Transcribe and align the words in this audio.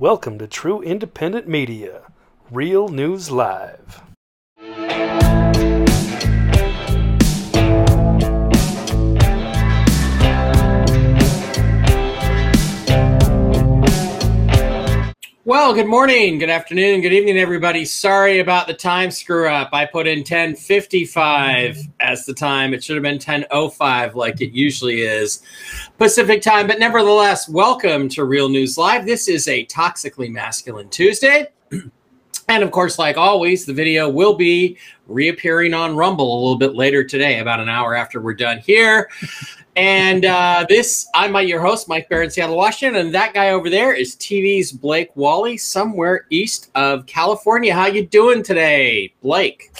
Welcome 0.00 0.38
to 0.38 0.46
True 0.46 0.80
Independent 0.80 1.46
Media, 1.46 2.04
Real 2.50 2.88
News 2.88 3.30
Live. 3.30 4.00
Well, 15.50 15.74
good 15.74 15.88
morning, 15.88 16.38
good 16.38 16.48
afternoon, 16.48 17.00
good 17.00 17.12
evening, 17.12 17.36
everybody. 17.36 17.84
Sorry 17.84 18.38
about 18.38 18.68
the 18.68 18.72
time 18.72 19.10
screw 19.10 19.48
up. 19.48 19.70
I 19.72 19.84
put 19.84 20.06
in 20.06 20.18
1055 20.18 21.76
as 21.98 22.24
the 22.24 22.32
time. 22.32 22.72
It 22.72 22.84
should 22.84 22.94
have 22.94 23.02
been 23.02 23.14
1005 23.14 24.14
like 24.14 24.40
it 24.40 24.52
usually 24.52 25.00
is 25.00 25.42
Pacific 25.98 26.40
time. 26.40 26.68
But 26.68 26.78
nevertheless, 26.78 27.48
welcome 27.48 28.08
to 28.10 28.26
Real 28.26 28.48
News 28.48 28.78
Live. 28.78 29.04
This 29.04 29.26
is 29.26 29.48
a 29.48 29.66
Toxically 29.66 30.30
Masculine 30.30 30.88
Tuesday. 30.88 31.48
And 32.48 32.64
of 32.64 32.72
course, 32.72 32.98
like 32.98 33.16
always, 33.16 33.64
the 33.64 33.72
video 33.72 34.08
will 34.08 34.34
be 34.34 34.76
reappearing 35.06 35.72
on 35.72 35.94
Rumble 35.94 36.36
a 36.36 36.40
little 36.40 36.58
bit 36.58 36.74
later 36.74 37.04
today, 37.04 37.38
about 37.38 37.60
an 37.60 37.68
hour 37.68 37.94
after 37.94 38.20
we're 38.20 38.34
done 38.34 38.58
here. 38.58 39.08
And 39.76 40.24
uh, 40.24 40.66
this, 40.68 41.08
I'm 41.14 41.36
your 41.46 41.60
host, 41.60 41.88
Mike 41.88 42.08
Bara, 42.08 42.28
Seattle, 42.28 42.56
Washington, 42.56 43.00
and 43.00 43.14
that 43.14 43.34
guy 43.34 43.50
over 43.50 43.70
there 43.70 43.94
is 43.94 44.16
TV's 44.16 44.72
Blake 44.72 45.10
Wally, 45.14 45.56
somewhere 45.56 46.26
east 46.30 46.70
of 46.74 47.06
California. 47.06 47.72
How 47.72 47.86
you 47.86 48.04
doing 48.06 48.42
today, 48.42 49.12
Blake? 49.22 49.70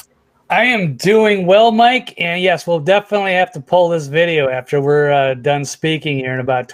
I 0.48 0.64
am 0.64 0.96
doing 0.96 1.44
well, 1.44 1.72
Mike. 1.72 2.14
And 2.18 2.40
yes, 2.40 2.66
we'll 2.66 2.80
definitely 2.80 3.32
have 3.32 3.52
to 3.52 3.60
pull 3.60 3.88
this 3.88 4.06
video 4.06 4.48
after 4.48 4.80
we're 4.80 5.10
uh, 5.10 5.34
done 5.34 5.64
speaking 5.64 6.18
here 6.18 6.34
in 6.34 6.41
about 6.41 6.72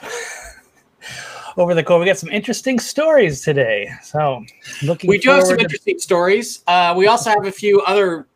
over 1.56 1.74
the 1.74 1.82
course. 1.82 2.00
We 2.00 2.06
got 2.06 2.18
some 2.18 2.30
interesting 2.30 2.78
stories 2.78 3.42
today. 3.42 3.90
So 4.02 4.44
looking 4.82 5.08
we 5.08 5.18
do 5.18 5.30
have 5.30 5.44
some 5.44 5.56
to- 5.56 5.62
interesting 5.62 5.98
stories. 5.98 6.62
Uh, 6.66 6.94
we 6.96 7.06
also 7.06 7.30
have 7.30 7.46
a 7.46 7.52
few 7.52 7.80
other 7.82 8.26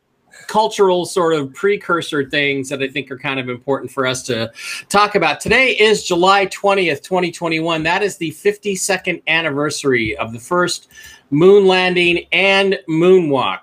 cultural 0.51 1.07
sort 1.07 1.33
of 1.33 1.55
precursor 1.55 2.29
things 2.29 2.69
that 2.69 2.83
I 2.83 2.89
think 2.89 3.09
are 3.13 3.19
kind 3.19 3.39
of 3.39 3.49
important 3.49 3.93
for 3.93 4.05
us 4.05 4.25
to 4.25 4.51
talk 4.89 5.15
about. 5.15 5.41
Today 5.41 5.77
is 5.79 6.03
July 6.03 6.47
20th, 6.47 7.05
2021. 7.05 7.85
That 7.85 8.03
is 8.03 8.17
the 8.17 8.33
52nd 8.33 9.23
anniversary 9.29 10.17
of 10.17 10.33
the 10.33 10.41
first 10.41 10.89
moon 11.31 11.67
landing 11.67 12.27
and 12.33 12.81
moonwalk 12.89 13.61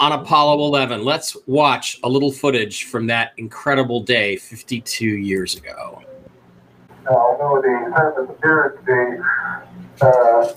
on 0.00 0.10
Apollo 0.10 0.58
11. 0.66 1.04
Let's 1.04 1.36
watch 1.46 2.00
a 2.02 2.08
little 2.08 2.32
footage 2.32 2.86
from 2.86 3.06
that 3.06 3.30
incredible 3.36 4.00
day 4.00 4.38
52 4.38 5.06
years 5.06 5.54
ago. 5.54 6.02
although 7.08 7.62
the 7.62 7.94
surface 7.96 8.28
appears 8.28 8.76
to 8.76 8.84
be 8.84 10.04
uh, 10.04 10.52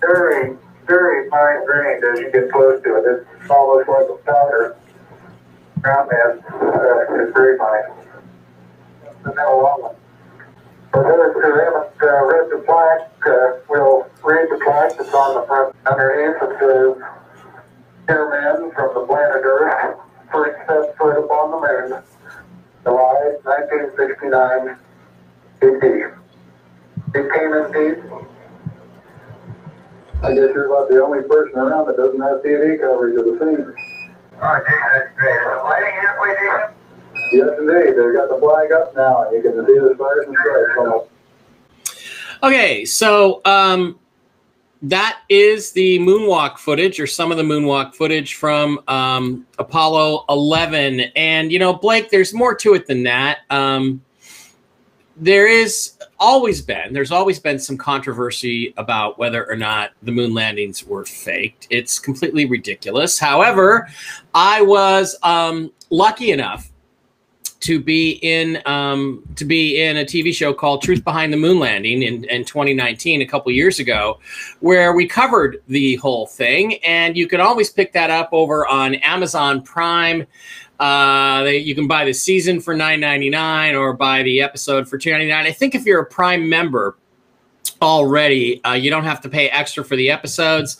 very, 0.00 0.56
very 0.86 1.28
fine 1.30 1.64
grained 1.66 2.04
as 2.04 2.20
you 2.20 2.30
get 2.30 2.50
close 2.50 2.82
to 2.82 2.96
it. 2.96 3.26
It's 3.40 3.50
almost 3.50 3.88
like 3.88 4.06
a 4.08 4.16
powder. 4.24 4.76
Ground 5.80 6.10
mass 6.10 6.52
uh, 6.52 7.22
is 7.22 7.32
very 7.34 7.58
fine. 7.58 7.82
Not 9.24 9.38
a 9.38 9.56
long 9.56 9.82
one. 9.82 9.96
For 10.92 11.02
those 11.02 11.34
who 11.34 11.52
haven't 11.52 12.02
uh, 12.02 12.24
read 12.24 12.50
the 12.50 12.62
plaque, 12.64 13.10
uh, 13.26 13.60
we'll 13.68 14.06
read 14.24 14.48
the 14.50 14.58
plaque 14.64 14.96
that's 14.96 15.12
on 15.12 15.40
the 15.40 15.46
front. 15.46 15.76
Underneath 15.84 16.40
it 16.40 16.56
says, 16.58 17.02
Dear 18.06 18.30
men 18.30 18.70
from 18.72 18.94
the 18.94 19.04
planet 19.06 19.42
Earth, 19.44 19.98
first 20.32 20.56
set 20.66 20.96
foot 20.96 21.18
upon 21.24 21.50
the 21.50 21.58
moon, 21.90 22.02
July 22.84 23.34
1969. 23.42 24.78
Indeed. 25.62 26.06
It 27.14 27.32
came 27.32 27.52
indeed. 27.52 28.25
I 30.26 30.34
guess 30.34 30.50
you're 30.54 30.66
about 30.66 30.88
the 30.88 31.00
only 31.00 31.22
person 31.22 31.56
around 31.56 31.86
that 31.86 31.96
doesn't 31.96 32.20
have 32.20 32.42
TV 32.42 32.80
coverage 32.80 33.16
of 33.16 33.26
the 33.26 33.38
scene. 33.38 33.62
Oh, 34.42 34.58
gee, 34.58 34.74
that's 34.92 35.14
great. 35.14 35.36
Is 35.36 35.44
the 35.44 35.62
lighting 35.62 35.94
halfway 36.02 36.34
decent? 36.34 36.76
Yes, 37.32 37.50
indeed. 37.60 37.94
They've 37.96 38.12
got 38.12 38.28
the 38.28 38.38
flag 38.40 38.72
up 38.72 38.94
now, 38.96 39.22
and 39.22 39.36
you 39.36 39.42
can 39.42 39.64
see 39.64 39.78
the 39.78 39.94
stars 39.94 40.26
and 40.26 40.36
stripes. 40.36 41.08
Okay, 42.42 42.84
so 42.84 43.40
um, 43.44 44.00
that 44.82 45.20
is 45.28 45.70
the 45.70 46.00
moonwalk 46.00 46.58
footage, 46.58 46.98
or 46.98 47.06
some 47.06 47.30
of 47.30 47.36
the 47.36 47.44
moonwalk 47.44 47.94
footage 47.94 48.34
from 48.34 48.80
um, 48.88 49.46
Apollo 49.60 50.24
11. 50.28 51.00
And 51.14 51.52
you 51.52 51.60
know, 51.60 51.72
Blake, 51.72 52.10
there's 52.10 52.34
more 52.34 52.54
to 52.56 52.74
it 52.74 52.88
than 52.88 53.04
that. 53.04 53.38
Um, 53.50 54.02
there 55.16 55.46
is 55.46 55.95
always 56.18 56.62
been 56.62 56.92
there's 56.92 57.10
always 57.10 57.38
been 57.38 57.58
some 57.58 57.76
controversy 57.76 58.72
about 58.76 59.18
whether 59.18 59.48
or 59.48 59.56
not 59.56 59.90
the 60.02 60.12
moon 60.12 60.32
landings 60.32 60.84
were 60.84 61.04
faked 61.04 61.66
it's 61.70 61.98
completely 61.98 62.46
ridiculous 62.46 63.18
however 63.18 63.88
i 64.34 64.62
was 64.62 65.16
um, 65.22 65.70
lucky 65.90 66.30
enough 66.30 66.70
to 67.60 67.80
be 67.80 68.12
in 68.22 68.62
um, 68.66 69.22
to 69.34 69.44
be 69.44 69.82
in 69.82 69.96
a 69.96 70.04
TV 70.04 70.32
show 70.32 70.52
called 70.52 70.82
Truth 70.82 71.02
Behind 71.02 71.32
the 71.32 71.36
Moon 71.36 71.58
Landing 71.58 72.02
in, 72.02 72.24
in 72.24 72.44
2019, 72.44 73.22
a 73.22 73.26
couple 73.26 73.50
years 73.50 73.80
ago, 73.80 74.20
where 74.60 74.92
we 74.92 75.06
covered 75.06 75.62
the 75.66 75.96
whole 75.96 76.26
thing. 76.26 76.74
And 76.84 77.16
you 77.16 77.26
can 77.26 77.40
always 77.40 77.70
pick 77.70 77.92
that 77.92 78.10
up 78.10 78.28
over 78.32 78.66
on 78.66 78.94
Amazon 78.96 79.62
Prime. 79.62 80.26
Uh, 80.78 81.42
they, 81.42 81.58
you 81.58 81.74
can 81.74 81.86
buy 81.86 82.04
the 82.04 82.12
season 82.12 82.60
for 82.60 82.74
9.99 82.74 83.78
or 83.78 83.94
buy 83.94 84.22
the 84.22 84.42
episode 84.42 84.88
for 84.88 84.98
2.99. 84.98 85.32
I 85.32 85.52
think 85.52 85.74
if 85.74 85.84
you're 85.84 86.00
a 86.00 86.06
Prime 86.06 86.48
member 86.48 86.96
already, 87.80 88.62
uh, 88.64 88.74
you 88.74 88.90
don't 88.90 89.04
have 89.04 89.20
to 89.22 89.28
pay 89.28 89.48
extra 89.48 89.84
for 89.84 89.96
the 89.96 90.10
episodes. 90.10 90.76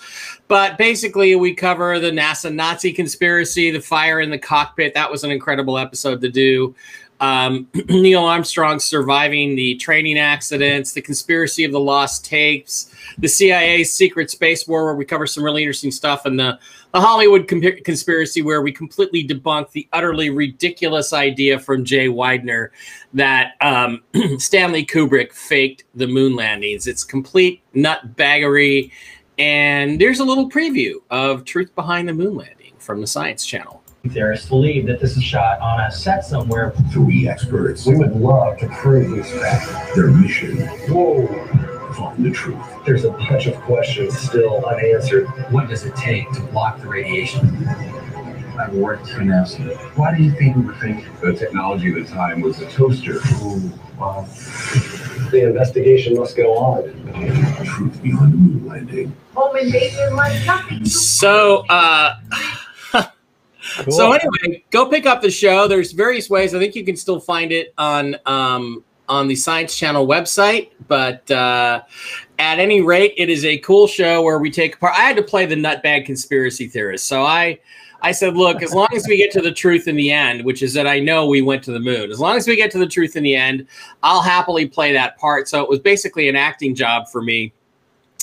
But 0.48 0.78
basically, 0.78 1.34
we 1.34 1.54
cover 1.54 1.98
the 1.98 2.10
NASA 2.10 2.54
Nazi 2.54 2.92
conspiracy, 2.92 3.70
the 3.70 3.80
fire 3.80 4.20
in 4.20 4.30
the 4.30 4.38
cockpit. 4.38 4.94
That 4.94 5.10
was 5.10 5.24
an 5.24 5.30
incredible 5.30 5.78
episode 5.78 6.20
to 6.20 6.28
do. 6.28 6.74
Um, 7.20 7.68
Neil 7.88 8.24
Armstrong 8.24 8.78
surviving 8.78 9.56
the 9.56 9.76
training 9.76 10.18
accidents, 10.18 10.92
the 10.92 11.02
conspiracy 11.02 11.64
of 11.64 11.72
the 11.72 11.80
lost 11.80 12.24
tapes, 12.24 12.94
the 13.18 13.28
CIA's 13.28 13.92
secret 13.92 14.30
space 14.30 14.66
war, 14.66 14.84
where 14.84 14.94
we 14.94 15.04
cover 15.04 15.26
some 15.26 15.44
really 15.44 15.62
interesting 15.62 15.90
stuff, 15.90 16.26
and 16.26 16.38
the, 16.38 16.58
the 16.92 17.00
Hollywood 17.00 17.48
comp- 17.48 17.84
conspiracy, 17.84 18.42
where 18.42 18.62
we 18.62 18.72
completely 18.72 19.26
debunk 19.26 19.70
the 19.70 19.88
utterly 19.92 20.30
ridiculous 20.30 21.12
idea 21.12 21.58
from 21.58 21.84
Jay 21.84 22.08
Weidner 22.08 22.68
that 23.14 23.54
um, 23.60 24.02
Stanley 24.38 24.84
Kubrick 24.84 25.32
faked 25.32 25.84
the 25.94 26.06
moon 26.06 26.36
landings. 26.36 26.86
It's 26.86 27.04
complete 27.04 27.62
nutbaggery. 27.74 28.90
And 29.38 30.00
there's 30.00 30.20
a 30.20 30.24
little 30.24 30.48
preview 30.48 30.94
of 31.10 31.44
Truth 31.44 31.74
Behind 31.74 32.08
the 32.08 32.14
Moon 32.14 32.34
Landing 32.34 32.72
from 32.78 33.00
the 33.00 33.06
Science 33.06 33.44
Channel. 33.44 33.82
Theorists 34.10 34.48
believe 34.48 34.86
that 34.86 35.00
this 35.00 35.16
is 35.16 35.22
shot 35.22 35.60
on 35.60 35.80
a 35.80 35.90
set 35.90 36.24
somewhere. 36.24 36.72
Three 36.92 37.28
experts. 37.28 37.86
We 37.86 37.96
would 37.96 38.14
love 38.16 38.58
to 38.58 38.68
prove 38.68 39.10
this 39.16 39.30
fact. 39.32 39.94
Their 39.94 40.08
mission, 40.10 40.58
Whoa, 40.88 41.26
find 41.94 42.24
the 42.24 42.30
truth. 42.30 42.58
there's 42.84 43.04
a 43.04 43.10
bunch 43.10 43.46
of 43.46 43.54
questions 43.62 44.16
still 44.18 44.64
unanswered. 44.66 45.26
What 45.50 45.68
does 45.68 45.84
it 45.84 45.94
take 45.96 46.30
to 46.32 46.40
block 46.42 46.80
the 46.80 46.88
radiation? 46.88 47.66
I've 48.58 48.72
worked 48.72 49.08
for 49.10 49.20
NASA. 49.20 49.76
Why 49.96 50.16
do 50.16 50.22
you 50.22 50.30
think 50.32 50.56
we 50.56 50.62
were 50.62 50.74
thinking? 50.76 51.06
The 51.20 51.34
technology 51.34 51.88
at 51.88 52.06
the 52.06 52.10
time 52.10 52.40
was 52.40 52.58
a 52.60 52.70
toaster. 52.70 53.16
Ooh, 53.42 53.70
wow. 53.98 54.26
The 55.30 55.46
investigation 55.48 56.14
must 56.16 56.36
go 56.36 56.56
on. 56.56 56.84
Truth 57.66 58.02
behind 58.02 58.32
the 58.32 58.36
moon 58.36 58.66
landing. 58.66 59.16
home 59.34 59.56
invasion 59.56 60.14
like 60.16 60.46
nothing. 60.46 60.84
So, 60.86 61.64
uh, 61.68 62.14
Cool. 63.76 63.92
so 63.92 64.12
anyway, 64.12 64.64
go 64.70 64.88
pick 64.88 65.06
up 65.06 65.22
the 65.22 65.30
show. 65.30 65.68
There's 65.68 65.92
various 65.92 66.30
ways. 66.30 66.54
I 66.54 66.58
think 66.58 66.74
you 66.74 66.84
can 66.84 66.96
still 66.96 67.20
find 67.20 67.52
it 67.52 67.74
on 67.76 68.16
um, 68.26 68.84
on 69.08 69.28
the 69.28 69.36
Science 69.36 69.76
Channel 69.76 70.06
website. 70.06 70.70
But 70.88 71.30
uh, 71.30 71.82
at 72.38 72.58
any 72.58 72.82
rate, 72.82 73.14
it 73.16 73.28
is 73.28 73.44
a 73.44 73.58
cool 73.58 73.86
show 73.86 74.22
where 74.22 74.38
we 74.38 74.50
take 74.50 74.76
apart. 74.76 74.94
I 74.96 75.02
had 75.02 75.16
to 75.16 75.22
play 75.22 75.46
the 75.46 75.56
nutbag 75.56 76.06
conspiracy 76.06 76.68
theorist, 76.68 77.06
so 77.06 77.22
I. 77.22 77.58
I 78.02 78.12
said, 78.12 78.36
look, 78.36 78.62
as 78.62 78.74
long 78.74 78.88
as 78.94 79.08
we 79.08 79.16
get 79.16 79.32
to 79.32 79.40
the 79.40 79.50
truth 79.50 79.88
in 79.88 79.96
the 79.96 80.12
end, 80.12 80.44
which 80.44 80.62
is 80.62 80.74
that 80.74 80.86
I 80.86 81.00
know 81.00 81.26
we 81.26 81.40
went 81.40 81.64
to 81.64 81.72
the 81.72 81.80
moon, 81.80 82.10
as 82.10 82.20
long 82.20 82.36
as 82.36 82.46
we 82.46 82.54
get 82.54 82.70
to 82.72 82.78
the 82.78 82.86
truth 82.86 83.16
in 83.16 83.22
the 83.22 83.34
end, 83.34 83.66
I'll 84.02 84.20
happily 84.20 84.68
play 84.68 84.92
that 84.92 85.16
part. 85.16 85.48
So 85.48 85.62
it 85.62 85.68
was 85.68 85.80
basically 85.80 86.28
an 86.28 86.36
acting 86.36 86.74
job 86.74 87.08
for 87.08 87.22
me. 87.22 87.54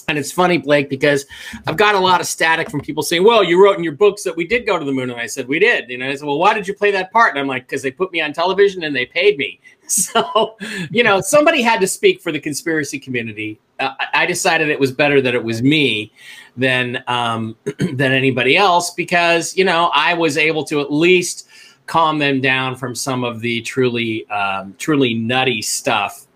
And 0.07 0.17
it's 0.17 0.31
funny, 0.31 0.57
Blake, 0.57 0.89
because 0.89 1.25
I've 1.65 1.77
got 1.77 1.95
a 1.95 1.99
lot 1.99 2.19
of 2.19 2.27
static 2.27 2.69
from 2.69 2.81
people 2.81 3.03
saying, 3.03 3.23
"Well, 3.23 3.43
you 3.43 3.63
wrote 3.63 3.77
in 3.77 3.83
your 3.83 3.93
books 3.93 4.23
that 4.23 4.35
we 4.35 4.45
did 4.45 4.65
go 4.65 4.77
to 4.77 4.85
the 4.85 4.91
moon," 4.91 5.09
and 5.09 5.19
I 5.19 5.27
said, 5.27 5.47
"We 5.47 5.59
did." 5.59 5.89
You 5.89 5.97
know, 5.97 6.09
I 6.09 6.15
said, 6.15 6.27
"Well, 6.27 6.39
why 6.39 6.53
did 6.53 6.67
you 6.67 6.73
play 6.73 6.91
that 6.91 7.11
part?" 7.11 7.31
And 7.31 7.39
I'm 7.39 7.47
like, 7.47 7.67
"Because 7.67 7.81
they 7.81 7.91
put 7.91 8.11
me 8.11 8.21
on 8.21 8.33
television 8.33 8.83
and 8.83 8.95
they 8.95 9.05
paid 9.05 9.37
me." 9.37 9.59
So, 9.85 10.55
you 10.91 11.03
know, 11.03 11.19
somebody 11.19 11.61
had 11.61 11.81
to 11.81 11.87
speak 11.87 12.21
for 12.21 12.31
the 12.31 12.39
conspiracy 12.39 12.97
community. 12.97 13.59
Uh, 13.79 13.91
I 14.13 14.25
decided 14.25 14.69
it 14.69 14.79
was 14.79 14.93
better 14.93 15.21
that 15.21 15.35
it 15.35 15.43
was 15.43 15.61
me 15.61 16.11
than 16.55 17.03
um, 17.07 17.57
than 17.77 18.13
anybody 18.13 18.55
else 18.55 18.91
because 18.91 19.55
you 19.57 19.65
know 19.65 19.91
I 19.93 20.13
was 20.13 20.37
able 20.37 20.63
to 20.65 20.79
at 20.79 20.91
least 20.91 21.47
calm 21.85 22.17
them 22.17 22.39
down 22.39 22.77
from 22.77 22.95
some 22.95 23.25
of 23.25 23.41
the 23.41 23.61
truly 23.61 24.27
um, 24.29 24.73
truly 24.79 25.13
nutty 25.13 25.61
stuff 25.61 26.27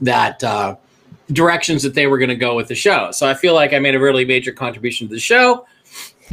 that. 0.00 0.42
Uh, 0.42 0.76
directions 1.32 1.82
that 1.82 1.94
they 1.94 2.06
were 2.06 2.18
going 2.18 2.28
to 2.28 2.36
go 2.36 2.54
with 2.54 2.68
the 2.68 2.74
show. 2.74 3.10
So 3.10 3.28
I 3.28 3.34
feel 3.34 3.54
like 3.54 3.72
I 3.72 3.78
made 3.78 3.94
a 3.94 4.00
really 4.00 4.24
major 4.24 4.52
contribution 4.52 5.08
to 5.08 5.14
the 5.14 5.20
show. 5.20 5.66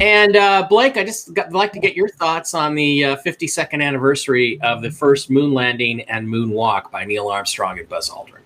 And 0.00 0.36
uh, 0.36 0.66
Blake, 0.68 0.96
I 0.96 1.04
just 1.04 1.34
got, 1.34 1.52
like 1.52 1.72
to 1.72 1.78
get 1.78 1.94
your 1.94 2.08
thoughts 2.08 2.54
on 2.54 2.74
the 2.74 3.04
uh, 3.04 3.16
52nd 3.24 3.82
anniversary 3.82 4.60
of 4.62 4.82
the 4.82 4.90
first 4.90 5.30
moon 5.30 5.52
landing 5.52 6.00
and 6.02 6.26
moonwalk 6.26 6.90
by 6.90 7.04
Neil 7.04 7.28
Armstrong 7.28 7.78
and 7.78 7.88
Buzz 7.88 8.08
Aldrin. 8.08 8.38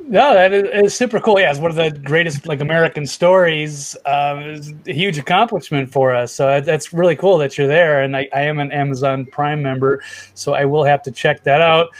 No, 0.00 0.34
that 0.34 0.52
is, 0.52 0.86
is 0.86 0.94
super 0.96 1.20
cool. 1.20 1.38
Yeah, 1.38 1.50
it's 1.50 1.60
one 1.60 1.70
of 1.70 1.76
the 1.76 1.96
greatest 2.00 2.46
like 2.46 2.60
American 2.60 3.06
stories. 3.06 3.96
It's 4.04 4.72
a 4.88 4.92
huge 4.92 5.16
accomplishment 5.16 5.92
for 5.92 6.12
us. 6.14 6.34
So 6.34 6.46
that- 6.46 6.64
that's 6.64 6.92
really 6.92 7.14
cool 7.14 7.38
that 7.38 7.56
you're 7.56 7.68
there. 7.68 8.02
And 8.02 8.16
I, 8.16 8.28
I 8.34 8.40
am 8.42 8.58
an 8.58 8.72
Amazon 8.72 9.24
Prime 9.24 9.62
member, 9.62 10.02
so 10.34 10.54
I 10.54 10.64
will 10.64 10.82
have 10.82 11.02
to 11.04 11.12
check 11.12 11.44
that 11.44 11.60
out. 11.60 11.90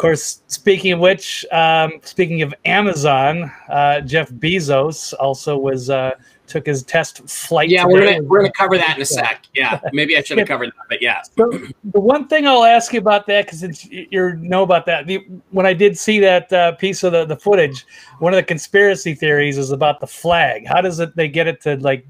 Of 0.00 0.02
course, 0.02 0.40
speaking 0.46 0.92
of 0.92 1.00
which, 1.00 1.44
um, 1.52 2.00
speaking 2.02 2.40
of 2.40 2.54
Amazon, 2.64 3.52
uh, 3.68 4.00
Jeff 4.00 4.30
Bezos 4.30 5.12
also 5.20 5.58
was 5.58 5.90
uh, 5.90 6.12
took 6.46 6.64
his 6.64 6.82
test 6.84 7.28
flight. 7.28 7.68
Yeah, 7.68 7.84
we're 7.84 8.06
gonna 8.06 8.22
we're 8.22 8.38
gonna 8.38 8.50
cover 8.52 8.78
that 8.78 8.96
in 8.96 9.02
a 9.02 9.04
sec. 9.04 9.44
Yeah, 9.54 9.78
maybe 9.92 10.16
I 10.16 10.22
should 10.22 10.38
have 10.38 10.48
covered 10.54 10.70
that, 10.70 10.86
but 10.88 11.02
yeah. 11.02 11.20
the, 11.36 11.70
the 11.84 12.00
one 12.00 12.28
thing 12.28 12.46
I'll 12.46 12.64
ask 12.64 12.94
you 12.94 12.98
about 12.98 13.26
that 13.26 13.44
because 13.44 13.84
you 13.90 14.36
know 14.36 14.62
about 14.62 14.86
that. 14.86 15.06
The, 15.06 15.18
when 15.50 15.66
I 15.66 15.74
did 15.74 15.98
see 15.98 16.18
that 16.20 16.50
uh, 16.50 16.72
piece 16.76 17.02
of 17.02 17.12
the, 17.12 17.26
the 17.26 17.36
footage, 17.36 17.84
one 18.20 18.32
of 18.32 18.38
the 18.38 18.42
conspiracy 18.42 19.12
theories 19.12 19.58
is 19.58 19.70
about 19.70 20.00
the 20.00 20.06
flag. 20.06 20.66
How 20.66 20.80
does 20.80 20.98
it 21.00 21.14
they 21.14 21.28
get 21.28 21.46
it 21.46 21.60
to 21.64 21.76
like 21.76 22.06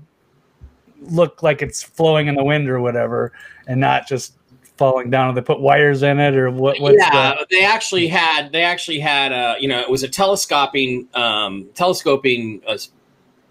look 1.01 1.43
like 1.43 1.61
it's 1.61 1.83
flowing 1.83 2.29
in 2.29 2.37
the 2.37 2.45
wind 2.45 2.69
or 2.69 2.81
whatever, 2.81 3.33
and 3.67 3.81
not 3.81 4.07
just 4.07 4.35
falling 4.81 5.11
down? 5.11 5.29
And 5.29 5.37
they 5.37 5.43
put 5.43 5.61
wires 5.61 6.03
in 6.03 6.19
it 6.19 6.35
or 6.35 6.51
what? 6.51 6.81
Yeah, 6.81 7.35
the, 7.35 7.47
they 7.51 7.65
actually 7.65 8.09
had 8.09 8.51
they 8.51 8.63
actually 8.63 8.99
had 8.99 9.31
a 9.31 9.57
you 9.61 9.69
know 9.69 9.79
it 9.79 9.91
was 9.91 10.03
a 10.03 10.09
telescoping 10.09 11.07
um, 11.15 11.69
telescoping 11.75 12.63
uh, 12.67 12.79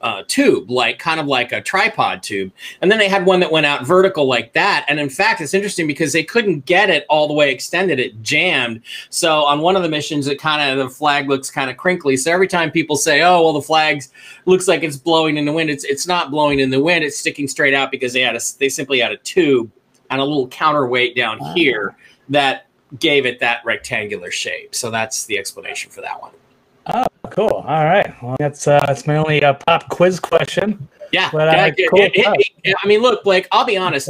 uh, 0.02 0.24
tube, 0.28 0.72
like 0.72 0.98
kind 0.98 1.20
of 1.20 1.28
like 1.28 1.52
a 1.52 1.62
tripod 1.62 2.24
tube, 2.24 2.52
and 2.82 2.92
then 2.92 2.98
they 2.98 3.08
had 3.10 3.26
one 3.26 3.40
that 3.42 3.52
went 3.52 3.66
out 3.66 3.86
vertical 3.86 4.26
like 4.26 4.54
that. 4.54 4.86
And 4.88 5.00
in 5.00 5.10
fact, 5.10 5.40
it's 5.40 5.54
interesting 5.54 5.88
because 5.88 6.14
they 6.14 6.24
couldn't 6.24 6.66
get 6.66 6.90
it 6.90 7.06
all 7.10 7.28
the 7.28 7.34
way 7.34 7.52
extended; 7.52 8.00
it 8.00 8.22
jammed. 8.24 8.82
So 9.12 9.44
on 9.44 9.62
one 9.62 9.76
of 9.76 9.84
the 9.84 9.90
missions, 9.90 10.26
it 10.28 10.40
kind 10.40 10.72
of 10.72 10.84
the 10.84 10.94
flag 10.94 11.30
looks 11.30 11.52
kind 11.52 11.70
of 11.70 11.78
crinkly. 11.78 12.18
So 12.18 12.32
every 12.32 12.48
time 12.48 12.72
people 12.72 12.96
say, 12.96 13.22
"Oh, 13.22 13.44
well, 13.44 13.54
the 13.54 13.62
flag 13.62 14.02
looks 14.46 14.68
like 14.68 14.82
it's 14.82 14.98
blowing 14.98 15.38
in 15.38 15.46
the 15.46 15.54
wind," 15.54 15.70
it's 15.70 15.84
it's 15.84 16.08
not 16.08 16.32
blowing 16.32 16.60
in 16.60 16.72
the 16.72 16.82
wind; 16.82 17.04
it's 17.04 17.20
sticking 17.20 17.48
straight 17.48 17.76
out 17.76 17.92
because 17.92 18.14
they 18.14 18.22
had 18.22 18.36
a 18.36 18.42
they 18.58 18.70
simply 18.70 19.00
had 19.00 19.12
a 19.12 19.18
tube 19.18 19.72
and 20.10 20.22
a 20.22 20.24
little 20.24 20.48
counterweight 20.48 21.16
down 21.16 21.40
here 21.56 21.96
that 22.30 22.68
gave 23.00 23.26
it 23.26 23.40
that 23.40 23.64
rectangular 23.66 24.32
shape. 24.32 24.74
So 24.74 24.90
that's 24.90 25.26
the 25.26 25.38
explanation 25.38 25.92
for 25.92 26.02
that 26.02 26.22
one. 26.22 26.32
oh, 26.88 27.06
cool. 27.30 27.48
All 27.68 27.86
right. 27.86 28.14
Well, 28.22 28.36
that's 28.40 28.68
uh, 28.68 28.84
that's 28.88 29.06
my 29.06 29.18
only 29.18 29.44
uh, 29.44 29.54
pop 29.54 29.90
quiz 29.90 30.20
question. 30.20 30.88
Yeah, 31.12 31.30
But, 31.32 31.48
uh, 31.50 31.72
yeah, 31.76 31.88
cool 31.90 32.02
it- 32.02 32.14
stuff. 32.14 32.36
I 32.84 32.88
mean, 32.88 33.02
look, 33.02 33.24
Blake. 33.24 33.48
I'll 33.52 33.66
be 33.66 33.78
honest. 33.78 34.10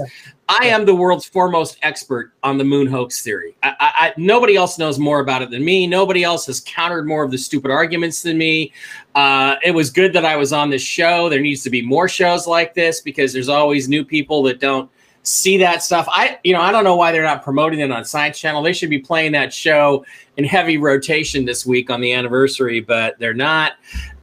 I 0.50 0.66
am 0.66 0.84
the 0.84 0.96
world's 0.96 1.25
foremost 1.25 1.78
expert 1.84 2.34
on 2.42 2.57
the 2.57 2.63
moon 2.63 2.88
hoax 2.88 3.22
theory. 3.24 3.56
I, 3.62 3.69
I, 3.69 3.92
I, 4.07 4.13
nobody 4.18 4.56
else 4.56 4.80
knows 4.80 4.98
more 4.98 5.19
about 5.19 5.44
it 5.44 5.51
than 5.51 5.63
me. 5.63 5.86
Nobody 5.86 6.24
else 6.24 6.48
has 6.48 6.60
countered 6.62 7.07
more 7.07 7.24
of 7.24 7.30
the 7.30 7.38
stupid 7.38 7.69
arguments 7.69 8.24
than 8.24 8.38
me. 8.38 8.74
Uh, 9.13 9.57
it 9.63 9.72
was 9.72 9.92
good 9.92 10.12
that 10.13 10.25
I 10.25 10.36
was 10.38 10.51
on 10.51 10.72
this 10.72 10.81
show. 10.81 11.30
There 11.30 11.40
needs 11.40 11.62
to 11.63 11.69
be 11.69 11.84
more 11.84 12.10
shows 12.10 12.48
like 12.48 12.74
this 12.74 13.00
because 13.00 13.31
there's 13.31 13.48
always 13.48 13.88
new 13.88 14.04
people 14.04 14.42
that 14.44 14.60
don't 14.60 14.90
see 15.24 15.57
that 15.57 15.83
stuff. 15.83 16.07
I, 16.10 16.39
you 16.44 16.54
know, 16.54 16.62
I 16.62 16.71
don't 16.71 16.83
know 16.83 16.95
why 16.95 17.12
they're 17.12 17.24
not 17.24 17.44
promoting 17.44 17.80
it 17.80 17.92
on 17.92 18.06
Science 18.06 18.39
Channel. 18.39 18.62
They 18.62 18.74
should 18.74 18.89
be 18.89 19.00
playing 19.00 19.33
that 19.33 19.54
show 19.54 20.06
in 20.38 20.45
heavy 20.45 20.77
rotation 20.77 21.45
this 21.45 21.66
week 21.66 21.89
on 21.89 22.01
the 22.01 22.13
anniversary, 22.13 22.80
but 22.80 23.18
they're 23.19 23.33
not. 23.33 23.74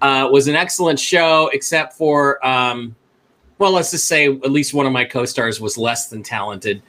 Uh, 0.01 0.29
was 0.31 0.49
an 0.49 0.57
excellent 0.57 0.99
show, 0.99 1.51
except 1.53 1.95
for. 1.95 2.45
Um, 2.47 2.97
well, 3.59 3.73
let's 3.73 3.91
just 3.91 4.05
say 4.05 4.27
at 4.27 4.51
least 4.51 4.75
one 4.75 4.85
of 4.85 4.93
my 4.93 5.05
co-stars 5.07 5.63
was 5.63 5.79
less 5.79 6.09
than 6.09 6.23
talented, 6.23 6.83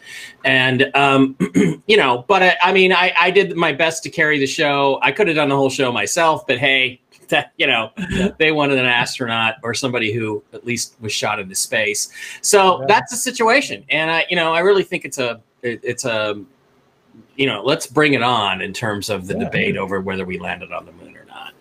and 0.43 0.91
um, 0.95 1.37
you 1.87 1.95
know, 1.95 2.25
but 2.27 2.43
I, 2.43 2.57
I 2.61 2.73
mean, 2.73 2.91
I, 2.91 3.13
I 3.17 3.31
did 3.31 3.55
my 3.55 3.71
best 3.71 4.03
to 4.03 4.09
carry 4.09 4.37
the 4.37 4.47
show. 4.47 4.99
I 5.01 5.13
could 5.13 5.27
have 5.27 5.37
done 5.37 5.47
the 5.47 5.55
whole 5.55 5.69
show 5.69 5.93
myself, 5.93 6.45
but 6.45 6.57
hey, 6.57 6.99
that 7.29 7.51
you 7.57 7.67
know, 7.67 7.91
they 8.37 8.51
wanted 8.51 8.77
an 8.79 8.85
astronaut 8.85 9.55
or 9.63 9.73
somebody 9.73 10.11
who 10.13 10.43
at 10.53 10.65
least 10.65 10.95
was 11.01 11.11
shot 11.11 11.39
into 11.39 11.55
space. 11.55 12.09
So 12.41 12.79
Yeah. 12.81 12.85
that's 12.87 13.11
the 13.11 13.17
situation, 13.17 13.83
and 13.89 14.09
I, 14.11 14.25
you 14.29 14.35
know, 14.35 14.53
I 14.53 14.59
really 14.59 14.83
think 14.83 15.05
it's 15.05 15.17
a, 15.17 15.41
it, 15.61 15.79
it's 15.83 16.05
a, 16.05 16.41
you 17.35 17.45
know, 17.45 17.61
let's 17.63 17.87
bring 17.87 18.13
it 18.13 18.23
on 18.23 18.61
in 18.61 18.73
terms 18.73 19.09
of 19.09 19.27
the 19.27 19.33
Yeah. 19.33 19.45
debate 19.45 19.77
over 19.77 20.01
whether 20.01 20.25
we 20.25 20.37
landed 20.39 20.71
on 20.71 20.85
the 20.85 20.91
moon 20.93 21.15
or 21.17 21.25
not. 21.25 21.53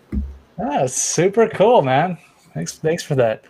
Ah, 0.58 0.86
super 0.86 1.48
cool, 1.48 1.82
man. 1.82 2.16
Thanks, 2.54 2.78
thanks 2.78 3.02
for 3.02 3.14
that. 3.16 3.44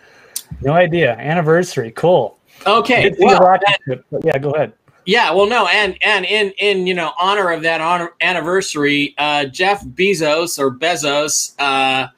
No 0.61 0.73
idea. 0.73 1.15
Anniversary, 1.15 1.91
cool. 1.91 2.37
Okay, 2.65 3.03
Did 3.03 3.15
see 3.15 3.19
the 3.21 3.25
well, 3.39 3.59
ship, 3.85 4.05
yeah, 4.23 4.37
go 4.37 4.51
ahead. 4.51 4.73
Yeah, 5.07 5.31
well, 5.31 5.47
no, 5.47 5.67
and 5.67 5.97
and 6.01 6.25
in 6.25 6.51
in 6.59 6.85
you 6.85 6.93
know 6.93 7.13
honor 7.17 7.49
of 7.51 7.61
that 7.61 7.79
honor 7.79 8.11
anniversary, 8.19 9.15
uh, 9.17 9.45
Jeff 9.45 9.81
Bezos 9.85 10.59
or 10.59 10.69
Bezos 10.69 11.53
uh, 11.59 12.09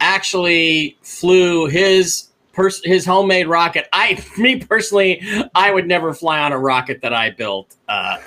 actually 0.00 0.98
flew 1.02 1.66
his 1.66 2.30
pers- 2.52 2.84
his 2.84 3.04
homemade 3.04 3.46
rocket. 3.46 3.86
I, 3.92 4.20
me 4.38 4.56
personally, 4.58 5.22
I 5.54 5.70
would 5.70 5.86
never 5.86 6.12
fly 6.12 6.40
on 6.40 6.50
a 6.50 6.58
rocket 6.58 7.00
that 7.02 7.14
I 7.14 7.30
built 7.30 7.76
uh, 7.88 8.18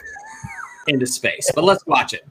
into 0.87 1.05
space. 1.05 1.51
But 1.53 1.65
let's 1.65 1.85
watch 1.85 2.13
it. 2.13 2.25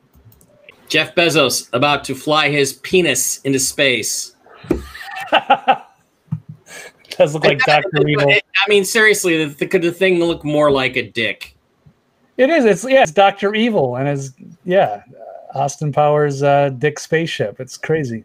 Jeff 0.88 1.14
Bezos 1.14 1.69
about 1.75 2.02
to 2.04 2.14
fly 2.14 2.48
his 2.48 2.72
penis 2.72 3.42
into 3.42 3.58
space. 3.58 4.34
Does 7.10 7.34
look 7.34 7.44
like 7.44 7.58
Doctor 7.58 8.08
Evil. 8.08 8.31
I 8.31 8.69
mean, 8.70 8.86
seriously, 8.86 9.44
the, 9.44 9.66
the, 9.66 9.78
the 9.78 9.92
thing 9.92 10.19
look 10.19 10.44
more 10.44 10.70
like 10.70 10.96
a 10.96 11.02
dick. 11.10 11.54
It 12.36 12.50
is. 12.50 12.64
It's 12.64 12.84
yeah. 12.84 13.02
It's 13.02 13.12
Doctor 13.12 13.54
Evil 13.54 13.96
and 13.96 14.08
his 14.08 14.32
yeah. 14.64 15.02
uh, 15.54 15.58
Austin 15.58 15.92
Powers 15.92 16.42
uh, 16.42 16.70
Dick 16.70 16.98
spaceship. 16.98 17.60
It's 17.60 17.76
crazy. 17.76 18.25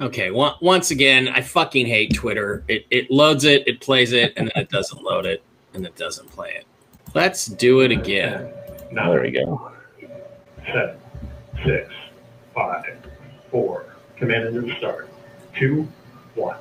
Okay, 0.00 0.30
one, 0.30 0.52
once 0.60 0.90
again, 0.90 1.28
I 1.28 1.40
fucking 1.40 1.86
hate 1.86 2.14
Twitter. 2.14 2.62
It, 2.68 2.84
it 2.90 3.10
loads 3.10 3.44
it, 3.44 3.66
it 3.66 3.80
plays 3.80 4.12
it, 4.12 4.34
and 4.36 4.48
then 4.48 4.64
it 4.64 4.68
doesn't 4.68 5.02
load 5.02 5.24
it, 5.24 5.42
and 5.72 5.86
it 5.86 5.96
doesn't 5.96 6.30
play 6.30 6.50
it. 6.50 6.66
Let's 7.14 7.46
do 7.46 7.80
it 7.80 7.90
again. 7.90 8.52
Oh, 8.98 9.10
there 9.12 9.22
we 9.22 9.30
go. 9.30 9.72
Seven, 10.66 10.96
six, 11.64 11.90
five, 12.54 12.84
four. 13.50 13.86
Command 14.16 14.48
engine 14.54 14.76
start. 14.76 15.08
Two, 15.54 15.88
one. 16.34 16.56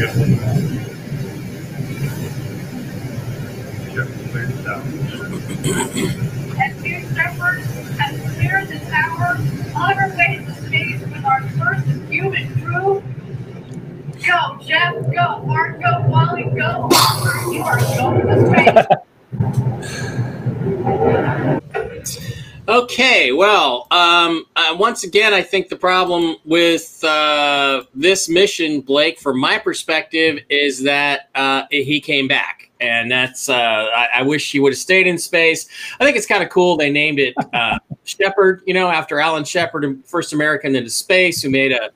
Good. 0.00 0.08
Ship 3.92 4.08
cleared 4.30 4.54
south. 4.64 4.86
And 6.58 6.72
New 6.80 7.00
Shepard 7.14 7.60
has 7.98 8.34
cleared 8.34 8.68
the 8.68 8.78
tower 8.90 9.36
on 9.76 9.98
our 9.98 10.08
way 10.16 10.42
to 10.46 10.54
space 10.54 11.00
with 11.02 11.22
our 11.22 11.42
first 11.50 11.86
human 12.10 12.48
crew. 12.62 13.02
Go, 14.26 14.58
Jeff, 14.64 14.94
go, 15.14 15.42
Mark, 15.44 15.82
go, 15.82 16.06
Wally, 16.08 16.44
go. 16.44 16.88
You 17.52 17.62
are 17.62 17.78
going 17.78 18.26
to 18.26 18.36
space. 22.06 22.40
Okay, 22.70 23.32
well, 23.32 23.88
um, 23.90 24.44
uh, 24.54 24.76
once 24.78 25.02
again, 25.02 25.34
I 25.34 25.42
think 25.42 25.68
the 25.68 25.76
problem 25.76 26.36
with 26.44 27.02
uh, 27.02 27.82
this 27.96 28.28
mission, 28.28 28.80
Blake, 28.80 29.18
from 29.18 29.40
my 29.40 29.58
perspective, 29.58 30.38
is 30.48 30.80
that 30.84 31.30
uh, 31.34 31.64
he 31.72 32.00
came 32.00 32.28
back. 32.28 32.70
And 32.80 33.10
that's, 33.10 33.48
uh, 33.48 33.54
I, 33.54 34.08
I 34.18 34.22
wish 34.22 34.52
he 34.52 34.60
would 34.60 34.72
have 34.72 34.78
stayed 34.78 35.08
in 35.08 35.18
space. 35.18 35.68
I 35.98 36.04
think 36.04 36.16
it's 36.16 36.26
kind 36.26 36.44
of 36.44 36.48
cool. 36.48 36.76
They 36.76 36.92
named 36.92 37.18
it 37.18 37.34
uh, 37.52 37.80
Shepard, 38.04 38.62
you 38.68 38.74
know, 38.74 38.88
after 38.88 39.18
Alan 39.18 39.42
Shepard, 39.42 40.04
first 40.04 40.32
American 40.32 40.76
into 40.76 40.90
space, 40.90 41.42
who 41.42 41.50
made 41.50 41.72
a 41.72 41.90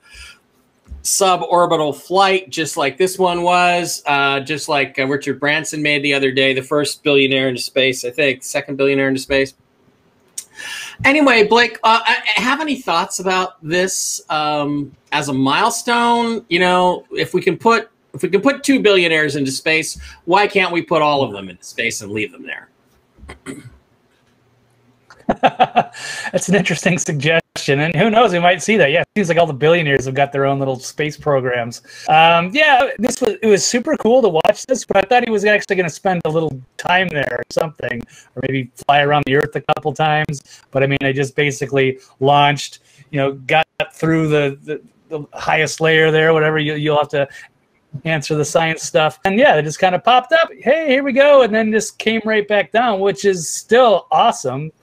suborbital 1.03 1.95
flight, 1.95 2.49
just 2.49 2.75
like 2.75 2.97
this 2.97 3.17
one 3.17 3.43
was, 3.43 4.03
uh, 4.07 4.41
just 4.41 4.67
like 4.67 4.99
uh, 4.99 5.07
Richard 5.07 5.39
Branson 5.39 5.81
made 5.81 6.03
the 6.03 6.13
other 6.13 6.33
day, 6.33 6.53
the 6.53 6.61
first 6.61 7.01
billionaire 7.01 7.47
into 7.47 7.61
space, 7.61 8.03
I 8.03 8.11
think, 8.11 8.43
second 8.43 8.75
billionaire 8.75 9.07
into 9.07 9.21
space. 9.21 9.53
Anyway, 11.03 11.45
Blake, 11.47 11.77
uh, 11.83 11.99
I- 12.05 12.23
have 12.39 12.61
any 12.61 12.81
thoughts 12.81 13.19
about 13.19 13.61
this 13.63 14.21
um, 14.29 14.95
as 15.11 15.29
a 15.29 15.33
milestone? 15.33 16.45
You 16.49 16.59
know, 16.59 17.05
if 17.11 17.33
we 17.33 17.41
can 17.41 17.57
put 17.57 17.89
if 18.13 18.21
we 18.21 18.29
can 18.29 18.41
put 18.41 18.63
two 18.63 18.79
billionaires 18.79 19.35
into 19.35 19.51
space, 19.51 19.99
why 20.23 20.47
can't 20.47 20.71
we 20.71 20.81
put 20.81 21.01
all 21.01 21.21
of 21.21 21.33
them 21.33 21.49
into 21.49 21.63
space 21.65 22.01
and 22.01 22.11
leave 22.11 22.31
them 22.31 22.45
there? 22.45 22.69
That's 26.31 26.47
an 26.47 26.55
interesting 26.55 26.97
suggestion. 26.97 27.44
Question. 27.55 27.79
And 27.79 27.95
who 27.95 28.09
knows, 28.09 28.33
we 28.33 28.39
might 28.39 28.61
see 28.61 28.75
that. 28.75 28.91
Yeah, 28.91 29.01
it 29.01 29.07
seems 29.15 29.29
like 29.29 29.37
all 29.37 29.47
the 29.47 29.53
billionaires 29.53 30.05
have 30.05 30.13
got 30.13 30.33
their 30.33 30.45
own 30.45 30.59
little 30.59 30.77
space 30.77 31.15
programs. 31.15 31.81
Um, 32.09 32.51
yeah, 32.53 32.89
this 32.99 33.21
was 33.21 33.37
it 33.41 33.47
was 33.47 33.65
super 33.65 33.95
cool 33.97 34.21
to 34.21 34.27
watch 34.27 34.65
this, 34.65 34.83
but 34.83 34.97
I 34.97 35.01
thought 35.01 35.23
he 35.23 35.31
was 35.31 35.45
actually 35.45 35.77
going 35.77 35.87
to 35.87 35.95
spend 35.95 36.21
a 36.25 36.29
little 36.29 36.59
time 36.75 37.07
there 37.07 37.37
or 37.39 37.43
something, 37.51 38.01
or 38.35 38.41
maybe 38.47 38.69
fly 38.85 39.01
around 39.01 39.23
the 39.25 39.37
Earth 39.37 39.55
a 39.55 39.61
couple 39.61 39.93
times. 39.93 40.41
But 40.71 40.83
I 40.83 40.87
mean, 40.87 40.97
I 41.01 41.13
just 41.13 41.35
basically 41.35 41.99
launched, 42.19 42.79
you 43.11 43.19
know, 43.19 43.33
got 43.33 43.65
through 43.93 44.27
the, 44.27 44.59
the 44.63 44.81
the 45.07 45.25
highest 45.33 45.79
layer 45.79 46.11
there, 46.11 46.33
whatever 46.33 46.59
you, 46.59 46.75
you'll 46.75 46.97
have 46.97 47.09
to 47.09 47.27
answer 48.03 48.35
the 48.35 48.43
science 48.43 48.83
stuff. 48.83 49.19
And 49.23 49.39
yeah, 49.39 49.55
it 49.55 49.63
just 49.63 49.79
kind 49.79 49.95
of 49.95 50.03
popped 50.03 50.33
up. 50.33 50.49
Hey, 50.59 50.89
here 50.89 51.03
we 51.03 51.13
go. 51.13 51.43
And 51.43 51.55
then 51.55 51.71
just 51.71 51.99
came 51.99 52.21
right 52.25 52.45
back 52.45 52.73
down, 52.73 52.99
which 52.99 53.23
is 53.23 53.47
still 53.47 54.07
awesome. 54.11 54.73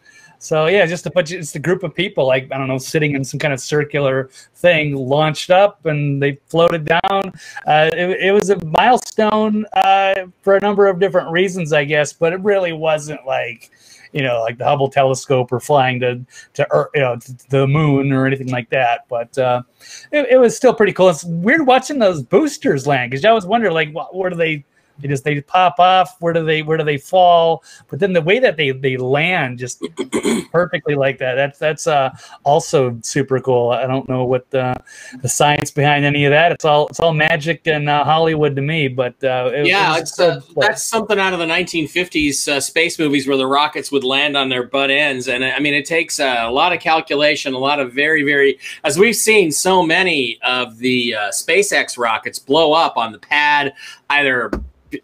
So 0.43 0.67
yeah, 0.67 0.87
just 0.87 1.07
a 1.07 1.11
bunch. 1.11 1.31
Of, 1.31 1.39
it's 1.39 1.55
a 1.55 1.61
group 1.61 1.85
of 1.85 1.95
people, 1.95 2.27
like 2.27 2.51
I 2.51 2.59
don't 2.59 2.67
know, 2.67 2.77
sitting 2.77 3.15
in 3.15 3.23
some 3.23 3.39
kind 3.39 3.55
of 3.55 3.61
circular 3.61 4.29
thing, 4.57 4.97
launched 4.97 5.51
up, 5.51 5.87
and 5.87 6.21
they 6.21 6.41
floated 6.49 6.85
down. 6.85 7.33
Uh, 7.65 7.91
it, 7.93 8.21
it, 8.21 8.33
was 8.33 8.51
a 8.51 8.63
milestone 8.65 9.65
uh, 9.75 10.27
for 10.43 10.57
a 10.57 10.61
number 10.61 10.89
of 10.89 10.99
different 10.99 11.31
reasons, 11.31 11.73
I 11.73 11.85
guess, 11.85 12.13
but 12.13 12.33
it 12.33 12.41
really 12.41 12.73
wasn't 12.73 13.25
like 13.25 13.71
you 14.13 14.23
know, 14.23 14.41
like 14.41 14.59
the 14.59 14.65
Hubble 14.65 14.89
telescope 14.89 15.53
or 15.53 15.61
flying 15.61 16.01
to 16.01 16.21
to 16.55 16.67
Earth, 16.73 16.91
you 16.93 17.03
know 17.03 17.17
to 17.17 17.49
the 17.51 17.69
moon 17.69 18.11
or 18.11 18.27
anything 18.27 18.49
like 18.49 18.69
that. 18.71 19.07
But 19.09 19.39
uh, 19.39 19.63
it, 20.11 20.27
it, 20.29 20.39
was 20.39 20.57
still 20.57 20.75
pretty 20.75 20.93
cool. 20.93 21.09
It's 21.09 21.23
weird 21.23 21.69
watching 21.69 22.01
those 22.01 22.21
boosters 22.21 22.85
land 22.85 23.13
because 23.13 23.25
I 23.25 23.31
was 23.31 23.47
wondering 23.47 23.75
like, 23.75 23.93
what, 23.93 24.13
where 24.13 24.29
do 24.29 24.35
they 24.35 24.65
they 25.03 25.09
just 25.09 25.25
they 25.25 25.41
pop 25.41 25.79
off. 25.79 26.17
Where 26.21 26.33
do 26.33 26.45
they 26.45 26.63
where 26.63 26.79
do 26.79 26.85
they 26.85 26.97
fall? 26.97 27.65
But 27.89 27.99
then 27.99 28.13
the 28.13 28.23
way 28.23 28.39
that 28.39 28.57
they 28.57 28.71
they 28.71 28.97
land 28.97 29.59
just 29.59 29.83
perfectly 30.53 30.95
like 30.95 31.19
that. 31.19 31.35
That's 31.35 31.59
that's 31.59 31.87
uh, 31.87 32.11
also 32.45 32.99
super 33.03 33.41
cool. 33.41 33.71
I 33.71 33.87
don't 33.87 34.09
know 34.09 34.25
what 34.25 34.49
the 34.51 34.75
the 35.21 35.29
science 35.29 35.71
behind 35.71 36.05
any 36.05 36.25
of 36.25 36.31
that. 36.31 36.53
It's 36.53 36.65
all 36.65 36.87
it's 36.87 37.01
all 37.01 37.13
magic 37.13 37.67
and 37.67 37.89
uh, 37.89 38.05
Hollywood 38.05 38.55
to 38.57 38.63
me. 38.63 38.89
But 38.89 39.23
uh, 39.25 39.51
it, 39.53 39.67
yeah, 39.67 39.97
it 39.97 40.03
it's, 40.03 40.21
uh, 40.21 40.41
that's 40.57 40.83
something 40.85 41.19
out 41.19 41.33
of 41.33 41.41
the 41.41 41.47
1950s 41.47 42.49
uh, 42.49 42.61
space 42.61 42.99
movies 42.99 43.27
where 43.27 43.37
the 43.37 43.47
rockets 43.47 43.91
would 43.91 44.05
land 44.05 44.37
on 44.37 44.49
their 44.49 44.65
butt 44.65 44.91
ends. 44.91 45.29
And 45.29 45.45
I 45.45 45.59
mean, 45.59 45.75
it 45.75 45.85
takes 45.85 46.21
a 46.21 46.49
lot 46.49 46.73
of 46.73 46.81
calculation, 46.81 47.55
a 47.55 47.59
lot 47.59 47.81
of 47.81 47.93
very 47.93 48.23
very 48.23 48.59
as 48.85 48.99
we've 48.99 49.17
seen 49.17 49.51
so 49.51 49.83
many 49.83 50.39
of 50.43 50.79
the 50.79 51.15
uh, 51.15 51.31
SpaceX 51.31 51.99
rockets 51.99 52.39
blow 52.39 52.73
up 52.73 52.97
on 52.97 53.13
the 53.13 53.19
pad 53.19 53.75
either 54.11 54.51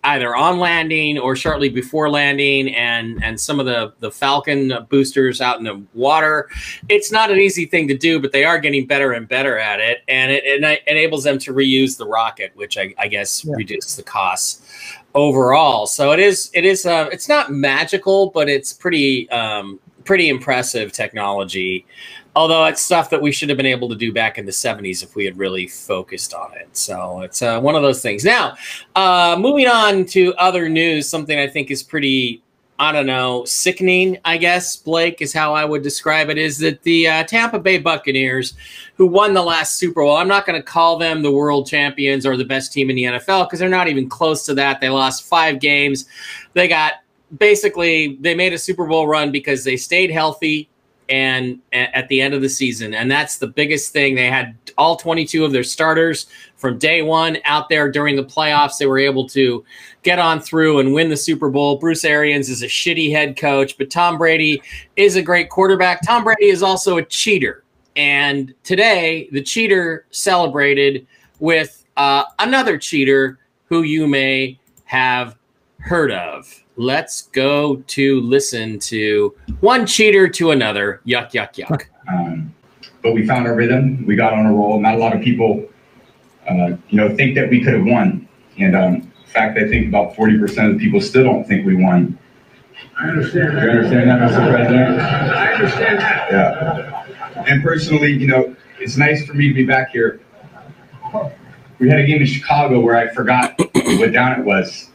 either 0.05 0.35
on 0.35 0.59
landing 0.59 1.19
or 1.19 1.37
shortly 1.37 1.69
before 1.69 2.11
landing 2.11 2.75
and 2.75 3.23
and 3.23 3.41
some 3.41 3.61
of 3.61 3.67
the 3.67 3.93
the 4.01 4.11
falcon 4.11 4.73
boosters 4.89 5.41
out 5.41 5.59
in 5.59 5.65
the 5.65 5.83
water 5.95 6.49
it's 6.89 7.11
not 7.13 7.31
an 7.31 7.39
easy 7.39 7.67
thing 7.67 7.89
to 7.89 7.97
do 7.97 8.21
but 8.21 8.33
they 8.33 8.45
are 8.45 8.59
getting 8.59 8.87
better 8.87 9.13
and 9.13 9.29
better 9.29 9.59
at 9.59 9.81
it 9.81 9.99
and 10.09 10.31
it, 10.33 10.45
it 10.45 10.83
enables 10.87 11.25
them 11.25 11.39
to 11.39 11.53
reuse 11.53 11.97
the 11.97 12.07
rocket 12.07 12.53
which 12.55 12.77
i, 12.79 12.95
I 12.99 13.09
guess 13.09 13.45
yeah. 13.45 13.55
reduces 13.57 13.97
the 13.97 14.03
costs 14.03 14.63
overall 15.15 15.87
so 15.87 16.13
it 16.13 16.21
is 16.21 16.51
it 16.55 16.65
is 16.65 16.87
uh, 16.87 17.09
it's 17.13 17.29
not 17.29 17.51
magical 17.51 18.31
but 18.31 18.49
it's 18.49 18.73
pretty 18.73 19.29
um 19.31 19.81
pretty 20.05 20.29
impressive 20.31 20.91
technology 20.91 21.85
although 22.39 22.65
it's 22.67 22.81
stuff 22.81 23.11
that 23.11 23.21
we 23.21 23.33
should 23.33 23.49
have 23.49 23.57
been 23.57 23.67
able 23.67 23.89
to 23.89 23.97
do 23.97 24.13
back 24.13 24.39
in 24.39 24.47
the 24.47 24.53
70s 24.53 25.03
if 25.03 25.17
we 25.17 25.25
had 25.25 25.37
really 25.37 25.67
focused 25.67 26.33
on 26.35 26.53
it. 26.55 26.69
So 26.77 27.23
it's 27.23 27.43
uh, 27.43 27.61
one 27.61 27.75
of 27.75 27.83
those 27.83 28.01
things. 28.01 28.25
Now 28.25 28.55
uh, 28.95 29.37
moving 29.39 29.67
on 29.67 30.05
to 30.07 30.35
other 30.37 30.69
news 30.69 31.09
something 31.09 31.39
i 31.39 31.47
think 31.47 31.71
is 31.71 31.83
pretty 31.83 32.43
i 32.79 32.93
don't 32.93 33.07
know 33.07 33.45
sickening 33.45 34.19
i 34.25 34.37
guess 34.37 34.77
blake 34.77 35.21
is 35.21 35.33
how 35.33 35.53
i 35.53 35.65
would 35.65 35.83
describe 35.83 36.29
it 36.29 36.39
is 36.39 36.59
that 36.59 36.83
the 36.83 37.09
uh, 37.09 37.25
tampa 37.25 37.59
bay 37.59 37.79
buccaneers 37.79 38.55
who 38.97 39.07
won 39.07 39.35
the 39.35 39.43
last 39.43 39.77
super 39.77 40.03
bowl 40.03 40.17
i'm 40.17 40.29
not 40.29 40.47
going 40.47 40.59
to 40.59 40.63
call 40.63 40.97
them 40.97 41.23
the 41.23 41.31
world 41.31 41.67
champions 41.67 42.25
or 42.25 42.37
the 42.37 42.45
best 42.45 42.73
team 42.73 42.91
in 42.91 42.97
the 42.97 43.05
nfl 43.05 43.47
because 43.47 43.59
they're 43.59 43.69
not 43.69 43.89
even 43.89 44.09
close 44.09 44.45
to 44.47 44.55
that. 44.55 44.81
They 44.81 44.89
lost 44.89 45.25
five 45.25 45.61
games. 45.61 46.07
They 46.55 46.69
got 46.69 46.95
basically 47.37 48.17
they 48.21 48.35
made 48.35 48.53
a 48.53 48.59
super 48.59 48.87
bowl 48.87 49.07
run 49.07 49.31
because 49.33 49.65
they 49.65 49.77
stayed 49.77 50.11
healthy 50.11 50.69
and 51.09 51.59
at 51.73 52.07
the 52.09 52.21
end 52.21 52.35
of 52.35 52.43
the 52.43 52.49
season. 52.49 52.93
And 52.93 53.11
that's 53.11 53.39
the 53.39 53.47
biggest 53.47 53.93
thing. 53.93 54.15
They 54.15 54.27
had 54.27 54.55
all 54.77 54.97
22 54.97 55.45
of 55.45 55.53
their 55.53 55.65
starters 55.65 56.27
from 56.57 56.79
day 56.79 57.03
one 57.03 57.39
out 57.45 57.69
there 57.69 57.91
during 57.91 58.15
the 58.15 58.25
playoffs. 58.25 58.77
They 58.79 58.87
were 58.87 58.99
able 58.99 59.27
to 59.31 59.65
get 60.03 60.19
on 60.19 60.41
through 60.41 60.81
and 60.81 60.93
win 60.93 61.09
the 61.09 61.17
Super 61.17 61.49
Bowl. 61.49 61.79
Bruce 61.79 62.05
Arians 62.05 62.51
is 62.51 62.63
a 62.63 62.67
shitty 62.67 63.11
head 63.11 63.37
coach, 63.37 63.79
but 63.79 63.91
Tom 63.91 64.19
Brady 64.19 64.63
is 64.97 65.17
a 65.17 65.23
great 65.23 65.49
quarterback. 65.49 66.03
Tom 66.07 66.25
Brady 66.25 66.47
is 66.47 66.63
also 66.63 66.99
a 66.99 67.05
cheater. 67.05 67.65
And 67.97 68.55
today, 68.63 69.29
the 69.33 69.43
cheater 69.43 70.07
celebrated 70.11 71.07
with 71.41 71.85
uh, 71.97 72.25
another 72.39 72.79
cheater 72.79 73.39
who 73.65 73.83
you 73.83 74.07
may 74.07 74.59
have 74.85 75.37
heard 75.79 76.13
of 76.13 76.65
let's 76.79 77.23
go 77.33 77.77
to 77.89 78.21
listen 78.21 78.79
to 78.79 79.35
one 79.61 79.85
cheater 79.85 80.29
to 80.29 80.53
another. 80.53 81.03
Yuck, 81.05 81.33
yuck, 81.33 81.55
yuck. 81.55 81.85
Um, 82.09 82.55
but 83.03 83.13
we 83.13 83.27
found 83.27 83.47
our 83.47 83.55
rhythm. 83.55 84.07
We 84.07 84.17
got 84.17 84.33
on 84.33 84.47
a 84.47 84.53
roll. 84.53 84.81
Not 84.81 84.95
a 84.95 84.99
lot 84.99 85.15
of 85.15 85.21
people, 85.21 85.69
uh, 86.49 86.77
you 86.89 86.97
know, 86.97 87.15
think 87.15 87.35
that 87.35 87.51
we 87.51 87.63
could 87.63 87.75
have 87.75 87.85
won. 87.85 88.27
And 88.59 88.75
um, 88.75 88.95
in 88.95 89.13
fact, 89.27 89.59
I 89.59 89.69
think 89.69 89.89
about 89.89 90.15
40% 90.15 90.71
of 90.71 90.79
the 90.79 90.79
people 90.79 91.01
still 91.01 91.25
don't 91.25 91.45
think 91.45 91.67
we 91.67 91.77
won. 91.77 92.17
I 92.99 93.09
understand 93.09 93.57
that. 93.57 93.65
You 93.65 93.71
understand 93.71 94.11
that, 94.11 94.31
Mr. 94.31 94.51
President? 94.51 95.01
I 95.01 95.53
understand 95.55 95.99
that. 95.99 96.31
Yeah. 96.31 97.45
And 97.47 97.63
personally, 97.63 98.13
you 98.13 98.29
know, 98.29 98.57
it's 98.79 98.97
nice 98.97 99.27
for 99.27 99.35
me 99.35 99.49
to 99.49 99.55
be 99.55 99.65
back 99.65 99.91
here. 99.91 100.21
We 101.81 101.89
had 101.89 101.99
a 102.01 102.07
game 102.07 102.21
in 102.21 102.27
Chicago 102.27 102.81
where 102.81 102.97
I 102.97 103.13
forgot 103.13 103.59
what 103.59 104.13
down 104.13 104.41
it 104.41 104.45
was 104.45 104.91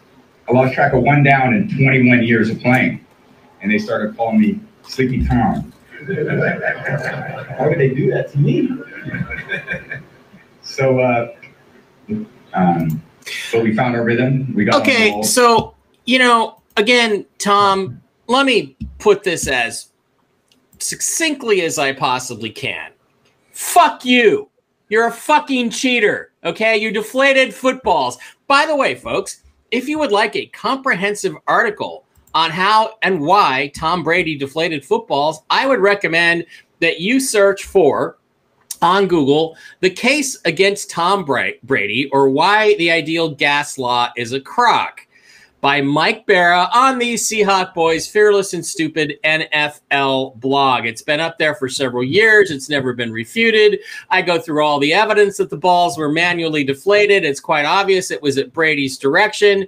I 0.47 0.51
lost 0.51 0.73
track 0.73 0.93
of 0.93 1.01
one 1.03 1.23
down 1.23 1.53
in 1.53 1.69
21 1.69 2.23
years 2.23 2.50
of 2.50 2.59
playing, 2.59 3.05
and 3.62 3.71
they 3.71 3.77
started 3.77 4.15
calling 4.17 4.39
me 4.39 4.59
Sleepy 4.83 5.25
Tom. 5.25 5.71
Why 6.05 7.67
would 7.67 7.79
they 7.79 7.89
do 7.89 8.12
that 8.12 8.31
to 8.33 8.38
me? 8.38 8.69
so, 10.62 11.00
uh, 11.00 11.33
um, 12.53 13.01
but 13.51 13.63
we 13.63 13.73
found 13.75 13.95
our 13.95 14.03
rhythm. 14.03 14.53
We 14.53 14.65
got 14.65 14.81
okay. 14.81 15.21
So 15.23 15.75
you 16.05 16.19
know, 16.19 16.62
again, 16.75 17.25
Tom, 17.38 18.01
let 18.27 18.45
me 18.45 18.75
put 19.00 19.23
this 19.23 19.47
as 19.47 19.89
succinctly 20.79 21.62
as 21.62 21.79
I 21.79 21.93
possibly 21.93 22.50
can. 22.50 22.91
Fuck 23.51 24.03
you. 24.03 24.50
You're 24.89 25.07
a 25.07 25.12
fucking 25.12 25.69
cheater. 25.69 26.31
Okay, 26.43 26.77
you 26.77 26.91
deflated 26.91 27.53
footballs. 27.53 28.17
By 28.47 28.65
the 28.65 28.75
way, 28.75 28.95
folks, 28.95 29.42
if 29.73 29.89
you 29.89 29.97
would 29.97 30.11
like 30.11 30.35
a 30.35 30.45
comprehensive 30.45 31.35
article 31.47 32.05
on 32.35 32.51
how 32.51 32.93
and 33.01 33.19
why 33.19 33.71
Tom 33.75 34.03
Brady 34.03 34.37
deflated 34.37 34.85
footballs, 34.85 35.41
I 35.49 35.65
would 35.65 35.79
recommend 35.79 36.45
that 36.79 36.99
you 36.99 37.19
search 37.19 37.63
for 37.63 38.19
on 38.83 39.07
Google 39.07 39.57
the 39.79 39.89
case 39.89 40.37
against 40.45 40.91
Tom 40.91 41.25
Brady 41.25 42.07
or 42.11 42.29
why 42.29 42.75
the 42.75 42.91
ideal 42.91 43.29
gas 43.29 43.79
law 43.79 44.11
is 44.15 44.31
a 44.31 44.39
crock 44.39 45.07
by 45.63 45.79
Mike 45.79 46.25
Bara 46.25 46.67
on 46.74 47.00
the 47.00 47.13
Seahawk 47.13 47.74
Boys 47.74 48.05
Fearless 48.05 48.53
and 48.53 48.65
Stupid 48.65 49.17
NFL 49.24 50.38
blog. 50.41 50.86
It's 50.86 51.01
been 51.01 51.22
up 51.22 51.38
there 51.38 51.55
for 51.55 51.70
several 51.70 52.03
years. 52.03 52.51
It's 52.51 52.67
never 52.67 52.91
been 52.91 53.13
refuted. 53.13 53.79
I 54.10 54.24
go 54.24 54.38
through 54.41 54.62
all 54.62 54.77
the 54.77 54.93
evidence 54.93 55.38
that 55.38 55.50
the 55.50 55.55
balls 55.55 55.98
were 55.98 56.12
manually 56.12 56.65
deflated. 56.65 57.24
It's 57.24 57.39
quite 57.39 57.63
obvious 57.63 58.12
it 58.12 58.22
was 58.22 58.38
at 58.38 58.51
Brady's 58.51 58.98
direction. 58.98 59.65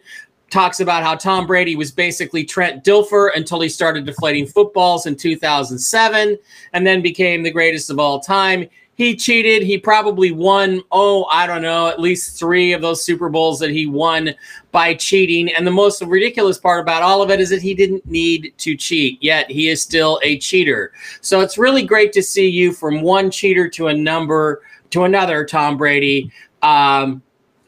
Talks 0.50 0.82
about 0.82 1.04
how 1.04 1.16
Tom 1.16 1.48
Brady 1.48 1.78
was 1.78 1.94
basically 1.94 2.44
Trent 2.44 2.84
Dilfer 2.84 3.30
until 3.34 3.62
he 3.62 3.70
started 3.70 4.06
deflating 4.06 4.48
footballs 4.48 5.06
in 5.06 5.16
2007 5.16 6.38
and 6.74 6.86
then 6.86 7.02
became 7.02 7.42
the 7.42 7.52
greatest 7.52 7.90
of 7.90 8.00
all 8.00 8.20
time 8.20 8.68
he 8.96 9.16
cheated. 9.16 9.62
He 9.62 9.78
probably 9.78 10.32
won, 10.32 10.82
oh, 10.92 11.26
I 11.26 11.46
don't 11.46 11.62
know, 11.62 11.88
at 11.88 12.00
least 12.00 12.40
three 12.40 12.72
of 12.72 12.82
those 12.82 13.04
Super 13.04 13.30
Bowls 13.30 13.60
that 13.60 13.70
he 13.70 13.86
won 13.86 14.34
by 14.72 14.94
cheating. 14.94 15.54
And 15.54 15.68
the 15.68 15.72
most 15.72 16.02
ridiculous 16.02 16.58
part 16.58 16.80
about 16.80 17.04
all 17.04 17.22
of 17.22 17.30
it 17.30 17.42
is 17.42 17.50
that 17.50 17.62
he 17.62 17.74
didn't 17.74 18.06
need 18.06 18.54
to 18.58 18.76
cheat, 18.76 19.22
yet 19.22 19.52
he 19.52 19.68
is 19.68 19.82
still 19.82 20.20
a 20.24 20.40
cheater. 20.40 20.94
So 21.22 21.42
it's 21.42 21.58
really 21.58 21.84
great 21.84 22.14
to 22.14 22.24
see 22.24 22.48
you 22.48 22.72
from 22.72 23.02
one 23.02 23.30
cheater 23.30 23.70
to 23.72 23.88
a 23.88 23.94
number 23.94 24.64
to 24.92 25.04
another, 25.04 25.46
Tom 25.46 25.76
Brady, 25.76 26.32
um, 26.62 27.22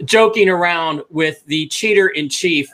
joking 0.05 0.47
around 0.47 1.01
with 1.09 1.45
the 1.45 1.67
cheater 1.67 2.07
in 2.07 2.29
chief. 2.29 2.69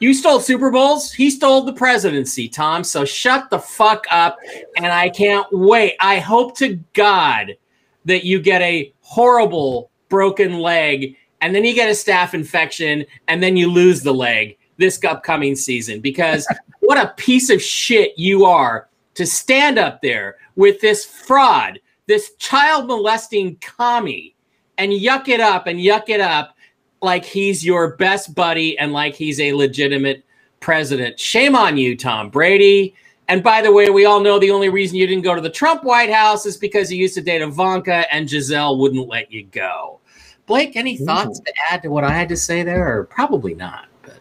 You 0.00 0.12
stole 0.12 0.40
Super 0.40 0.70
Bowls. 0.70 1.10
He 1.10 1.30
stole 1.30 1.62
the 1.62 1.72
presidency, 1.72 2.46
Tom. 2.50 2.84
So 2.84 3.06
shut 3.06 3.48
the 3.48 3.58
fuck 3.58 4.04
up. 4.10 4.36
And 4.76 4.86
I 4.86 5.08
can't 5.08 5.46
wait. 5.50 5.96
I 6.00 6.18
hope 6.18 6.54
to 6.58 6.74
God 6.92 7.56
that 8.06 8.24
you 8.24 8.40
get 8.40 8.62
a 8.62 8.92
horrible 9.00 9.90
broken 10.08 10.58
leg 10.58 11.16
and 11.40 11.54
then 11.54 11.64
you 11.64 11.74
get 11.74 11.88
a 11.88 11.92
staph 11.92 12.34
infection 12.34 13.04
and 13.28 13.42
then 13.42 13.56
you 13.56 13.70
lose 13.70 14.02
the 14.02 14.14
leg 14.14 14.56
this 14.78 15.02
upcoming 15.04 15.54
season 15.54 16.00
because 16.00 16.46
what 16.80 16.98
a 16.98 17.12
piece 17.16 17.50
of 17.50 17.60
shit 17.60 18.18
you 18.18 18.44
are 18.44 18.88
to 19.14 19.26
stand 19.26 19.78
up 19.78 20.00
there 20.02 20.36
with 20.54 20.80
this 20.80 21.04
fraud 21.04 21.78
this 22.06 22.34
child 22.38 22.86
molesting 22.86 23.56
commie 23.56 24.34
and 24.78 24.92
yuck 24.92 25.28
it 25.28 25.40
up 25.40 25.66
and 25.66 25.80
yuck 25.80 26.08
it 26.08 26.20
up 26.20 26.56
like 27.02 27.24
he's 27.24 27.64
your 27.64 27.96
best 27.96 28.34
buddy 28.34 28.78
and 28.78 28.92
like 28.92 29.14
he's 29.14 29.40
a 29.40 29.52
legitimate 29.52 30.24
president. 30.60 31.18
Shame 31.18 31.54
on 31.54 31.76
you, 31.76 31.96
Tom 31.96 32.30
Brady. 32.30 32.94
And 33.28 33.42
by 33.42 33.60
the 33.60 33.72
way, 33.72 33.90
we 33.90 34.04
all 34.04 34.20
know 34.20 34.38
the 34.38 34.50
only 34.50 34.68
reason 34.68 34.96
you 34.96 35.06
didn't 35.06 35.24
go 35.24 35.34
to 35.34 35.40
the 35.40 35.50
Trump 35.50 35.82
White 35.82 36.12
House 36.12 36.46
is 36.46 36.56
because 36.56 36.92
you 36.92 36.98
used 36.98 37.14
to 37.14 37.20
date 37.20 37.42
Ivanka 37.42 38.12
and 38.14 38.28
Gisele 38.28 38.78
wouldn't 38.78 39.08
let 39.08 39.32
you 39.32 39.44
go. 39.44 40.00
Blake, 40.46 40.76
any 40.76 40.96
thoughts 40.96 41.40
to 41.40 41.52
add 41.70 41.82
to 41.82 41.88
what 41.88 42.04
I 42.04 42.10
had 42.10 42.28
to 42.28 42.36
say 42.36 42.62
there, 42.62 42.98
or 42.98 43.04
probably 43.04 43.54
not? 43.54 43.86
But 44.02 44.20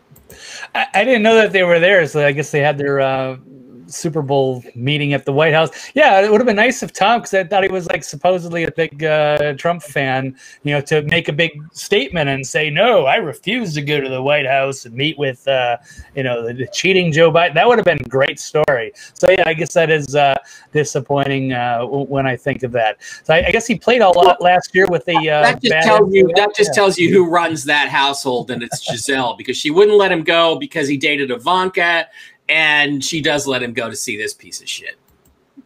I, 0.74 0.88
I 0.96 1.04
didn't 1.04 1.22
know 1.22 1.36
that 1.36 1.52
they 1.52 1.62
were 1.62 1.80
there, 1.80 2.08
so 2.08 2.26
I 2.26 2.32
guess 2.32 2.50
they 2.50 2.62
had 2.62 2.80
their 2.80 3.00
uh, 3.00 3.38
Super 3.88 4.22
Bowl 4.22 4.64
meeting 4.76 5.14
at 5.14 5.26
the 5.26 5.34
White 5.34 5.54
House. 5.54 5.70
Yeah, 5.94 6.22
it 6.22 6.32
would 6.32 6.40
have 6.42 6.46
been 6.48 6.56
nice 6.56 6.84
if 6.84 6.94
Tom, 6.94 7.20
because 7.20 7.34
I 7.34 7.44
thought 7.44 7.64
he 7.64 7.70
was 7.70 7.88
like 7.88 8.04
supposedly 8.04 8.64
a 8.64 8.72
big 8.72 9.04
uh, 9.04 9.54
Trump 9.54 9.84
fan, 9.84 10.36
you 10.64 10.74
know, 10.74 10.82
to 10.82 11.02
make 11.04 11.28
a 11.28 11.34
big 11.34 11.52
statement 11.74 12.30
and 12.30 12.46
say, 12.46 12.70
"No, 12.70 13.06
I 13.06 13.16
refuse 13.18 13.74
to 13.76 13.82
go 13.82 14.00
to 14.02 14.10
the 14.10 14.22
White 14.22 14.46
House 14.46 14.86
and 14.86 14.96
meet 14.96 15.18
with, 15.18 15.48
uh, 15.48 15.78
you 16.16 16.24
know, 16.24 16.46
the, 16.52 16.68
cheating 16.74 17.12
Joe 17.12 17.32
Biden." 17.32 17.54
That 17.54 17.68
would 17.68 17.78
have 17.78 17.86
been 17.86 18.00
a 18.04 18.10
great 18.10 18.40
story. 18.40 18.92
So 19.14 19.30
yeah, 19.30 19.44
I 19.46 19.54
guess 19.54 19.74
that 19.74 19.90
is 19.90 20.16
uh, 20.16 20.36
disappointing 20.72 21.54
uh, 21.54 21.86
when 21.86 22.28
I 22.28 22.36
think 22.36 22.64
of 22.64 22.72
that. 22.74 22.98
So 23.24 23.34
I, 23.34 23.48
I 23.48 23.52
guess 23.52 23.68
he 23.68 23.76
played 23.76 24.02
a 24.02 24.10
lot 24.10 24.42
last 24.42 24.74
year 24.74 24.86
with 24.88 25.06
the. 25.06 25.16
Uh, 25.16 25.42
that 25.42 25.62
just 25.62 25.88
tells 25.88 26.14
you 26.14 26.30
that 26.36 26.56
just 26.56 26.72
Yeah. 26.72 26.74
tells 26.74 26.98
you 26.98 27.12
who 27.12 27.30
runs 27.30 27.64
that 27.66 27.90
household, 27.90 28.52
and 28.52 28.62
it's 28.64 28.80
Gisele 28.90 29.36
because 29.38 29.58
she 29.58 29.72
wouldn't 29.72 29.98
let 29.98 30.12
him 30.12 30.24
go 30.24 30.58
because 30.58 30.88
he 30.88 30.98
dated 30.98 31.32
Ivanka, 31.32 32.08
and 32.50 33.04
she 33.04 33.22
does 33.22 33.48
let 33.48 33.64
him 33.64 33.74
go 33.74 33.90
to 33.90 33.96
see 33.96 34.18
this 34.18 34.34
piece 34.34 34.62
of 34.62 34.70
shit. 34.70 34.96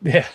Yeah. 0.02 0.28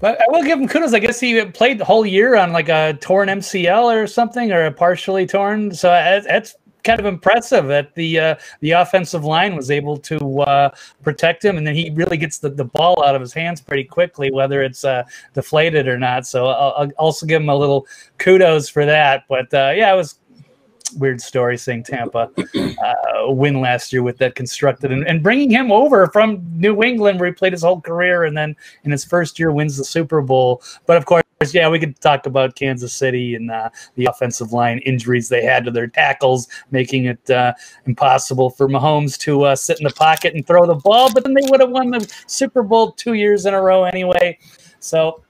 But 0.00 0.20
I 0.20 0.24
will 0.28 0.42
give 0.42 0.58
him 0.58 0.68
kudos. 0.68 0.92
I 0.92 0.98
guess 0.98 1.20
he 1.20 1.42
played 1.46 1.78
the 1.78 1.84
whole 1.84 2.04
year 2.04 2.36
on 2.36 2.52
like 2.52 2.68
a 2.68 2.94
torn 3.00 3.28
MCL 3.28 3.84
or 3.84 4.06
something, 4.06 4.52
or 4.52 4.66
a 4.66 4.72
partially 4.72 5.26
torn. 5.26 5.72
So 5.72 5.88
that's 5.88 6.56
kind 6.86 7.00
of 7.00 7.06
impressive 7.06 7.66
that 7.66 7.94
the 7.94 8.18
uh, 8.18 8.34
the 8.60 8.70
offensive 8.70 9.24
line 9.24 9.56
was 9.56 9.70
able 9.70 9.98
to 9.98 10.40
uh, 10.42 10.70
protect 11.02 11.44
him, 11.44 11.58
and 11.58 11.66
then 11.66 11.74
he 11.74 11.90
really 11.90 12.16
gets 12.16 12.38
the, 12.38 12.48
the 12.48 12.64
ball 12.64 13.04
out 13.04 13.14
of 13.14 13.20
his 13.20 13.32
hands 13.32 13.60
pretty 13.60 13.84
quickly, 13.84 14.30
whether 14.30 14.62
it's 14.62 14.84
uh, 14.84 15.02
deflated 15.34 15.88
or 15.88 15.98
not. 15.98 16.26
So 16.26 16.46
I'll, 16.46 16.74
I'll 16.76 16.90
also 16.98 17.26
give 17.26 17.42
him 17.42 17.48
a 17.48 17.56
little 17.56 17.86
kudos 18.18 18.68
for 18.68 18.86
that. 18.86 19.24
But 19.28 19.52
uh, 19.52 19.72
yeah, 19.74 19.92
it 19.92 19.96
was 19.96 20.18
weird 20.92 21.20
story 21.20 21.56
seeing 21.56 21.82
Tampa 21.82 22.30
uh, 22.56 23.32
win 23.32 23.60
last 23.60 23.92
year 23.92 24.02
with 24.02 24.18
that 24.18 24.34
constructed 24.34 24.92
and, 24.92 25.06
and 25.06 25.22
bringing 25.22 25.50
him 25.50 25.72
over 25.72 26.06
from 26.08 26.42
New 26.58 26.82
England 26.82 27.20
where 27.20 27.28
he 27.28 27.34
played 27.34 27.52
his 27.52 27.62
whole 27.62 27.80
career 27.80 28.24
and 28.24 28.36
then 28.36 28.56
in 28.84 28.90
his 28.90 29.04
first 29.04 29.38
year 29.38 29.50
wins 29.52 29.76
the 29.76 29.84
Super 29.84 30.20
Bowl. 30.20 30.62
But 30.86 30.96
of 30.96 31.06
course, 31.06 31.22
yeah, 31.52 31.68
we 31.68 31.78
could 31.78 32.00
talk 32.00 32.26
about 32.26 32.54
Kansas 32.56 32.92
City 32.92 33.34
and 33.34 33.50
uh, 33.50 33.68
the 33.96 34.06
offensive 34.06 34.52
line 34.52 34.78
injuries 34.78 35.28
they 35.28 35.44
had 35.44 35.64
to 35.66 35.70
their 35.70 35.86
tackles, 35.86 36.48
making 36.70 37.06
it 37.06 37.30
uh, 37.30 37.52
impossible 37.84 38.50
for 38.50 38.68
Mahomes 38.68 39.18
to 39.18 39.42
uh, 39.42 39.56
sit 39.56 39.78
in 39.78 39.84
the 39.84 39.92
pocket 39.92 40.34
and 40.34 40.46
throw 40.46 40.66
the 40.66 40.74
ball. 40.74 41.12
But 41.12 41.24
then 41.24 41.34
they 41.34 41.48
would 41.50 41.60
have 41.60 41.70
won 41.70 41.90
the 41.90 42.10
Super 42.26 42.62
Bowl 42.62 42.92
two 42.92 43.14
years 43.14 43.44
in 43.44 43.54
a 43.54 43.60
row 43.60 43.84
anyway. 43.84 44.38
So 44.80 45.22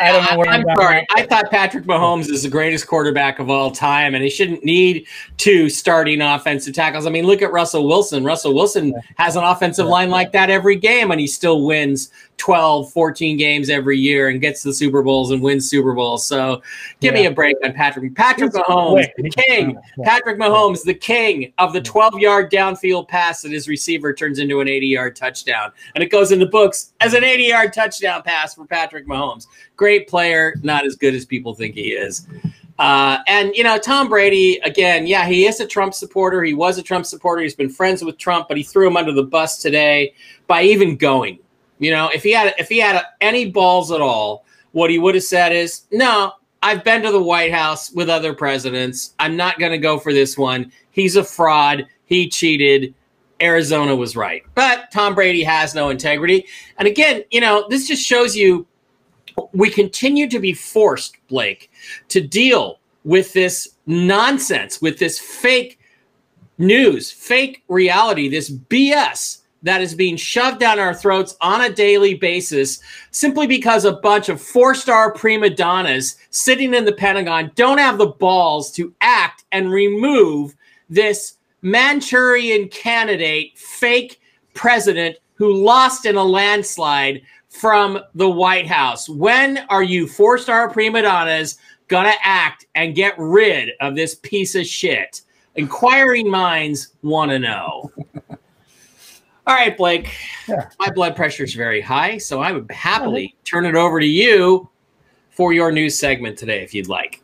I 0.00 0.12
don't 0.12 0.30
know 0.30 0.38
where 0.38 0.48
I'm 0.48 0.64
sorry. 0.76 1.06
I 1.14 1.26
thought 1.26 1.50
Patrick 1.50 1.84
Mahomes 1.84 2.28
is 2.30 2.42
the 2.42 2.48
greatest 2.48 2.86
quarterback 2.86 3.38
of 3.38 3.50
all 3.50 3.70
time, 3.70 4.14
and 4.14 4.24
he 4.24 4.30
shouldn't 4.30 4.64
need 4.64 5.06
two 5.36 5.68
starting 5.68 6.20
offensive 6.20 6.74
tackles. 6.74 7.06
I 7.06 7.10
mean, 7.10 7.26
look 7.26 7.42
at 7.42 7.52
Russell 7.52 7.86
Wilson. 7.86 8.24
Russell 8.24 8.54
Wilson 8.54 8.94
has 9.16 9.36
an 9.36 9.44
offensive 9.44 9.86
line 9.86 10.10
like 10.10 10.32
that 10.32 10.50
every 10.50 10.76
game, 10.76 11.10
and 11.10 11.20
he 11.20 11.26
still 11.26 11.64
wins 11.64 12.10
12, 12.38 12.92
14 12.92 13.36
games 13.36 13.70
every 13.70 13.98
year 13.98 14.28
and 14.28 14.40
gets 14.40 14.62
to 14.62 14.68
the 14.68 14.74
Super 14.74 15.02
Bowls 15.02 15.30
and 15.30 15.40
wins 15.42 15.68
Super 15.68 15.94
Bowls. 15.94 16.26
So 16.26 16.62
give 17.00 17.14
me 17.14 17.26
a 17.26 17.30
break 17.30 17.56
on 17.64 17.72
Patrick. 17.72 18.14
Patrick 18.14 18.52
He's 18.52 18.62
Mahomes, 18.62 18.92
quick. 18.92 19.14
the 19.16 19.30
king. 19.30 19.78
yeah. 19.98 20.04
Patrick 20.04 20.38
Mahomes, 20.38 20.82
the 20.84 20.94
king 20.94 21.52
of 21.58 21.72
the 21.72 21.80
12 21.80 22.18
yard 22.18 22.50
downfield 22.50 23.08
pass 23.08 23.42
that 23.42 23.52
his 23.52 23.68
receiver 23.68 24.12
turns 24.12 24.38
into 24.38 24.60
an 24.60 24.68
80 24.68 24.86
yard 24.86 25.16
touchdown. 25.16 25.72
And 25.94 26.02
it 26.04 26.10
goes 26.10 26.32
in 26.32 26.38
the 26.38 26.46
books 26.46 26.92
as 27.00 27.14
an 27.14 27.24
80 27.24 27.44
yard 27.44 27.72
touchdown 27.72 28.22
pass 28.22 28.54
for 28.54 28.66
Patrick 28.66 29.06
Mahomes. 29.06 29.46
Great 29.76 30.08
player, 30.08 30.54
not 30.62 30.84
as 30.84 30.96
good 30.96 31.14
as 31.14 31.24
people 31.24 31.54
think 31.54 31.74
he 31.74 31.92
is. 31.92 32.26
Uh, 32.78 33.18
and, 33.28 33.54
you 33.54 33.62
know, 33.62 33.78
Tom 33.78 34.08
Brady, 34.08 34.58
again, 34.64 35.06
yeah, 35.06 35.26
he 35.26 35.46
is 35.46 35.60
a 35.60 35.66
Trump 35.66 35.94
supporter. 35.94 36.42
He 36.42 36.54
was 36.54 36.76
a 36.76 36.82
Trump 36.82 37.06
supporter. 37.06 37.42
He's 37.42 37.54
been 37.54 37.70
friends 37.70 38.04
with 38.04 38.18
Trump, 38.18 38.48
but 38.48 38.56
he 38.56 38.64
threw 38.64 38.86
him 38.88 38.96
under 38.96 39.12
the 39.12 39.22
bus 39.22 39.62
today 39.62 40.12
by 40.48 40.62
even 40.62 40.96
going. 40.96 41.38
You 41.78 41.90
know, 41.90 42.10
if 42.14 42.22
he 42.22 42.32
had 42.32 42.54
if 42.58 42.68
he 42.68 42.78
had 42.78 43.02
any 43.20 43.50
balls 43.50 43.90
at 43.90 44.00
all, 44.00 44.44
what 44.72 44.90
he 44.90 44.98
would 44.98 45.14
have 45.14 45.24
said 45.24 45.52
is, 45.52 45.82
"No, 45.90 46.32
I've 46.62 46.84
been 46.84 47.02
to 47.02 47.10
the 47.10 47.22
White 47.22 47.52
House 47.52 47.90
with 47.90 48.08
other 48.08 48.32
presidents. 48.32 49.14
I'm 49.18 49.36
not 49.36 49.58
going 49.58 49.72
to 49.72 49.78
go 49.78 49.98
for 49.98 50.12
this 50.12 50.38
one. 50.38 50.72
He's 50.90 51.16
a 51.16 51.24
fraud. 51.24 51.86
He 52.06 52.28
cheated. 52.28 52.94
Arizona 53.40 53.94
was 53.96 54.16
right." 54.16 54.42
But 54.54 54.90
Tom 54.92 55.14
Brady 55.14 55.42
has 55.42 55.74
no 55.74 55.90
integrity. 55.90 56.46
And 56.78 56.86
again, 56.86 57.24
you 57.30 57.40
know, 57.40 57.66
this 57.68 57.88
just 57.88 58.06
shows 58.06 58.36
you 58.36 58.66
we 59.52 59.70
continue 59.70 60.28
to 60.28 60.38
be 60.38 60.52
forced, 60.52 61.16
Blake, 61.28 61.70
to 62.08 62.20
deal 62.20 62.78
with 63.04 63.32
this 63.32 63.74
nonsense, 63.86 64.80
with 64.80 64.98
this 64.98 65.18
fake 65.18 65.78
news, 66.58 67.10
fake 67.10 67.62
reality, 67.68 68.28
this 68.28 68.50
BS 68.50 69.38
that 69.64 69.80
is 69.80 69.94
being 69.94 70.16
shoved 70.16 70.60
down 70.60 70.78
our 70.78 70.94
throats 70.94 71.36
on 71.40 71.62
a 71.62 71.72
daily 71.72 72.14
basis 72.14 72.80
simply 73.10 73.46
because 73.46 73.84
a 73.84 73.92
bunch 73.92 74.28
of 74.28 74.40
four 74.40 74.74
star 74.74 75.12
prima 75.12 75.50
donnas 75.50 76.16
sitting 76.30 76.74
in 76.74 76.84
the 76.84 76.92
Pentagon 76.92 77.50
don't 77.56 77.78
have 77.78 77.98
the 77.98 78.06
balls 78.06 78.70
to 78.72 78.94
act 79.00 79.44
and 79.52 79.72
remove 79.72 80.54
this 80.88 81.38
Manchurian 81.62 82.68
candidate, 82.68 83.58
fake 83.58 84.20
president 84.52 85.16
who 85.34 85.52
lost 85.52 86.04
in 86.04 86.16
a 86.16 86.22
landslide 86.22 87.22
from 87.48 87.98
the 88.14 88.30
White 88.30 88.66
House. 88.66 89.08
When 89.08 89.58
are 89.70 89.82
you 89.82 90.06
four 90.06 90.36
star 90.36 90.68
prima 90.68 91.02
donnas 91.02 91.56
going 91.88 92.04
to 92.04 92.26
act 92.26 92.66
and 92.74 92.94
get 92.94 93.14
rid 93.16 93.70
of 93.80 93.96
this 93.96 94.16
piece 94.16 94.54
of 94.54 94.66
shit? 94.66 95.22
Inquiring 95.56 96.28
minds 96.28 96.88
want 97.02 97.30
to 97.30 97.38
know. 97.38 97.90
All 99.46 99.54
right, 99.54 99.76
Blake. 99.76 100.10
Yeah. 100.48 100.70
My 100.78 100.90
blood 100.90 101.16
pressure 101.16 101.44
is 101.44 101.54
very 101.54 101.80
high, 101.80 102.16
so 102.16 102.40
I 102.40 102.52
would 102.52 102.70
happily 102.70 103.36
turn 103.44 103.66
it 103.66 103.74
over 103.74 104.00
to 104.00 104.06
you 104.06 104.70
for 105.30 105.52
your 105.52 105.70
news 105.70 105.98
segment 105.98 106.38
today, 106.38 106.62
if 106.62 106.72
you'd 106.72 106.88
like. 106.88 107.20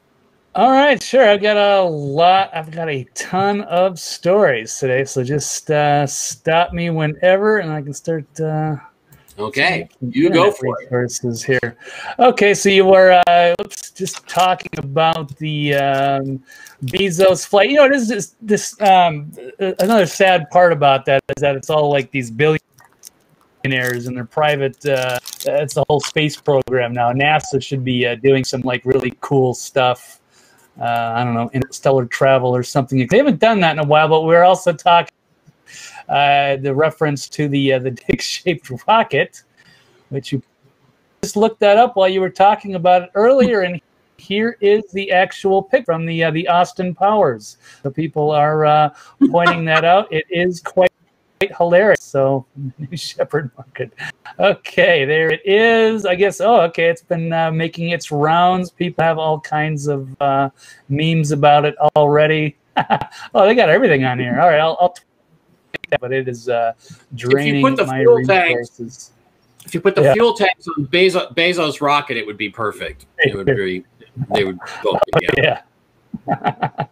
All 0.55 0.71
right, 0.71 1.03
sure. 1.03 1.27
I've 1.27 1.41
got 1.41 1.57
a 1.57 1.83
lot. 1.83 2.51
I've 2.53 2.71
got 2.71 2.91
a 2.91 3.05
ton 3.15 3.63
of 3.63 3.99
stories 3.99 4.77
today, 4.79 5.05
so 5.05 5.23
just 5.25 5.71
uh, 5.71 6.07
stop 6.07 6.73
me 6.73 6.91
whenever, 6.91 7.59
and 7.59 7.73
I 7.73 7.81
can 7.81 7.95
start. 7.95 8.27
Uh, 8.39 8.77
Okay, 9.41 9.89
you 10.01 10.29
go 10.31 10.53
for 10.53 10.81
it. 10.83 10.91
Resources 10.91 11.43
here. 11.43 11.77
Okay, 12.19 12.53
so 12.53 12.69
you 12.69 12.85
were 12.85 13.23
uh, 13.27 13.55
oops, 13.61 13.91
just 13.91 14.27
talking 14.29 14.71
about 14.79 15.35
the 15.39 15.75
um, 15.75 16.43
Bezos 16.85 17.47
flight. 17.47 17.71
You 17.71 17.77
know, 17.77 17.87
it 17.87 17.93
is 17.93 18.09
this, 18.09 18.37
this 18.43 18.81
um, 18.83 19.33
another 19.59 20.07
sad 20.07 20.51
part 20.51 20.73
about 20.73 21.07
that 21.07 21.23
is 21.37 21.41
that 21.41 21.57
it's 21.57 21.71
all 21.71 21.91
like 21.91 22.11
these 22.11 22.31
billionaires 22.31 24.07
and 24.07 24.17
their 24.17 24.27
private. 24.27 24.85
Uh, 24.85 25.19
it's 25.47 25.75
the 25.75 25.85
whole 25.89 26.01
space 26.01 26.37
program 26.37 26.93
now. 26.93 27.11
NASA 27.13 27.63
should 27.63 27.83
be 27.83 28.07
uh, 28.07 28.17
doing 28.17 28.45
some 28.45 28.61
like 28.61 28.85
really 28.85 29.15
cool 29.21 29.55
stuff. 29.55 30.21
Uh, 30.79 31.13
I 31.15 31.25
don't 31.25 31.35
know, 31.35 31.51
interstellar 31.53 32.07
travel 32.07 32.55
or 32.55 32.63
something. 32.63 33.07
They 33.07 33.17
haven't 33.19 33.39
done 33.39 33.61
that 33.61 33.73
in 33.73 33.79
a 33.79 33.87
while, 33.87 34.09
but 34.09 34.23
we're 34.23 34.45
also 34.45 34.73
talking 34.73 35.13
uh, 36.11 36.57
the 36.57 36.75
reference 36.75 37.29
to 37.31 37.49
the 37.49 37.75
uh, 37.75 37.79
the 37.79 37.91
dick-shaped 38.09 38.71
rocket, 38.87 39.43
which 40.11 40.33
you 40.33 40.43
just 41.23 41.37
looked 41.37 41.61
that 41.61 41.79
up 41.79 41.97
while 41.97 42.09
you 42.09 42.21
were 42.21 42.31
talking 42.31 42.75
about 42.75 43.03
it 43.03 43.11
earlier, 43.15 43.63
and 43.63 43.81
here 44.17 44.59
is 44.61 44.85
the 44.93 45.11
actual 45.13 45.63
pic 45.63 45.85
from 45.85 46.05
the 46.05 46.25
uh, 46.25 46.31
the 46.31 46.47
Austin 46.49 46.95
Powers. 46.95 47.57
The 47.83 47.91
people 47.91 48.31
are 48.31 48.67
uh, 48.67 48.91
pointing 49.31 49.65
that 49.67 49.85
out. 49.85 50.13
It 50.13 50.27
is 50.29 50.61
quite, 50.61 50.93
quite 51.39 51.57
hilarious. 51.57 52.03
So, 52.03 52.45
New 52.79 52.97
Shepard 52.97 53.51
Market. 53.57 53.93
Okay, 54.39 55.05
there 55.05 55.31
it 55.31 55.43
is. 55.45 56.05
I 56.07 56.17
guess. 56.17 56.41
Oh, 56.41 56.61
okay. 56.63 56.89
It's 56.89 57.03
been 57.03 57.33
uh, 57.33 57.53
making 57.53 57.91
its 57.91 58.11
rounds. 58.11 58.71
People 58.71 59.05
have 59.05 59.19
all 59.19 59.41
kinds 59.41 59.87
of 59.87 60.09
uh, 60.21 60.51
memes 60.89 61.31
about 61.31 61.65
it 61.65 61.77
already. 61.97 62.57
oh, 63.35 63.47
they 63.47 63.55
got 63.55 63.69
everything 63.69 64.05
on 64.05 64.19
here. 64.19 64.41
All 64.41 64.49
right, 64.49 64.61
I'll. 64.61 64.77
I'll 64.81 64.95
that, 65.91 66.01
but 66.01 66.13
it 66.13 66.29
is 66.29 66.49
uh, 66.49 66.73
draining 67.15 67.63
put 67.65 67.77
the 67.77 67.87
my 67.87 68.01
fuel 68.01 68.25
tanks-. 68.25 69.13
If 69.67 69.75
you 69.75 69.81
put 69.81 69.95
the 69.95 70.03
Yeah. 70.03 70.15
fuel 70.15 70.35
tanks 70.35 70.67
on 70.69 70.87
Bezos, 70.87 71.35
Bezos 71.35 71.81
rocket, 71.81 72.17
it 72.17 72.27
would 72.27 72.39
be 72.39 72.49
perfect. 72.49 73.07
It 73.19 73.35
would 73.37 73.47
be. 73.47 73.85
They 74.35 74.45
would 74.45 74.59
go 74.83 74.99
together. 75.13 75.35
Yeah. 75.43 75.63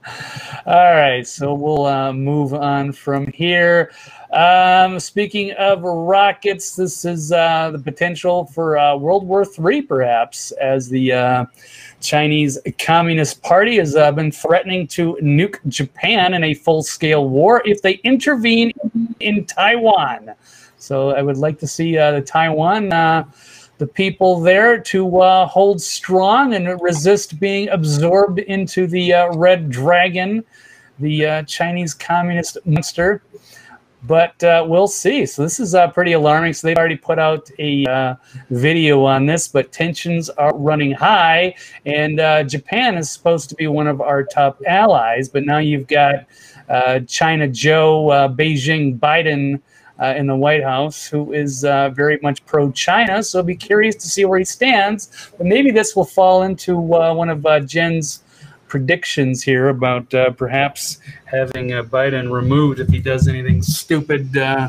All 0.67 0.95
right, 0.95 1.27
so 1.27 1.53
we'll 1.55 1.87
uh, 1.87 2.13
move 2.13 2.55
on 2.55 2.93
from 2.93 3.27
here. 3.33 3.91
Um, 4.31 5.01
speaking 5.01 5.53
of 5.53 5.83
rockets, 5.83 6.77
this 6.77 7.07
is 7.07 7.33
uh, 7.33 7.71
the 7.71 7.79
potential 7.79 8.45
for 8.47 8.77
uh, 8.77 8.95
World 8.95 9.27
War 9.27 9.47
III, 9.59 9.83
perhaps, 9.83 10.51
as 10.53 10.89
the 10.89 11.13
uh, 11.13 11.45
Chinese 12.03 12.59
Communist 12.79 13.43
Party 13.43 13.79
has 13.79 13.97
uh, 13.97 14.13
been 14.13 14.31
threatening 14.31 14.87
to 14.89 15.17
nuke 15.23 15.67
Japan 15.69 16.35
in 16.35 16.45
a 16.45 16.53
full 16.53 16.83
scale 16.83 17.27
war 17.27 17.63
if 17.65 17.81
they 17.81 17.95
intervene 18.05 18.73
in 19.21 19.47
Taiwan. 19.47 20.35
So 20.77 21.11
I 21.11 21.23
would 21.23 21.39
like 21.39 21.59
to 21.61 21.67
see 21.67 21.97
uh, 21.97 22.13
the 22.13 22.21
Taiwan, 22.21 22.93
uh, 22.93 23.25
the 23.79 23.87
people 23.87 24.41
there, 24.41 24.79
to 24.79 25.21
hold 25.47 25.81
strong 25.81 26.53
and 26.53 26.81
resist 26.83 27.41
being 27.41 27.71
absorbed 27.71 28.41
into 28.41 28.87
the 28.87 29.31
Red 29.35 29.71
Dragon, 29.71 30.45
the 30.99 31.45
Chinese 31.47 31.95
Communist 31.95 32.59
monster. 32.67 33.23
But 34.05 34.43
uh, 34.45 34.65
we'll 34.67 34.89
see. 34.89 35.27
So 35.27 35.43
this 35.43 35.59
is 35.59 35.75
uh, 35.75 35.89
pretty 35.89 36.13
alarming. 36.13 36.53
So 36.53 36.67
they've 36.67 36.77
already 36.77 36.97
put 36.97 37.19
out 37.19 37.51
a 37.59 37.85
uh, 37.87 38.15
video 38.51 39.05
on 39.05 39.27
this, 39.27 39.49
but 39.49 39.73
tensions 39.73 40.31
are 40.31 40.57
running 40.57 40.93
high, 40.93 41.55
and 41.85 42.21
uh, 42.21 42.45
Japan 42.45 42.97
is 42.97 43.11
supposed 43.11 43.49
to 43.49 43.57
be 43.57 43.67
one 43.67 43.89
of 43.89 44.01
our 44.01 44.23
top 44.23 44.63
allies. 44.67 45.29
But 45.29 45.45
now 45.45 45.59
you've 45.59 45.89
got 45.89 46.27
uh, 46.69 47.01
China 47.01 47.49
Joe, 47.49 48.09
uh, 48.11 48.29
Beijing 48.29 48.99
Biden 48.99 49.61
in 50.17 50.29
the 50.29 50.37
White 50.37 50.63
House, 50.63 51.09
who 51.09 51.33
is 51.33 51.63
very 51.63 52.21
much 52.23 52.47
pro 52.47 52.71
China. 52.71 53.21
So 53.21 53.43
be 53.43 53.57
curious 53.57 53.97
to 53.97 54.09
see 54.09 54.25
where 54.25 54.39
he 54.39 54.45
stands. 54.45 55.33
But 55.37 55.49
maybe 55.49 55.73
this 55.73 55.97
will 55.97 56.05
fall 56.05 56.45
into 56.45 56.79
one 56.79 57.29
of 57.29 57.67
Jen's 57.67 58.23
predictions 58.69 59.43
here 59.43 59.69
about 59.69 60.13
uh, 60.15 60.31
perhaps 60.31 60.99
having 61.25 61.73
uh, 61.73 61.83
Biden 61.83 62.31
removed 62.33 62.81
if 62.81 62.89
he 62.89 62.99
does 62.99 63.29
anything 63.29 63.63
stupid, 63.63 64.37
uh, 64.37 64.69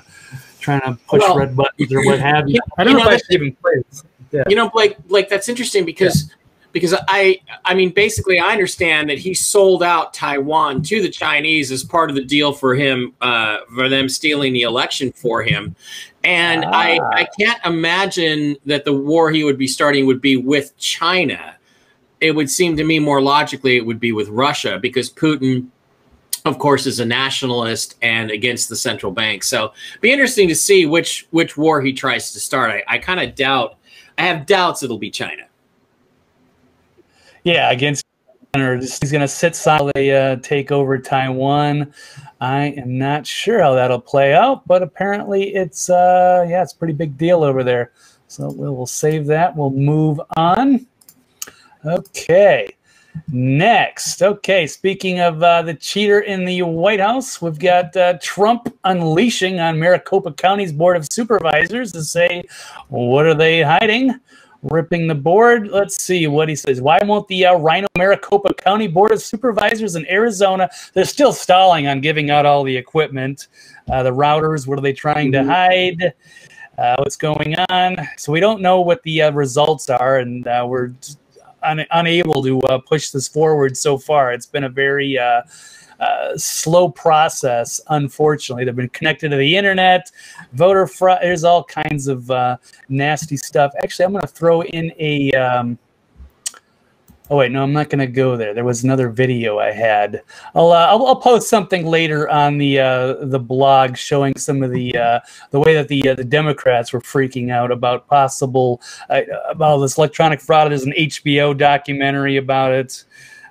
trying 0.60 0.82
to 0.82 0.98
push 1.08 1.22
Well, 1.22 1.38
red 1.38 1.56
buttons 1.56 1.94
or 1.94 2.04
what 2.06 2.20
have 2.20 2.48
you. 2.48 2.56
you- 2.56 2.62
I 2.78 2.84
don't 2.84 2.94
you 2.94 3.00
know, 3.00 3.06
know, 3.06 3.12
if 3.16 3.22
I 3.30 3.34
even 3.34 3.54
play 3.56 3.74
this. 3.90 4.04
Yeah. 4.32 4.44
You 4.48 4.56
know, 4.56 4.70
Blake, 4.70 4.98
Blake, 5.08 5.28
that's 5.30 5.50
interesting 5.50 5.86
because 5.86 6.32
because 6.72 6.94
I 7.08 7.40
I 7.66 7.74
mean 7.74 7.90
basically 7.90 8.38
I 8.38 8.52
understand 8.52 9.10
that 9.10 9.18
he 9.18 9.34
sold 9.34 9.82
out 9.82 10.14
Taiwan 10.14 10.84
to 10.84 11.02
the 11.02 11.10
Chinese 11.10 11.72
as 11.72 11.84
part 11.84 12.12
of 12.12 12.16
the 12.16 12.24
deal 12.24 12.54
for 12.54 12.76
him 12.76 13.14
uh, 13.22 13.58
for 13.74 13.90
them 13.90 14.08
stealing 14.08 14.54
the 14.54 14.62
election 14.62 15.12
for 15.12 15.42
him. 15.42 15.76
And 16.24 16.64
I, 16.66 17.00
Ah. 17.02 17.10
I 17.14 17.28
can't 17.40 17.60
imagine 17.66 18.56
that 18.68 18.86
the 18.86 18.94
war 18.94 19.32
he 19.32 19.44
would 19.44 19.58
be 19.58 19.66
starting 19.68 20.06
would 20.06 20.22
be 20.22 20.36
with 20.38 20.78
China. 20.78 21.56
It 22.22 22.32
would 22.32 22.50
seem 22.50 22.76
to 22.78 22.84
me 22.84 23.00
more 23.00 23.22
logically 23.22 23.78
it 23.78 23.86
would 23.86 24.00
be 24.00 24.12
with 24.12 24.30
Russia 24.30 24.78
because 24.80 25.10
Putin, 25.10 25.68
of 26.46 26.60
course, 26.60 26.86
is 26.86 27.00
a 27.00 27.06
nationalist 27.06 27.96
and 28.02 28.32
against 28.32 28.70
the 28.70 28.76
central 28.76 29.12
bank. 29.12 29.44
So 29.44 29.74
be 30.02 30.12
interesting 30.12 30.48
to 30.50 30.56
see 30.56 30.86
which 30.86 31.28
which 31.32 31.58
war 31.58 31.82
he 31.82 31.94
tries 31.94 32.32
to 32.34 32.40
start. 32.40 32.72
I, 32.72 32.84
I 32.88 32.98
kind 32.98 33.20
of 33.20 33.36
doubt 33.36 33.78
I 34.18 34.24
have 34.24 34.46
doubts 34.46 34.84
it'll 34.84 34.98
be 34.98 35.10
China. 35.10 35.44
Yeah, 37.46 37.72
against 37.72 38.04
or 38.56 38.78
he's 38.78 39.12
going 39.12 39.22
to 39.22 39.28
sit 39.28 39.56
silently, 39.56 40.12
uh, 40.12 40.38
take 40.38 40.72
over 40.72 40.98
Taiwan. 40.98 41.94
I 42.42 42.66
am 42.78 42.98
not 42.98 43.28
sure 43.28 43.62
how 43.62 43.74
that'll 43.76 44.02
play 44.02 44.34
out, 44.34 44.68
but 44.68 44.82
apparently 44.82 45.56
it's 45.56 45.90
uh, 45.90 46.46
yeah, 46.50 46.64
it's 46.64 46.74
a 46.74 46.76
pretty 46.76 46.94
big 46.94 47.18
deal 47.18 47.44
over 47.44 47.64
there. 47.64 47.92
So 48.28 48.52
we'll 48.52 48.86
save 48.86 49.26
that. 49.28 49.56
We'll 49.56 49.72
move 49.72 50.20
on. 50.36 50.86
Okay. 51.86 52.76
Next, 53.32 54.22
okay. 54.22 54.68
Speaking 54.68 55.20
of 55.20 55.42
uh, 55.44 55.62
the 55.62 55.74
cheater 55.74 56.22
in 56.22 56.46
the 56.46 56.62
White 56.64 57.00
House, 57.00 57.42
we've 57.42 57.60
got 57.60 57.96
uh, 57.96 58.18
Trump 58.22 58.74
unleashing 58.84 59.60
on 59.60 59.80
Maricopa 59.80 60.34
County's 60.34 60.72
Board 60.72 60.98
of 60.98 61.08
Supervisors 61.12 61.92
to 61.94 62.04
say, 62.04 62.44
what 62.88 63.26
are 63.26 63.34
they 63.36 63.62
hiding? 63.62 64.20
ripping 64.64 65.08
the 65.08 65.16
board. 65.16 65.70
Let's 65.70 66.02
see 66.02 66.28
what 66.28 66.50
he 66.50 66.56
says. 66.56 66.82
Why 66.82 67.00
won't 67.04 67.28
the 67.28 67.46
uh, 67.46 67.58
RINO 67.58 67.88
Maricopa 67.98 68.54
County 68.54 68.88
Board 68.88 69.12
of 69.12 69.22
Supervisors 69.22 69.96
in 69.96 70.06
Arizona? 70.08 70.70
They're 70.94 71.06
still 71.06 71.34
stalling 71.34 71.88
on 71.88 72.02
giving 72.02 72.30
out 72.30 72.46
all 72.46 72.64
the 72.64 72.76
equipment, 72.76 73.48
uh, 73.90 74.04
the 74.04 74.12
routers. 74.12 74.68
What 74.68 74.78
are 74.78 74.82
they 74.82 74.94
trying 74.94 75.32
to 75.32 75.44
hide? 75.44 76.14
Uh, 76.78 76.96
what's 77.00 77.16
going 77.16 77.56
on? 77.70 78.08
So 78.18 78.32
we 78.32 78.40
don't 78.40 78.62
know 78.62 78.82
what 78.82 79.04
the 79.04 79.24
uh, 79.24 79.32
results 79.32 79.90
are, 79.90 80.20
and 80.20 80.48
uh, 80.48 80.66
we're 80.68 80.92
un- 81.64 81.86
unable 81.92 82.44
to 82.44 82.62
uh, 82.62 82.80
push 82.80 83.12
this 83.12 83.28
forward 83.28 83.78
so 83.78 83.98
far. 83.98 84.34
It's 84.34 84.46
been 84.46 84.66
a 84.66 84.70
very 84.70 85.18
uh, 85.18 85.42
uh, 86.00 86.38
slow 86.38 86.90
process, 86.90 87.82
unfortunately. 87.90 88.66
They've 88.66 88.76
been 88.76 88.90
connected 88.90 89.30
to 89.30 89.38
the 89.38 89.58
internet, 89.58 90.10
voter 90.54 90.88
fraud. 90.88 91.20
There's 91.22 91.44
all 91.44 91.64
kinds 91.64 92.08
of 92.08 92.30
uh, 92.32 92.58
nasty 92.88 93.38
stuff. 93.38 93.72
Actually, 93.84 94.06
I'm 94.06 94.12
going 94.14 94.22
to 94.22 94.28
throw 94.28 94.64
in 94.64 94.92
a. 95.00 95.32
Um, 95.34 95.78
oh 97.30 97.38
wait, 97.38 97.52
no, 97.52 97.64
I'm 97.64 97.74
not 97.74 97.90
going 97.90 98.00
to 98.00 98.08
go 98.08 98.36
there. 98.36 98.54
There 98.54 98.64
was 98.64 98.84
another 98.84 99.10
video 99.10 99.60
I 99.60 99.72
had. 99.72 100.22
I'll 100.56 100.72
uh, 100.72 100.88
I'll, 100.88 101.06
I'll 101.08 101.16
post 101.16 101.50
something 101.50 101.86
later 101.86 102.30
on 102.30 102.58
the 102.58 102.80
uh, 102.80 103.26
the 103.26 103.40
blog 103.40 103.98
showing 103.98 104.36
some 104.38 104.64
of 104.64 104.72
the 104.72 104.98
uh, 104.98 105.20
the 105.52 105.60
way 105.60 105.74
that 105.74 105.88
the 105.88 106.10
uh, 106.10 106.16
the 106.16 106.24
Democrats 106.24 106.94
were 106.94 107.02
freaking 107.02 107.52
out 107.52 107.72
about 107.72 108.08
possible 108.08 108.82
uh, 109.10 109.22
about 109.50 109.78
this 109.78 109.98
electronic 109.98 110.42
fraud. 110.42 110.72
There's 110.72 110.84
an 110.84 110.94
HBO 110.98 111.58
documentary 111.58 112.38
about 112.38 112.72
it 112.72 113.04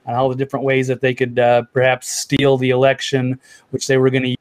and 0.06 0.16
all 0.16 0.28
the 0.28 0.36
different 0.36 0.64
ways 0.64 0.88
that 0.88 1.00
they 1.00 1.14
could 1.14 1.38
uh, 1.38 1.62
perhaps 1.72 2.08
steal 2.08 2.56
the 2.56 2.70
election, 2.70 3.38
which 3.70 3.86
they 3.86 3.98
were 3.98 4.10
going 4.10 4.22
to 4.22 4.36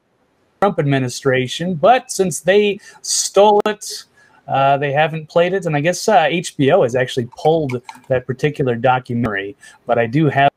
Trump 0.60 0.78
administration. 0.78 1.74
But 1.74 2.10
since 2.10 2.40
they 2.40 2.80
stole 3.02 3.60
it, 3.66 4.04
uh, 4.48 4.76
they 4.78 4.92
haven't 4.92 5.28
played 5.28 5.52
it, 5.52 5.66
and 5.66 5.76
I 5.76 5.80
guess 5.80 6.08
uh, 6.08 6.24
HBO 6.24 6.82
has 6.82 6.94
actually 6.94 7.28
pulled 7.36 7.82
that 8.08 8.26
particular 8.26 8.74
documentary. 8.74 9.56
But 9.86 9.98
I 9.98 10.06
do 10.06 10.28
have 10.28 10.50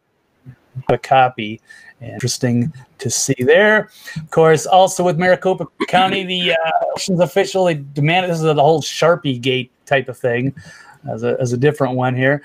a 0.89 0.97
copy. 0.97 1.62
Interesting 2.01 2.73
to 2.97 3.12
see 3.12 3.36
there. 3.38 3.91
Of 4.15 4.32
course, 4.32 4.65
also 4.65 5.04
with 5.04 5.19
Maricopa 5.19 5.67
County, 5.88 6.23
the 6.23 6.54
uh, 6.54 6.56
elections 6.88 7.19
official 7.19 7.65
they 7.65 7.75
demanded 7.75 8.32
this 8.32 8.38
is 8.38 8.43
the 8.43 8.56
whole 8.56 8.82
Sharpie 8.82 9.39
Gate 9.39 9.71
type 9.86 10.10
of 10.10 10.17
thing 10.17 10.56
as 11.09 11.23
a, 11.23 11.37
as 11.39 11.53
a 11.53 11.57
different 11.57 11.95
one 11.95 12.15
here. 12.15 12.43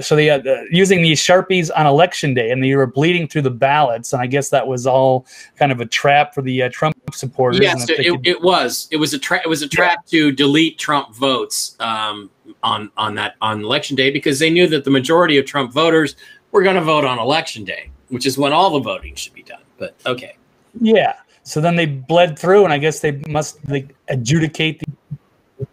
So 0.00 0.16
they 0.16 0.30
uh, 0.30 0.38
uh, 0.40 0.62
using 0.70 1.02
these 1.02 1.20
sharpies 1.20 1.70
on 1.74 1.86
election 1.86 2.34
day, 2.34 2.50
and 2.50 2.62
they 2.62 2.74
were 2.74 2.86
bleeding 2.86 3.28
through 3.28 3.42
the 3.42 3.50
ballots, 3.50 4.12
and 4.12 4.22
I 4.22 4.26
guess 4.26 4.48
that 4.50 4.66
was 4.66 4.86
all 4.86 5.26
kind 5.56 5.72
of 5.72 5.80
a 5.80 5.86
trap 5.86 6.34
for 6.34 6.42
the 6.42 6.64
uh, 6.64 6.68
Trump 6.72 6.96
supporters. 7.12 7.60
Yes, 7.60 7.88
it, 7.88 8.20
it 8.24 8.42
was. 8.42 8.88
It 8.90 8.96
was 8.96 9.14
a 9.14 9.18
trap. 9.18 9.42
It 9.44 9.48
was 9.48 9.62
a 9.62 9.68
trap 9.68 10.06
to 10.06 10.32
delete 10.32 10.78
Trump 10.78 11.14
votes 11.14 11.76
um, 11.80 12.30
on 12.62 12.90
on 12.96 13.14
that 13.16 13.36
on 13.40 13.62
election 13.62 13.96
day 13.96 14.10
because 14.10 14.38
they 14.38 14.50
knew 14.50 14.66
that 14.68 14.84
the 14.84 14.90
majority 14.90 15.38
of 15.38 15.46
Trump 15.46 15.72
voters 15.72 16.16
were 16.50 16.62
going 16.62 16.76
to 16.76 16.82
vote 16.82 17.04
on 17.04 17.18
election 17.18 17.64
day, 17.64 17.90
which 18.08 18.26
is 18.26 18.36
when 18.38 18.52
all 18.52 18.70
the 18.70 18.80
voting 18.80 19.14
should 19.14 19.34
be 19.34 19.42
done. 19.42 19.62
But 19.78 19.96
okay, 20.06 20.36
yeah. 20.80 21.14
So 21.44 21.60
then 21.60 21.74
they 21.74 21.86
bled 21.86 22.38
through, 22.38 22.64
and 22.64 22.72
I 22.72 22.78
guess 22.78 23.00
they 23.00 23.20
must 23.28 23.58
like 23.68 23.94
adjudicate 24.08 24.78
the 24.78 24.86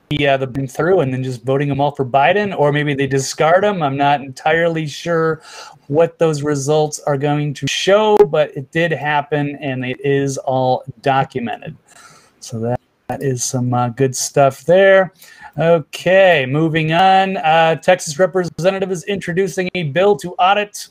the 0.10 0.28
uh, 0.28 0.38
the 0.38 0.48
been 0.48 0.68
through, 0.68 1.02
and 1.02 1.14
then 1.14 1.24
just 1.24 1.44
voting 1.44 1.70
them 1.70 1.80
all 1.80 1.92
for 1.92 2.06
Biden, 2.06 2.58
or 2.58 2.72
maybe 2.72 2.94
they 2.94 3.08
discard 3.08 3.64
them. 3.64 3.84
I'm 3.84 3.98
not 3.98 4.22
entirely 4.22 4.88
sure 4.88 5.42
what 5.88 6.18
those 6.18 6.42
results 6.42 7.00
are 7.02 7.18
going 7.18 7.54
to 7.56 7.68
show, 7.68 8.18
but 8.18 8.56
it 8.56 8.72
did 8.72 8.92
happen, 8.92 9.56
and 9.62 9.86
it 9.86 10.00
is 10.04 10.38
all 10.38 10.84
documented. 11.02 11.78
So 12.40 12.60
that, 12.62 12.80
that 13.08 13.22
is 13.22 13.44
some 13.44 13.74
uh, 13.74 13.90
good 13.90 14.16
stuff 14.16 14.64
there. 14.64 15.14
Okay, 15.58 16.46
moving 16.48 16.94
on. 16.94 17.38
Uh, 17.38 17.76
Texas 17.76 18.18
representative 18.18 18.92
is 18.92 19.04
introducing 19.04 19.70
a 19.76 19.84
bill 19.84 20.16
to 20.18 20.32
audit 20.34 20.88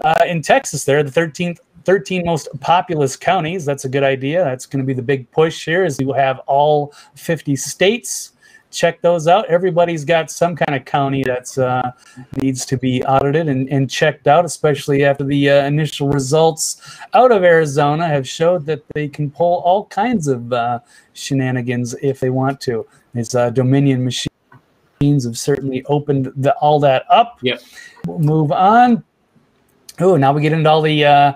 uh, 0.00 0.24
in 0.26 0.42
Texas. 0.42 0.84
There, 0.84 1.02
the 1.02 1.10
13th 1.10 1.58
13 1.88 2.22
most 2.26 2.48
populous 2.60 3.16
counties. 3.16 3.64
That's 3.64 3.86
a 3.86 3.88
good 3.88 4.02
idea. 4.02 4.44
That's 4.44 4.66
going 4.66 4.84
to 4.84 4.86
be 4.86 4.92
the 4.92 5.00
big 5.00 5.30
push 5.30 5.64
here. 5.64 5.86
Is 5.86 5.98
you 5.98 6.12
have 6.12 6.38
all 6.40 6.92
50 7.14 7.56
states. 7.56 8.32
Check 8.70 9.00
those 9.00 9.26
out. 9.26 9.46
Everybody's 9.46 10.04
got 10.04 10.30
some 10.30 10.54
kind 10.54 10.78
of 10.78 10.84
county 10.84 11.22
that's 11.24 11.56
uh, 11.56 11.92
needs 12.42 12.66
to 12.66 12.76
be 12.76 13.02
audited 13.04 13.48
and, 13.48 13.70
and 13.70 13.88
checked 13.88 14.26
out, 14.26 14.44
especially 14.44 15.02
after 15.02 15.24
the 15.24 15.48
uh, 15.48 15.64
initial 15.64 16.10
results 16.10 17.00
out 17.14 17.32
of 17.32 17.42
Arizona 17.42 18.06
have 18.06 18.28
showed 18.28 18.66
that 18.66 18.82
they 18.92 19.08
can 19.08 19.30
pull 19.30 19.62
all 19.64 19.86
kinds 19.86 20.28
of 20.28 20.52
uh, 20.52 20.80
shenanigans 21.14 21.94
if 22.02 22.20
they 22.20 22.28
want 22.28 22.60
to. 22.60 22.86
These 23.14 23.34
uh, 23.34 23.48
Dominion 23.48 24.04
machines 24.04 25.24
have 25.24 25.38
certainly 25.38 25.82
opened 25.86 26.34
the, 26.36 26.54
all 26.56 26.80
that 26.80 27.06
up. 27.08 27.38
Yep. 27.40 27.62
We'll 28.06 28.18
move 28.18 28.52
on. 28.52 29.04
Oh, 30.00 30.16
now 30.16 30.32
we 30.32 30.42
get 30.42 30.52
into 30.52 30.70
all 30.70 30.80
the 30.80 31.04
uh, 31.04 31.32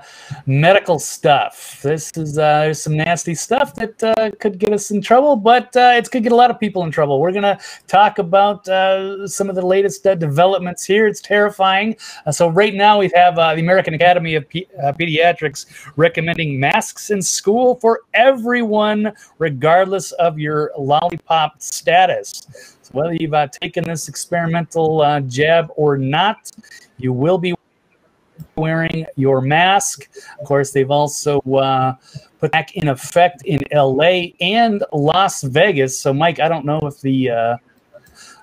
medical 0.47 1.01
stuff. 1.01 1.83
This 1.83 2.13
is 2.15 2.39
uh, 2.39 2.61
there's 2.61 2.81
some 2.81 2.97
nasty 2.97 3.35
stuff 3.35 3.75
that 3.75 4.01
uh, 4.05 4.31
could 4.39 4.61
get 4.61 4.73
us 4.73 4.93
in 4.93 5.03
trouble, 5.03 5.35
but 5.35 5.77
uh, 5.77 5.95
it 5.97 6.09
could 6.13 6.23
get 6.23 6.31
a 6.31 6.37
lot 6.37 6.49
of 6.49 6.61
people 6.61 6.85
in 6.85 6.93
trouble. 6.93 7.19
We're 7.19 7.33
gonna 7.33 7.59
talk 7.89 8.19
about 8.19 8.69
uh, 8.69 9.27
some 9.27 9.49
of 9.49 9.57
the 9.57 9.67
latest 9.67 10.07
uh, 10.07 10.15
developments 10.15 10.85
here. 10.85 11.09
It's 11.09 11.21
terrifying. 11.21 11.97
So 12.31 12.47
right 12.51 12.73
now 12.73 13.01
we 13.01 13.11
have 13.17 13.35
the 13.35 13.59
American 13.59 13.95
Academy 13.95 14.37
of 14.37 14.45
uh, 14.45 14.93
Pediatrics 14.93 15.67
recommending 15.97 16.61
masks 16.61 17.11
in 17.11 17.21
school 17.21 17.81
for 17.81 18.03
everyone, 18.15 19.13
regardless 19.39 20.13
of 20.13 20.39
your 20.39 20.71
lollipop 20.79 21.61
status. 21.61 22.47
So 22.83 22.91
whether 22.93 23.15
you've 23.15 23.35
taken 23.51 23.83
this 23.83 24.09
experimental 24.09 25.21
jab 25.27 25.73
or 25.75 25.99
not, 25.99 26.53
you 26.99 27.13
will 27.13 27.39
be 27.39 27.55
wearing 28.57 29.07
your 29.17 29.41
mask. 29.41 30.09
Of 30.41 30.47
course, 30.47 30.73
they've 30.73 30.91
also 30.91 31.41
uh, 31.41 31.95
put 32.39 32.53
back 32.53 32.77
in 32.77 32.89
effect 32.89 33.43
in 33.45 33.61
LA 33.73 34.33
and 34.41 34.85
Las 34.93 35.43
Vegas. 35.43 35.99
So, 35.99 36.13
Mike, 36.13 36.41
I 36.41 36.49
don't 36.49 36.65
know 36.65 36.81
if 36.81 37.01
the 37.01 37.31
uh, 37.31 37.57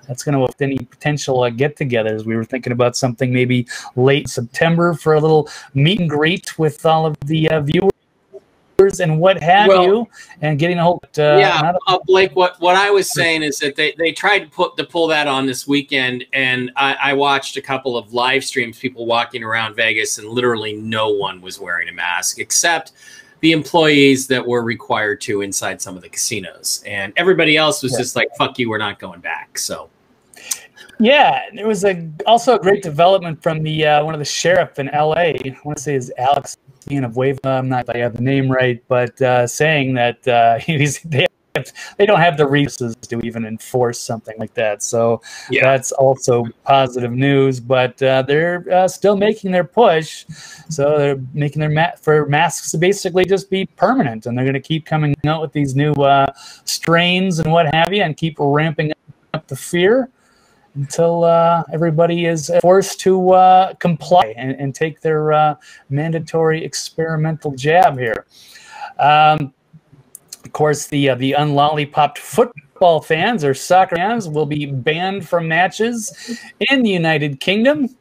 that's 0.08 0.24
going 0.24 0.36
to 0.36 0.42
affect 0.42 0.62
any 0.62 0.78
potential 0.78 1.42
uh, 1.42 1.50
get-togethers. 1.50 2.24
We 2.24 2.34
were 2.34 2.44
thinking 2.44 2.72
about 2.72 2.96
something 2.96 3.32
maybe 3.32 3.68
late 3.94 4.28
September 4.28 4.94
for 4.94 5.14
a 5.14 5.20
little 5.20 5.48
meet 5.74 6.00
and 6.00 6.10
greet 6.10 6.58
with 6.58 6.84
all 6.84 7.06
of 7.06 7.16
the 7.26 7.48
uh, 7.48 7.60
viewers 7.60 7.92
and 8.88 9.20
what 9.20 9.42
have 9.42 9.68
Well- 9.68 9.84
you, 9.84 10.08
and 10.40 10.58
getting 10.58 10.78
a 10.78 10.82
hold. 10.82 11.04
Uh, 11.18 11.36
yeah, 11.38 11.72
uh, 11.86 11.98
Blake. 12.06 12.34
What 12.34 12.60
what 12.60 12.76
I 12.76 12.90
was 12.90 13.12
saying 13.12 13.42
is 13.42 13.58
that 13.58 13.76
they, 13.76 13.94
they 13.98 14.12
tried 14.12 14.40
to 14.40 14.46
put 14.48 14.76
to 14.76 14.84
pull 14.84 15.06
that 15.08 15.26
on 15.26 15.46
this 15.46 15.66
weekend, 15.66 16.24
and 16.32 16.70
I, 16.76 16.96
I 17.00 17.12
watched 17.12 17.56
a 17.56 17.62
couple 17.62 17.96
of 17.96 18.12
live 18.12 18.44
streams, 18.44 18.78
people 18.78 19.06
walking 19.06 19.44
around 19.44 19.76
Vegas, 19.76 20.18
and 20.18 20.28
literally 20.28 20.72
no 20.74 21.10
one 21.10 21.40
was 21.40 21.60
wearing 21.60 21.88
a 21.88 21.92
mask 21.92 22.38
except 22.38 22.92
the 23.40 23.52
employees 23.52 24.26
that 24.26 24.46
were 24.46 24.62
required 24.62 25.20
to 25.22 25.40
inside 25.40 25.80
some 25.80 25.96
of 25.96 26.02
the 26.02 26.08
casinos, 26.08 26.82
and 26.86 27.12
everybody 27.16 27.56
else 27.56 27.82
was 27.82 27.92
Yeah. 27.92 27.98
just 27.98 28.16
like, 28.16 28.28
"Fuck 28.36 28.58
you, 28.58 28.68
we're 28.70 28.78
not 28.78 28.98
going 28.98 29.20
back." 29.20 29.58
So 29.58 29.88
Yeah, 31.00 31.40
there 31.54 31.66
was 31.66 31.82
a 31.84 32.06
also 32.26 32.56
a 32.56 32.58
great 32.58 32.82
development 32.82 33.42
from 33.42 33.62
the 33.62 33.86
uh, 33.86 34.04
one 34.04 34.12
of 34.12 34.18
the 34.18 34.24
sheriff 34.24 34.78
in 34.78 34.90
L.A. 34.90 35.34
I 35.34 35.56
want 35.64 35.78
to 35.78 35.82
say 35.82 35.94
is 35.94 36.12
Alex 36.18 36.58
Villanueva. 36.86 37.38
I'm 37.48 37.70
not 37.70 37.88
if 37.88 37.94
I 37.96 37.98
have 37.98 38.16
the 38.16 38.22
name 38.22 38.52
right, 38.52 38.82
but 38.86 39.20
uh, 39.22 39.46
saying 39.46 39.94
that 39.94 40.28
uh, 40.28 40.58
he's 40.66 41.00
they 41.04 41.26
have, 41.54 41.72
they 41.96 42.04
don't 42.04 42.20
have 42.20 42.36
the 42.36 42.46
resources 42.46 42.94
to 42.96 43.18
even 43.20 43.46
enforce 43.46 43.98
something 43.98 44.34
like 44.38 44.52
that. 44.54 44.82
So 44.82 45.22
Yeah. 45.48 45.62
that's 45.64 45.90
also 45.90 46.44
positive 46.64 47.12
news. 47.12 47.60
But 47.60 48.00
uh, 48.02 48.20
they're 48.20 48.66
uh, 48.70 48.86
still 48.86 49.16
making 49.16 49.52
their 49.52 49.64
push. 49.64 50.26
So 50.68 50.98
they're 50.98 51.20
making 51.32 51.60
their 51.60 51.70
ma- 51.70 51.96
for 51.98 52.26
masks 52.26 52.72
to 52.72 52.78
basically 52.78 53.24
just 53.24 53.48
be 53.48 53.64
permanent, 53.64 54.26
and 54.26 54.36
they're 54.36 54.44
going 54.44 54.52
to 54.52 54.60
keep 54.60 54.84
coming 54.84 55.14
out 55.26 55.40
with 55.40 55.54
these 55.54 55.74
new 55.74 55.92
uh, 55.92 56.30
strains 56.66 57.38
and 57.38 57.50
what 57.50 57.72
have 57.74 57.90
you, 57.90 58.02
and 58.02 58.18
keep 58.18 58.36
ramping 58.38 58.92
up 59.32 59.46
the 59.48 59.56
fear 59.56 60.10
until 60.74 61.24
uh, 61.24 61.62
everybody 61.72 62.26
is 62.26 62.50
forced 62.60 63.00
to 63.00 63.30
uh, 63.30 63.74
comply 63.74 64.34
and, 64.36 64.52
and 64.52 64.74
take 64.74 65.00
their 65.00 65.32
uh, 65.32 65.54
mandatory 65.88 66.64
experimental 66.64 67.52
jab 67.52 67.98
here. 67.98 68.26
Um, 68.98 69.52
of 70.44 70.52
course, 70.52 70.86
the 70.86 71.10
uh, 71.10 71.14
the 71.16 71.32
unlollipopped 71.32 72.18
football 72.18 73.00
fans 73.00 73.44
or 73.44 73.54
soccer 73.54 73.96
fans 73.96 74.28
will 74.28 74.46
be 74.46 74.66
banned 74.66 75.28
from 75.28 75.46
matches 75.46 76.40
in 76.70 76.82
the 76.82 76.90
United 76.90 77.40
Kingdom 77.40 77.94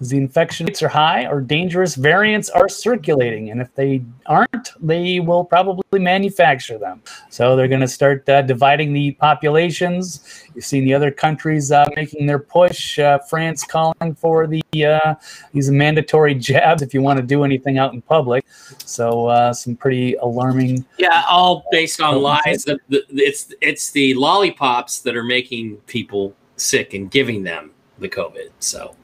the 0.00 0.16
infection 0.16 0.66
rates 0.66 0.82
are 0.82 0.88
high 0.88 1.26
or 1.26 1.40
dangerous 1.40 1.94
variants 1.94 2.48
are 2.50 2.68
circulating, 2.68 3.50
and 3.50 3.60
if 3.60 3.74
they 3.74 4.04
aren't, 4.26 4.70
they 4.80 5.20
will 5.20 5.44
probably 5.44 5.98
manufacture 5.98 6.78
them. 6.78 7.02
So 7.30 7.56
they're 7.56 7.68
going 7.68 7.80
to 7.80 7.88
start 7.88 8.28
uh, 8.28 8.42
dividing 8.42 8.92
the 8.92 9.12
populations. 9.12 10.44
You've 10.54 10.64
seen 10.64 10.84
the 10.84 10.94
other 10.94 11.10
countries 11.10 11.72
uh, 11.72 11.86
making 11.96 12.26
their 12.26 12.38
push. 12.38 12.98
Uh, 12.98 13.18
France 13.18 13.64
calling 13.64 14.14
for 14.14 14.46
the 14.46 14.62
uh, 14.84 15.14
these 15.52 15.70
mandatory 15.70 16.34
jabs 16.48 16.82
if 16.82 16.94
you 16.94 17.02
want 17.02 17.18
to 17.18 17.24
do 17.24 17.44
anything 17.44 17.78
out 17.78 17.92
in 17.92 18.02
public. 18.02 18.44
So 18.84 19.26
uh, 19.26 19.52
some 19.52 19.76
pretty 19.76 20.14
alarming. 20.14 20.84
yeah, 20.98 21.24
all 21.28 21.64
based 21.70 22.00
on 22.00 22.22
lies. 22.22 22.64
The, 22.64 22.78
the, 22.88 23.04
it's 23.10 23.52
it's 23.60 23.90
the 23.90 24.14
lollipops 24.14 25.00
that 25.00 25.16
are 25.16 25.24
making 25.24 25.76
people 25.86 26.34
sick 26.56 26.94
and 26.94 27.10
giving 27.10 27.42
them 27.42 27.72
the 27.98 28.08
COVID. 28.08 28.50
So 28.60 28.94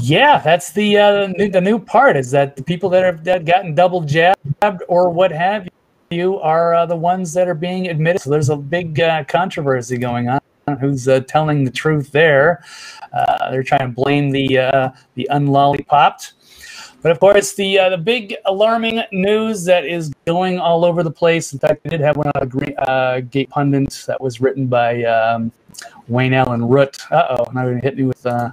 Yeah, 0.00 0.38
that's 0.38 0.72
the 0.72 0.98
uh, 0.98 1.26
new, 1.28 1.50
the 1.50 1.60
new 1.60 1.78
part 1.78 2.16
is 2.16 2.30
that 2.32 2.56
the 2.56 2.62
people 2.62 2.88
that 2.90 3.04
have 3.04 3.24
that 3.24 3.44
gotten 3.44 3.74
double 3.74 4.02
jabbed 4.02 4.82
or 4.88 5.10
what 5.10 5.32
have 5.32 5.68
you 6.10 6.38
are 6.38 6.74
uh, 6.74 6.86
the 6.86 6.96
ones 6.96 7.32
that 7.34 7.48
are 7.48 7.54
being 7.54 7.88
admitted. 7.88 8.22
So 8.22 8.30
there's 8.30 8.48
a 8.48 8.56
big 8.56 9.00
uh, 9.00 9.24
controversy 9.24 9.98
going 9.98 10.28
on. 10.28 10.40
Who's 10.80 11.08
uh, 11.08 11.20
telling 11.20 11.64
the 11.64 11.70
truth 11.70 12.12
there? 12.12 12.62
Uh, 13.12 13.50
they're 13.50 13.62
trying 13.62 13.88
to 13.88 13.88
blame 13.88 14.30
the 14.30 14.58
uh, 14.58 14.90
the 15.14 15.26
unlollipopped. 15.30 16.34
But 17.00 17.12
of 17.12 17.20
course, 17.20 17.54
the 17.54 17.78
uh, 17.78 17.88
the 17.90 17.98
big 17.98 18.34
alarming 18.44 19.02
news 19.12 19.64
that 19.64 19.86
is 19.86 20.12
going 20.26 20.58
all 20.58 20.84
over 20.84 21.02
the 21.02 21.10
place. 21.10 21.52
In 21.52 21.58
fact, 21.58 21.84
we 21.84 21.90
did 21.90 22.00
have 22.00 22.16
one 22.16 22.26
on 22.34 22.42
a 22.42 22.46
green, 22.46 22.74
uh, 22.78 23.20
gate 23.20 23.48
pundit 23.50 24.04
that 24.06 24.20
was 24.20 24.40
written 24.40 24.66
by 24.66 25.04
um, 25.04 25.52
Wayne 26.08 26.34
Allyn 26.34 26.66
Root. 26.66 26.98
Uh 27.10 27.36
oh, 27.38 27.50
now 27.52 27.62
you're 27.62 27.72
gonna 27.72 27.82
hit 27.82 27.96
me 27.96 28.04
with 28.04 28.26
uh, 28.26 28.50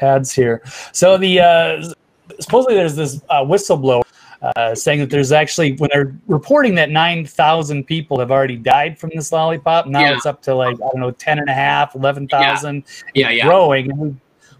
ads 0.00 0.32
here. 0.32 0.62
So 0.92 1.16
the 1.16 1.40
uh, 1.40 1.92
supposedly 2.40 2.74
there's 2.76 2.96
this 2.96 3.20
uh, 3.28 3.42
whistleblower 3.44 4.02
uh, 4.42 4.74
saying 4.74 5.00
that 5.00 5.10
there's 5.10 5.32
actually 5.32 5.72
when 5.76 5.90
they're 5.92 6.14
reporting 6.26 6.74
that 6.76 6.90
9,000 6.90 7.84
people 7.84 8.18
have 8.18 8.30
already 8.30 8.56
died 8.56 8.98
from 8.98 9.10
this 9.14 9.32
lollipop. 9.32 9.86
Now 9.86 10.00
Yeah. 10.00 10.14
it's 10.14 10.26
up 10.26 10.42
to 10.42 10.54
like 10.54 10.76
I 10.76 10.78
don't 10.78 11.00
know 11.00 11.10
10 11.10 11.40
and 11.40 11.48
a 11.48 11.54
half, 11.54 11.94
11,000 11.94 12.84
yeah, 13.14 13.30
yeah. 13.30 13.44
growing. 13.44 13.90
And 13.90 13.98
we 13.98 14.14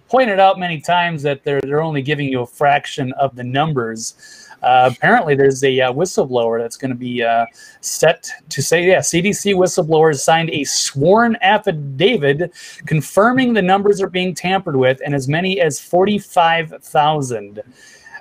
pointed 0.08 0.40
out 0.40 0.58
many 0.58 0.80
times 0.80 1.22
that 1.22 1.44
they're 1.44 1.60
they're 1.60 1.82
only 1.82 2.02
giving 2.02 2.28
you 2.28 2.40
a 2.42 2.46
fraction 2.46 3.12
of 3.12 3.36
the 3.36 3.44
numbers. 3.44 4.47
Uh, 4.62 4.90
apparently, 4.92 5.34
there's 5.36 5.62
a 5.62 5.80
uh, 5.80 5.92
whistleblower 5.92 6.60
that's 6.60 6.76
going 6.76 6.90
to 6.90 6.96
be 6.96 7.22
uh, 7.22 7.46
set 7.80 8.30
to 8.48 8.60
say, 8.60 8.86
yeah, 8.86 8.98
CDC 8.98 9.54
whistleblowers 9.54 10.18
signed 10.18 10.50
a 10.50 10.64
sworn 10.64 11.36
affidavit 11.42 12.52
confirming 12.86 13.52
the 13.52 13.62
numbers 13.62 14.00
are 14.00 14.08
being 14.08 14.34
tampered 14.34 14.76
with, 14.76 15.00
and 15.04 15.14
as 15.14 15.28
many 15.28 15.60
as 15.60 15.78
45,000 15.78 17.60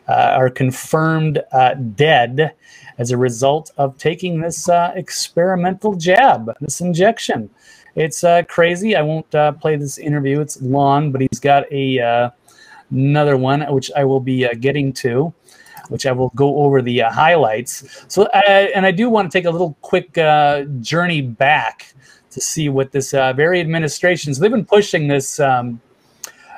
uh, 0.08 0.12
are 0.12 0.50
confirmed 0.50 1.41
uh, 1.52 1.73
dead 1.73 2.54
as 3.00 3.12
a 3.12 3.17
result 3.17 3.71
of 3.78 3.97
taking 3.97 4.39
this 4.39 4.69
experimental 4.95 5.95
jab, 5.95 6.52
this 6.62 6.82
injection. 6.82 7.50
It's 7.95 8.23
crazy. 8.47 8.95
I 8.95 9.02
won't 9.02 9.30
play 9.60 9.76
this 9.76 9.97
interview. 9.97 10.39
It's 10.39 10.62
long, 10.62 11.12
but 11.12 11.21
he's 11.21 11.39
got 11.39 11.71
a 11.71 12.32
another 12.89 13.36
one 13.38 13.62
which 13.73 13.91
I 13.95 14.06
will 14.06 14.21
be 14.21 14.47
getting 14.56 14.93
to, 14.93 15.34
which 15.89 16.06
I 16.06 16.12
will 16.12 16.30
go 16.30 16.58
over 16.58 16.82
the 16.82 17.04
uh, 17.04 17.12
highlights. 17.12 18.06
So, 18.08 18.23
uh, 18.23 18.67
and 18.76 18.86
I 18.86 18.91
do 18.91 19.10
want 19.10 19.32
to 19.32 19.38
take 19.38 19.45
a 19.45 19.52
little 19.52 19.78
quick 19.82 20.17
uh, 20.17 20.63
journey 20.82 21.21
back 21.21 21.93
to 22.32 22.41
see 22.41 22.69
what 22.69 22.91
this 22.91 23.13
uh, 23.13 23.34
very 23.34 23.60
administration. 23.60 24.34
So 24.34 24.41
they've 24.41 24.52
been 24.52 24.65
pushing 24.65 25.08
this. 25.08 25.39
Um, 25.39 25.82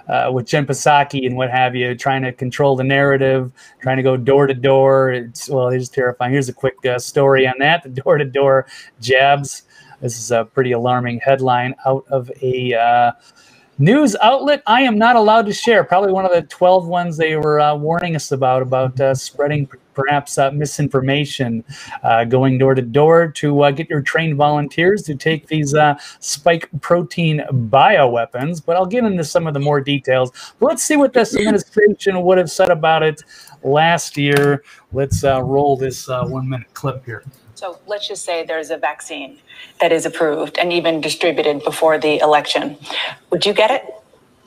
uh, 0.07 0.31
with 0.33 0.47
Jen 0.47 0.65
Psaki 0.65 1.27
and 1.27 1.37
what 1.37 1.51
have 1.51 1.75
you, 1.75 1.93
trying 1.93 2.23
to 2.23 2.33
control 2.33 2.75
the 2.75 2.83
narrative, 2.83 3.51
trying 3.79 3.97
to 3.97 4.01
go 4.01 4.17
door 4.17 4.47
to 4.47 4.55
door. 4.55 5.11
It's 5.11 5.47
well, 5.47 5.67
it's 5.67 5.87
terrifying. 5.87 6.31
Here's 6.31 6.49
a 6.49 6.53
quick 6.53 6.83
uh, 6.83 6.97
story 6.97 7.47
on 7.47 7.53
that: 7.59 7.83
the 7.83 7.89
door 7.89 8.17
to 8.17 8.25
door 8.25 8.65
jabs. 8.99 9.63
This 10.01 10.17
is 10.17 10.31
a 10.31 10.45
pretty 10.45 10.71
alarming 10.71 11.19
headline 11.19 11.75
out 11.85 12.05
of 12.09 12.31
a 12.41 13.13
news 13.79 14.15
outlet 14.21 14.61
I 14.67 14.81
am 14.81 14.97
not 14.97 15.15
allowed 15.15 15.45
to 15.47 15.53
share. 15.53 15.83
Probably 15.83 16.11
one 16.11 16.25
of 16.25 16.31
the 16.31 16.43
12 16.43 16.87
ones 16.87 17.17
they 17.17 17.35
were 17.37 17.59
uh, 17.59 17.75
warning 17.75 18.15
us 18.15 18.31
about, 18.31 18.61
about 18.61 18.99
uh, 18.99 19.15
spreading 19.15 19.67
p- 19.67 19.77
perhaps 19.93 20.37
uh, 20.37 20.51
misinformation, 20.51 21.63
uh, 22.03 22.25
going 22.25 22.57
door 22.57 22.75
to 22.75 22.81
door 22.81 23.29
to 23.29 23.63
uh, 23.63 23.71
get 23.71 23.89
your 23.89 24.01
trained 24.01 24.35
volunteers 24.37 25.01
to 25.03 25.15
take 25.15 25.47
these 25.47 25.73
uh, 25.73 25.95
spike 26.19 26.69
protein 26.81 27.43
bioweapons. 27.51 28.63
But 28.63 28.75
I'll 28.75 28.85
get 28.85 29.03
into 29.05 29.23
some 29.23 29.47
of 29.47 29.53
the 29.53 29.59
more 29.59 29.81
details. 29.81 30.31
But 30.59 30.67
let's 30.67 30.83
see 30.83 30.97
what 30.97 31.13
this 31.13 31.35
administration 31.37 32.21
would 32.21 32.37
have 32.37 32.51
said 32.51 32.69
about 32.69 33.03
it 33.03 33.23
last 33.63 34.17
year. 34.17 34.63
Let's 34.93 35.23
uh, 35.23 35.41
roll 35.43 35.77
this 35.77 36.09
uh, 36.09 36.25
one 36.25 36.49
minute 36.49 36.73
clip 36.73 37.05
here. 37.05 37.23
So 37.59 37.77
let's 37.87 38.07
just 38.07 38.23
say 38.23 38.45
there's 38.45 38.69
a 38.69 38.77
vaccine 38.77 39.37
that 39.81 39.91
is 39.91 40.05
approved 40.05 40.57
and 40.57 40.71
even 40.71 41.01
distributed 41.01 41.61
before 41.65 41.97
the 41.97 42.17
election. 42.19 42.77
Would 43.31 43.45
you 43.45 43.51
get 43.51 43.69
it? 43.69 43.83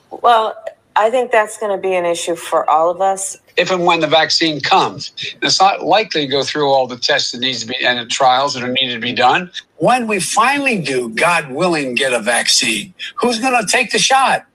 Well, 0.09 0.57
I 0.95 1.11
think 1.11 1.31
that's 1.31 1.59
going 1.59 1.77
to 1.77 1.79
be 1.79 1.93
an 1.93 2.05
issue 2.05 2.35
for 2.35 2.67
all 2.67 2.89
of 2.89 3.01
us. 3.01 3.37
if 3.55 3.69
and 3.69 3.85
when 3.85 3.99
the 3.99 4.07
vaccine 4.07 4.61
comes. 4.61 5.11
It's 5.43 5.61
not 5.61 5.83
likely 5.83 6.21
to 6.21 6.27
go 6.27 6.41
through 6.41 6.69
all 6.69 6.87
the 6.87 6.97
tests 6.97 7.33
that 7.33 7.37
needs 7.37 7.59
to 7.61 7.67
be 7.67 7.75
and 7.85 7.99
the 7.99 8.07
trials 8.07 8.55
that 8.55 8.63
are 8.63 8.71
needed 8.71 8.95
to 8.95 8.99
be 8.99 9.13
done. 9.13 9.51
When 9.75 10.07
we 10.07 10.19
finally 10.19 10.81
do, 10.81 11.09
God 11.09 11.51
willing, 11.51 11.93
get 11.93 12.13
a 12.13 12.19
vaccine, 12.19 12.95
who's 13.13 13.37
going 13.39 13.59
to 13.63 13.71
take 13.71 13.91
the 13.91 13.99
shot? 13.99 14.47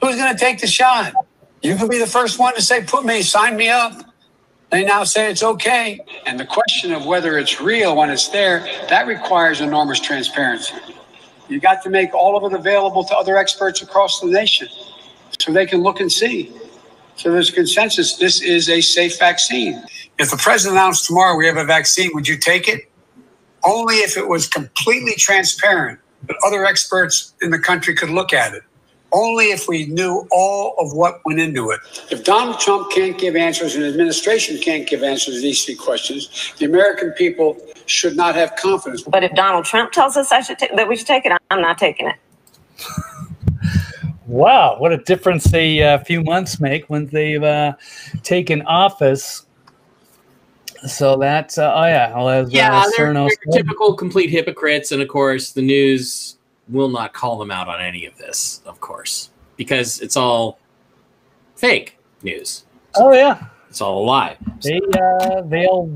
Who's 0.00 0.14
going 0.14 0.32
to 0.32 0.38
take 0.38 0.60
the 0.60 0.68
shot? 0.68 1.12
You 1.60 1.74
can 1.74 1.88
be 1.88 1.98
the 1.98 2.06
first 2.06 2.38
one 2.38 2.54
to 2.54 2.62
say, 2.62 2.84
put 2.84 3.04
me, 3.04 3.22
sign 3.22 3.56
me 3.56 3.68
up. 3.68 4.09
They 4.70 4.84
now 4.84 5.04
say 5.04 5.30
it's 5.30 5.42
okay. 5.42 6.00
And 6.26 6.38
the 6.38 6.46
question 6.46 6.92
of 6.92 7.04
whether 7.06 7.38
it's 7.38 7.60
real 7.60 7.96
when 7.96 8.10
it's 8.10 8.28
there, 8.28 8.60
that 8.88 9.06
requires 9.06 9.60
enormous 9.60 10.00
transparency. 10.00 10.74
You 11.48 11.58
got 11.58 11.82
to 11.82 11.90
make 11.90 12.14
all 12.14 12.36
of 12.36 12.52
it 12.52 12.56
available 12.56 13.02
to 13.04 13.16
other 13.16 13.36
experts 13.36 13.82
across 13.82 14.20
the 14.20 14.28
nation 14.28 14.68
so 15.38 15.52
they 15.52 15.66
can 15.66 15.82
look 15.82 16.00
and 16.00 16.10
see. 16.10 16.52
So 17.16 17.32
there's 17.32 17.50
consensus 17.50 18.16
this 18.16 18.40
is 18.40 18.68
a 18.68 18.80
safe 18.80 19.18
vaccine. 19.18 19.82
If 20.18 20.30
the 20.30 20.36
president 20.36 20.78
announced 20.78 21.06
tomorrow 21.06 21.36
we 21.36 21.46
have 21.46 21.56
a 21.56 21.64
vaccine, 21.64 22.10
would 22.14 22.28
you 22.28 22.38
take 22.38 22.68
it? 22.68 22.90
Only 23.64 23.96
if 23.96 24.16
it 24.16 24.28
was 24.28 24.46
completely 24.46 25.14
transparent, 25.16 25.98
that 26.28 26.36
other 26.46 26.64
experts 26.64 27.34
in 27.42 27.50
the 27.50 27.58
country 27.58 27.94
could 27.94 28.10
look 28.10 28.32
at 28.32 28.54
it. 28.54 28.62
Only 29.12 29.46
if 29.46 29.66
we 29.66 29.86
knew 29.86 30.26
all 30.30 30.74
of 30.78 30.92
what 30.92 31.20
went 31.24 31.40
into 31.40 31.70
it. 31.70 31.80
If 32.10 32.24
Donald 32.24 32.60
Trump 32.60 32.90
can't 32.92 33.18
give 33.18 33.34
answers 33.34 33.74
and 33.74 33.84
administration 33.84 34.58
can't 34.58 34.88
give 34.88 35.02
answers 35.02 35.36
to 35.36 35.40
these 35.40 35.64
three 35.64 35.74
questions, 35.74 36.54
the 36.58 36.66
American 36.66 37.10
people 37.12 37.56
should 37.86 38.16
not 38.16 38.34
have 38.36 38.54
confidence. 38.56 39.02
But 39.02 39.24
if 39.24 39.34
Donald 39.34 39.64
Trump 39.64 39.92
tells 39.92 40.16
us 40.16 40.30
I 40.30 40.40
should 40.42 40.58
ta- 40.58 40.74
that 40.76 40.88
we 40.88 40.96
should 40.96 41.08
take 41.08 41.26
it, 41.26 41.32
I'm 41.50 41.60
not 41.60 41.78
taking 41.78 42.08
it. 42.08 42.16
Wow, 44.30 44.76
what 44.78 44.92
a 44.92 44.98
difference 44.98 45.52
a 45.52 45.82
uh, 45.82 45.98
few 46.04 46.22
months 46.22 46.60
make 46.60 46.88
when 46.88 47.06
they've 47.06 47.42
uh, 47.42 47.72
taken 48.22 48.62
office. 48.62 49.44
So 50.86 51.16
that's 51.16 51.58
uh, 51.58 51.74
oh 51.74 51.84
yeah, 51.84 52.14
well, 52.14 52.28
as 52.28 52.52
Yeah, 52.52 52.78
uh, 52.78 52.90
they're, 52.96 53.12
they're 53.12 53.30
typical 53.52 53.94
complete 53.94 54.30
hypocrites, 54.30 54.92
and 54.92 55.02
of 55.02 55.08
course, 55.08 55.50
the 55.50 55.62
news 55.62 56.36
will 56.70 56.88
not 56.88 57.12
call 57.12 57.38
them 57.38 57.50
out 57.50 57.68
on 57.68 57.80
any 57.80 58.06
of 58.06 58.16
this, 58.16 58.62
of 58.66 58.80
course, 58.80 59.30
because 59.56 60.00
it's 60.00 60.16
all 60.16 60.58
fake 61.56 61.96
news. 62.22 62.64
oh 62.96 63.12
yeah, 63.12 63.46
It's 63.68 63.80
all 63.80 64.02
a 64.02 64.04
lie. 64.04 64.36
they 64.62 64.80
uh, 64.98 65.42
they'll 65.42 65.90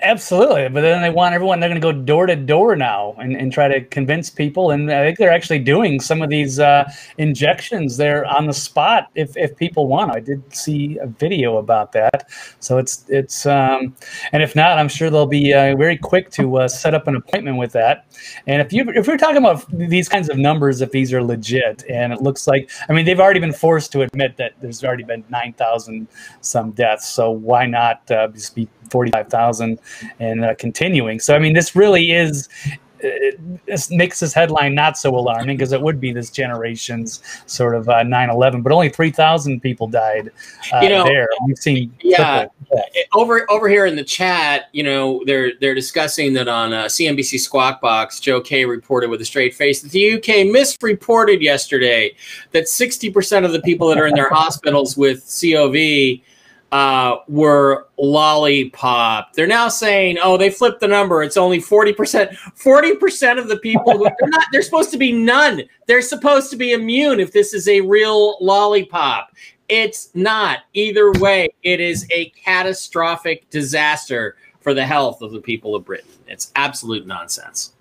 absolutely, 0.00 0.68
but 0.68 0.80
then 0.80 1.02
they 1.02 1.10
want 1.10 1.34
everyone. 1.34 1.60
They're 1.60 1.68
going 1.68 1.80
to 1.80 1.92
go 1.92 1.92
door 1.92 2.26
to 2.26 2.36
door 2.36 2.76
now 2.76 3.14
and, 3.18 3.36
and 3.36 3.52
try 3.52 3.68
to 3.68 3.80
convince 3.84 4.30
people. 4.30 4.70
And 4.70 4.90
I 4.90 5.04
think 5.04 5.18
they're 5.18 5.32
actually 5.32 5.58
doing 5.58 6.00
some 6.00 6.22
of 6.22 6.30
these 6.30 6.58
uh, 6.58 6.90
injections 7.18 7.96
there 7.96 8.24
on 8.26 8.46
the 8.46 8.52
spot 8.52 9.10
if, 9.14 9.36
if 9.36 9.56
people 9.56 9.86
want. 9.86 10.10
I 10.10 10.20
did 10.20 10.42
see 10.54 10.98
a 10.98 11.06
video 11.06 11.58
about 11.58 11.92
that. 11.92 12.30
So 12.60 12.78
it's 12.78 13.04
it's 13.08 13.46
um, 13.46 13.94
and 14.32 14.42
if 14.42 14.56
not, 14.56 14.78
I'm 14.78 14.88
sure 14.88 15.10
they'll 15.10 15.26
be 15.26 15.52
uh, 15.52 15.76
very 15.76 15.96
quick 15.96 16.30
to 16.32 16.58
uh, 16.58 16.68
set 16.68 16.94
up 16.94 17.06
an 17.06 17.16
appointment 17.16 17.58
with 17.58 17.72
that. 17.72 18.06
And 18.46 18.62
if 18.62 18.72
you 18.72 18.88
if 18.90 19.06
we're 19.06 19.18
talking 19.18 19.38
about 19.38 19.66
these 19.70 20.08
kinds 20.08 20.28
of 20.28 20.38
numbers, 20.38 20.80
if 20.80 20.90
these 20.90 21.12
are 21.12 21.22
legit, 21.22 21.84
and 21.88 22.12
it 22.12 22.22
looks 22.22 22.46
like, 22.46 22.70
I 22.88 22.92
mean, 22.92 23.04
they've 23.04 23.20
already 23.20 23.40
been 23.40 23.52
forced 23.52 23.92
to 23.92 24.02
admit 24.02 24.36
that 24.38 24.52
there's 24.60 24.82
already 24.82 25.04
been 25.04 25.24
nine 25.28 25.52
thousand 25.52 26.08
some 26.40 26.72
deaths. 26.72 27.08
So 27.08 27.30
why 27.30 27.66
not 27.66 28.10
uh, 28.10 28.28
just 28.28 28.54
be 28.54 28.68
forty 28.94 29.10
five 29.10 29.28
thousand 29.28 29.80
and 30.20 30.44
uh, 30.44 30.54
continuing? 30.54 31.18
So 31.18 31.34
I 31.34 31.40
mean, 31.40 31.52
this 31.52 31.74
really 31.74 32.12
is. 32.12 32.48
It, 33.06 33.38
this 33.66 33.90
makes 33.90 34.20
this 34.20 34.32
headline 34.32 34.74
not 34.74 34.96
so 34.96 35.14
alarming 35.14 35.58
because 35.58 35.72
it 35.72 35.82
would 35.82 36.00
be 36.00 36.10
this 36.10 36.30
generation's 36.30 37.20
sort 37.44 37.74
of 37.74 37.86
uh, 37.86 37.96
9/11, 37.96 38.62
but 38.62 38.72
only 38.72 38.88
3,000 38.88 39.60
people 39.60 39.86
died 39.88 40.30
uh, 40.72 40.80
You 40.80 40.88
know, 40.88 41.04
there. 41.04 41.28
We've 41.46 41.58
seen 41.58 41.92
Yeah, 42.00 42.46
over 43.12 43.50
over 43.50 43.68
here 43.68 43.84
in 43.84 43.96
the 43.96 44.04
chat, 44.04 44.70
you 44.72 44.82
know, 44.82 45.22
they're 45.26 45.52
they're 45.60 45.74
discussing 45.74 46.32
that 46.34 46.48
on 46.48 46.72
uh, 46.72 46.84
CNBC 46.84 47.40
Squawk 47.40 47.82
Box. 47.82 48.20
Joe 48.20 48.40
K 48.40 48.64
reported 48.64 49.10
with 49.10 49.20
a 49.20 49.24
straight 49.26 49.54
face 49.54 49.82
that 49.82 49.92
the 49.92 50.14
UK 50.14 50.50
misreported 50.50 51.42
yesterday 51.42 52.14
that 52.52 52.68
sixty 52.68 53.10
percent 53.10 53.44
of 53.44 53.52
the 53.52 53.60
people 53.62 53.88
that 53.88 53.98
are 53.98 54.06
in 54.06 54.14
their 54.14 54.30
hospitals 54.40 54.96
with 54.96 55.22
COV 55.40 56.20
uh, 56.74 57.18
were 57.28 57.86
lollipop. 57.98 59.32
They're 59.32 59.46
now 59.46 59.68
saying, 59.68 60.18
oh, 60.20 60.36
they 60.36 60.50
flipped 60.50 60.80
the 60.80 60.88
number. 60.88 61.22
It's 61.22 61.36
only 61.36 61.60
forty 61.60 61.92
percent. 61.92 62.36
Forty 62.36 62.96
percent 62.96 63.38
of 63.38 63.46
the 63.46 63.58
people 63.58 63.96
they're 63.96 64.16
not. 64.22 64.46
They're 64.50 64.60
supposed 64.60 64.90
to 64.90 64.98
be 64.98 65.12
none. 65.12 65.62
They're 65.86 66.02
supposed 66.02 66.50
to 66.50 66.56
be 66.56 66.72
immune 66.72 67.20
if 67.20 67.30
this 67.30 67.54
is 67.54 67.68
a 67.68 67.80
real 67.80 68.36
lollipop. 68.40 69.30
It's 69.68 70.10
not. 70.14 70.58
Either 70.72 71.12
way, 71.12 71.48
it 71.62 71.78
is 71.80 72.08
a 72.10 72.30
catastrophic 72.30 73.48
disaster 73.50 74.36
for 74.60 74.74
the 74.74 74.84
health 74.84 75.22
of 75.22 75.30
the 75.30 75.40
people 75.40 75.76
of 75.76 75.84
Britain. 75.84 76.10
It's 76.26 76.50
absolute 76.56 77.06
nonsense. 77.06 77.74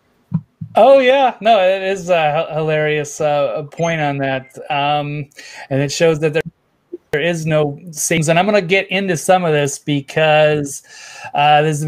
Oh 0.76 1.00
yeah, 1.00 1.36
no, 1.42 1.60
it 1.60 1.82
is 1.82 2.10
a 2.10 2.48
hilarious 2.54 3.20
uh, 3.20 3.64
point 3.72 4.02
on 4.02 4.20
that, 4.20 4.56
um, 4.70 5.30
and 5.72 5.82
it 5.82 5.92
shows 5.92 6.20
that 6.20 6.34
there 6.34 6.44
there 7.14 7.22
is 7.22 7.46
no 7.46 7.80
things. 7.94 8.28
And 8.28 8.40
I'm 8.40 8.48
going 8.48 8.60
to 8.60 8.68
get 8.68 8.90
into 8.90 9.16
some 9.16 9.46
of 9.46 9.54
this 9.54 9.78
because 9.78 10.82
uh, 11.36 11.62
there's 11.62 11.86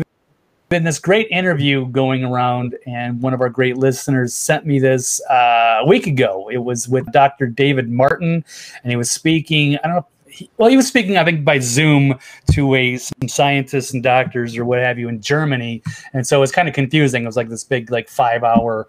been 0.69 0.83
this 0.83 0.99
great 0.99 1.27
interview 1.31 1.87
going 1.87 2.23
around, 2.23 2.77
and 2.85 3.19
one 3.21 3.33
of 3.33 3.41
our 3.41 3.49
great 3.49 3.75
listeners 3.75 4.35
sent 4.35 4.67
me 4.67 4.77
this 4.77 5.19
uh, 5.29 5.79
a 5.81 5.85
week 5.87 6.05
ago. 6.05 6.49
It 6.51 6.59
was 6.59 6.87
with 6.87 7.11
Dr. 7.11 7.47
David 7.47 7.89
Martin, 7.89 8.45
and 8.83 8.91
he 8.91 8.95
was 8.95 9.09
speaking. 9.09 9.77
I 9.83 9.87
don't 9.87 9.95
know. 9.95 10.07
Well, 10.57 10.69
he 10.69 10.77
was 10.77 10.87
speaking, 10.87 11.17
I 11.17 11.23
think, 11.23 11.43
by 11.43 11.59
Zoom 11.59 12.19
to 12.51 12.75
a 12.75 12.97
some 12.97 13.27
scientists 13.27 13.93
and 13.93 14.03
doctors 14.03 14.55
or 14.57 14.65
what 14.65 14.79
have 14.79 14.99
you 14.99 15.07
in 15.09 15.21
Germany, 15.21 15.81
and 16.13 16.25
so 16.27 16.43
it's 16.43 16.51
kind 16.51 16.67
of 16.67 16.75
confusing. 16.75 17.23
It 17.23 17.25
was 17.25 17.37
like 17.37 17.49
this 17.49 17.63
big, 17.63 17.89
like 17.89 18.09
five 18.09 18.43
hour 18.43 18.87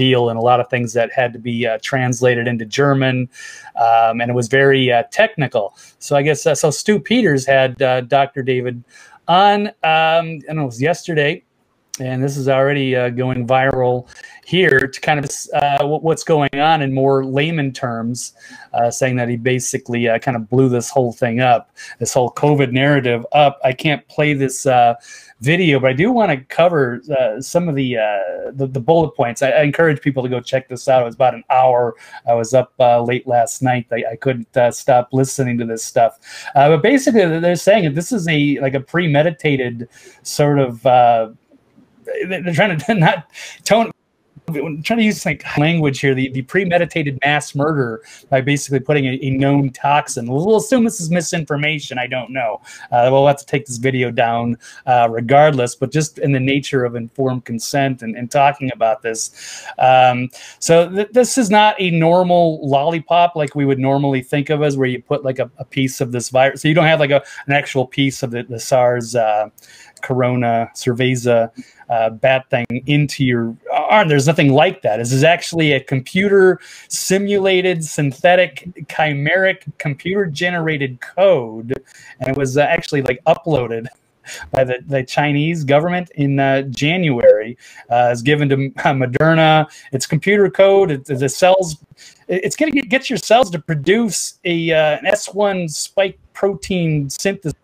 ordeal, 0.00 0.30
and 0.30 0.38
a 0.38 0.42
lot 0.42 0.60
of 0.60 0.68
things 0.68 0.92
that 0.94 1.12
had 1.12 1.32
to 1.32 1.38
be 1.38 1.66
uh, 1.66 1.78
translated 1.82 2.48
into 2.48 2.64
German, 2.64 3.28
um, 3.76 4.20
and 4.20 4.30
it 4.30 4.34
was 4.34 4.48
very 4.48 4.90
uh, 4.92 5.02
technical. 5.10 5.76
So 5.98 6.16
I 6.16 6.22
guess 6.22 6.46
uh, 6.46 6.54
so. 6.54 6.70
Stu 6.70 6.98
Peters 6.98 7.46
had 7.46 7.82
uh, 7.82 8.00
Dr. 8.02 8.42
David 8.42 8.82
on, 9.28 9.66
um, 9.68 10.40
and 10.48 10.58
it 10.58 10.64
was 10.64 10.80
yesterday, 10.80 11.44
and 12.00 12.22
this 12.22 12.36
is 12.36 12.48
already 12.48 12.96
uh, 12.96 13.10
going 13.10 13.46
viral 13.46 14.08
here 14.44 14.88
to 14.88 15.00
kind 15.00 15.22
of 15.22 15.30
uh, 15.54 15.86
what- 15.86 16.02
what's 16.02 16.24
going 16.24 16.50
on 16.54 16.82
in 16.82 16.92
more 16.92 17.24
layman 17.24 17.72
terms, 17.72 18.32
uh, 18.72 18.90
saying 18.90 19.16
that 19.16 19.28
he 19.28 19.36
basically 19.36 20.08
uh, 20.08 20.18
kind 20.18 20.36
of 20.36 20.48
blew 20.48 20.68
this 20.68 20.90
whole 20.90 21.12
thing 21.12 21.40
up, 21.40 21.70
this 21.98 22.12
whole 22.12 22.30
COVID 22.30 22.72
narrative 22.72 23.24
up. 23.32 23.60
I 23.62 23.72
can't 23.72 24.06
play 24.08 24.32
this 24.32 24.66
uh, 24.66 24.94
video, 25.40 25.78
but 25.78 25.90
I 25.90 25.92
do 25.92 26.10
want 26.10 26.30
to 26.30 26.38
cover 26.54 27.00
uh, 27.16 27.40
some 27.40 27.68
of 27.68 27.74
the, 27.74 27.94
the 28.52 28.66
the 28.66 28.80
bullet 28.80 29.12
points. 29.12 29.42
I, 29.42 29.50
I 29.50 29.62
encourage 29.62 30.00
people 30.00 30.22
to 30.22 30.28
go 30.28 30.40
check 30.40 30.68
this 30.68 30.88
out. 30.88 31.02
It 31.02 31.06
was 31.06 31.14
about 31.14 31.34
an 31.34 31.44
hour. 31.50 31.94
I 32.26 32.34
was 32.34 32.52
up 32.54 32.72
late 32.78 33.26
last 33.26 33.62
night. 33.62 33.86
I, 33.92 34.04
I 34.12 34.16
couldn't 34.16 34.48
stop 34.72 35.08
listening 35.12 35.58
to 35.58 35.64
this 35.64 35.84
stuff. 35.84 36.18
But 36.54 36.82
basically, 36.82 37.38
they're 37.40 37.56
saying 37.56 37.84
that 37.84 37.94
this 37.94 38.10
is 38.12 38.26
a 38.28 38.58
like 38.60 38.74
a 38.74 38.80
premeditated 38.80 39.88
sort 40.22 40.58
of. 40.58 41.36
They're 42.28 42.54
trying 42.54 42.78
to 42.78 42.94
not 43.00 43.30
tone 43.64 43.92
I'm 44.58 44.82
trying 44.82 44.98
to 44.98 45.04
use 45.04 45.24
like 45.24 45.44
language 45.58 46.00
here, 46.00 46.14
the, 46.14 46.30
the 46.30 46.42
premeditated 46.42 47.18
mass 47.24 47.54
murder 47.54 48.02
by 48.28 48.40
basically 48.40 48.80
putting 48.80 49.06
a, 49.06 49.18
a 49.22 49.30
known 49.30 49.70
toxin. 49.70 50.26
We'll, 50.26 50.44
we'll 50.46 50.56
assume 50.56 50.84
this 50.84 51.00
is 51.00 51.10
misinformation. 51.10 51.98
I 51.98 52.06
don't 52.06 52.30
know. 52.30 52.60
Uh, 52.90 53.08
we'll 53.10 53.26
have 53.26 53.38
to 53.38 53.46
take 53.46 53.66
this 53.66 53.76
video 53.76 54.10
down 54.10 54.56
uh, 54.86 55.08
regardless, 55.10 55.74
but 55.74 55.92
just 55.92 56.18
in 56.18 56.32
the 56.32 56.40
nature 56.40 56.84
of 56.84 56.96
informed 56.96 57.44
consent 57.44 58.02
and, 58.02 58.16
and 58.16 58.30
talking 58.30 58.70
about 58.72 59.02
this. 59.02 59.64
Um, 59.78 60.28
so 60.58 60.88
th- 60.88 61.08
this 61.12 61.38
is 61.38 61.50
not 61.50 61.76
a 61.78 61.90
normal 61.90 62.66
lollipop 62.66 63.36
like 63.36 63.54
we 63.54 63.64
would 63.64 63.78
normally 63.78 64.22
think 64.22 64.50
of 64.50 64.62
as 64.62 64.76
where 64.76 64.88
you 64.88 65.02
put 65.02 65.24
like 65.24 65.38
a, 65.38 65.50
a 65.58 65.64
piece 65.64 66.00
of 66.00 66.12
this 66.12 66.28
virus. 66.30 66.62
So 66.62 66.68
you 66.68 66.74
don't 66.74 66.86
have 66.86 67.00
like 67.00 67.10
a, 67.10 67.22
an 67.46 67.52
actual 67.52 67.86
piece 67.86 68.22
of 68.22 68.30
the, 68.30 68.42
the 68.42 68.58
SARS 68.58 69.14
uh, 69.14 69.50
corona 70.02 70.70
cerveza 70.74 71.50
uh, 71.88 72.10
bat 72.10 72.48
thing 72.50 72.66
into 72.86 73.24
your 73.24 73.56
arm. 73.72 74.08
There's 74.08 74.26
nothing 74.26 74.52
like 74.52 74.82
that. 74.82 74.98
This 74.98 75.12
is 75.12 75.24
actually 75.24 75.72
a 75.72 75.80
computer 75.80 76.60
simulated, 76.88 77.84
synthetic, 77.84 78.68
chimeric, 78.86 79.62
computer 79.78 80.26
generated 80.26 81.00
code, 81.00 81.74
and 82.20 82.28
it 82.28 82.36
was 82.36 82.56
uh, 82.56 82.62
actually 82.62 83.02
like 83.02 83.22
uploaded 83.26 83.86
by 84.50 84.64
the, 84.64 84.78
the 84.86 85.02
Chinese 85.02 85.64
government 85.64 86.10
in 86.14 86.38
uh, 86.38 86.62
January. 86.62 87.56
Uh, 87.90 88.10
is 88.12 88.22
given 88.22 88.48
to 88.48 88.54
uh, 88.54 88.92
Moderna. 88.92 89.70
It's 89.92 90.06
computer 90.06 90.50
code. 90.50 90.90
It, 90.90 91.04
the 91.06 91.28
cells. 91.28 91.76
It's 92.28 92.56
going 92.56 92.72
to 92.72 92.82
get 92.82 93.10
your 93.10 93.16
cells 93.16 93.50
to 93.50 93.58
produce 93.58 94.38
a 94.44 94.72
uh, 94.72 94.98
an 94.98 95.06
S1 95.06 95.70
spike 95.70 96.18
protein 96.32 97.10
synthesis. 97.10 97.54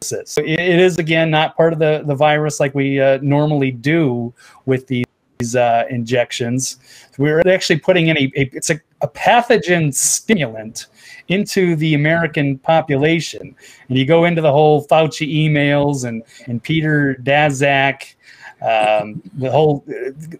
It 0.00 0.80
is 0.80 0.98
again 0.98 1.30
not 1.30 1.56
part 1.56 1.72
of 1.72 1.78
the 1.78 2.02
the 2.06 2.14
virus 2.14 2.60
like 2.60 2.74
we 2.74 3.00
uh, 3.00 3.18
normally 3.20 3.70
do 3.70 4.32
with 4.66 4.86
these 4.86 5.56
uh, 5.56 5.84
injections. 5.90 6.78
We're 7.18 7.40
actually 7.48 7.80
putting 7.80 8.08
in 8.08 8.16
a, 8.16 8.32
a 8.36 8.50
it's 8.52 8.70
a, 8.70 8.80
a 9.00 9.08
pathogen 9.08 9.92
stimulant 9.92 10.86
into 11.28 11.76
the 11.76 11.94
American 11.94 12.58
population. 12.58 13.54
And 13.88 13.98
you 13.98 14.06
go 14.06 14.24
into 14.24 14.40
the 14.40 14.52
whole 14.52 14.86
Fauci 14.86 15.28
emails 15.32 16.04
and 16.04 16.22
and 16.46 16.62
Peter 16.62 17.16
Daszak 17.22 18.14
Um, 18.60 19.22
the 19.38 19.50
whole 19.50 19.84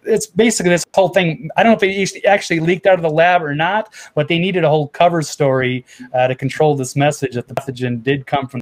it's 0.03 0.27
basically 0.27 0.71
this 0.71 0.83
whole 0.93 1.09
thing. 1.09 1.49
I 1.55 1.63
don't 1.63 1.71
know 1.71 1.87
if 1.87 2.15
it 2.15 2.25
actually 2.25 2.59
leaked 2.59 2.85
out 2.85 2.95
of 2.95 3.01
the 3.01 3.09
lab 3.09 3.41
or 3.41 3.55
not, 3.55 3.93
but 4.13 4.27
they 4.27 4.39
needed 4.39 4.65
a 4.65 4.69
whole 4.69 4.89
cover 4.89 5.21
story 5.21 5.85
uh, 6.13 6.27
to 6.27 6.35
control 6.35 6.75
this 6.75 6.95
message 6.97 7.35
that 7.35 7.47
the 7.47 7.55
pathogen 7.55 8.03
did 8.03 8.25
come 8.25 8.47
from 8.47 8.61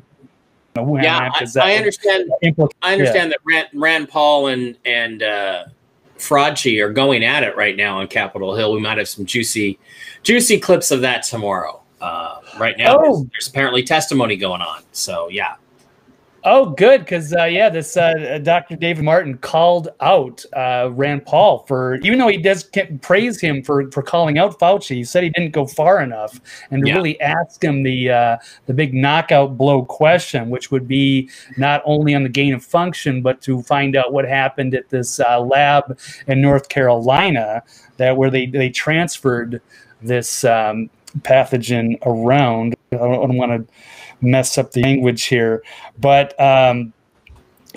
Wuhan 0.85 1.03
yeah, 1.03 1.29
I, 1.33 1.73
I 1.73 1.75
understand. 1.75 2.29
I 2.81 2.93
understand 2.93 3.31
that 3.31 3.39
Rand, 3.43 3.67
Rand 3.73 4.09
Paul 4.09 4.47
and 4.47 4.77
and 4.85 5.23
uh, 5.23 5.65
Fraudchi 6.17 6.83
are 6.83 6.91
going 6.91 7.23
at 7.23 7.43
it 7.43 7.55
right 7.55 7.75
now 7.75 7.99
on 7.99 8.07
Capitol 8.07 8.55
Hill. 8.55 8.73
We 8.73 8.79
might 8.79 8.97
have 8.97 9.07
some 9.07 9.25
juicy, 9.25 9.79
juicy 10.23 10.59
clips 10.59 10.91
of 10.91 11.01
that 11.01 11.23
tomorrow. 11.23 11.81
Uh, 12.01 12.39
right 12.59 12.77
now, 12.77 12.97
Oh. 12.97 13.01
there's, 13.01 13.31
there's 13.31 13.47
apparently 13.47 13.83
testimony 13.83 14.35
going 14.35 14.61
on. 14.61 14.83
So 14.91 15.29
yeah, 15.29 15.55
Oh, 16.43 16.69
good, 16.69 17.01
because 17.01 17.33
uh, 17.33 17.43
yeah, 17.45 17.69
this 17.69 17.97
uh, 17.97 18.39
Dr. 18.43 18.75
David 18.75 19.03
Martin 19.03 19.37
called 19.37 19.89
out 19.99 20.45
uh, 20.53 20.89
Rand 20.93 21.25
Paul 21.25 21.65
for 21.67 21.95
even 21.95 22.19
though 22.19 22.27
he 22.27 22.37
does 22.37 22.69
praise 23.01 23.41
him 23.41 23.63
for 23.63 23.89
for 23.91 24.01
calling 24.01 24.37
out 24.37 24.57
Fauci. 24.59 24.95
He 24.95 25.03
said 25.03 25.23
he 25.23 25.29
didn't 25.29 25.51
go 25.51 25.65
far 25.65 26.01
enough, 26.01 26.39
and 26.71 26.87
Yeah. 26.87 26.95
really 26.95 27.19
ask 27.21 27.61
him 27.61 27.83
the 27.83 28.11
uh, 28.11 28.37
the 28.67 28.73
big 28.73 28.93
knockout 28.93 29.57
blow 29.57 29.83
question, 29.83 30.49
which 30.49 30.71
would 30.71 30.87
be 30.87 31.29
not 31.57 31.81
only 31.85 32.13
on 32.15 32.23
the 32.23 32.29
gain 32.29 32.53
of 32.53 32.63
function, 32.63 33.21
but 33.21 33.41
to 33.41 33.61
find 33.63 33.95
out 33.95 34.13
what 34.13 34.25
happened 34.25 34.73
at 34.73 34.89
this 34.89 35.19
uh, 35.19 35.39
lab 35.41 35.99
in 36.27 36.41
North 36.41 36.69
Carolina 36.69 37.63
that 37.97 38.15
where 38.15 38.29
they 38.29 38.45
they 38.45 38.69
transferred 38.69 39.61
this 40.01 40.43
um, 40.45 40.89
pathogen 41.21 41.97
around. 42.05 42.75
I 42.91 42.97
don't, 42.97 43.11
I 43.11 43.27
don't 43.27 43.37
want 43.37 43.67
to 43.67 43.73
mess 44.21 44.57
up 44.57 44.71
the 44.71 44.81
language 44.81 45.25
here, 45.25 45.63
but 45.99 46.39
um, 46.39 46.93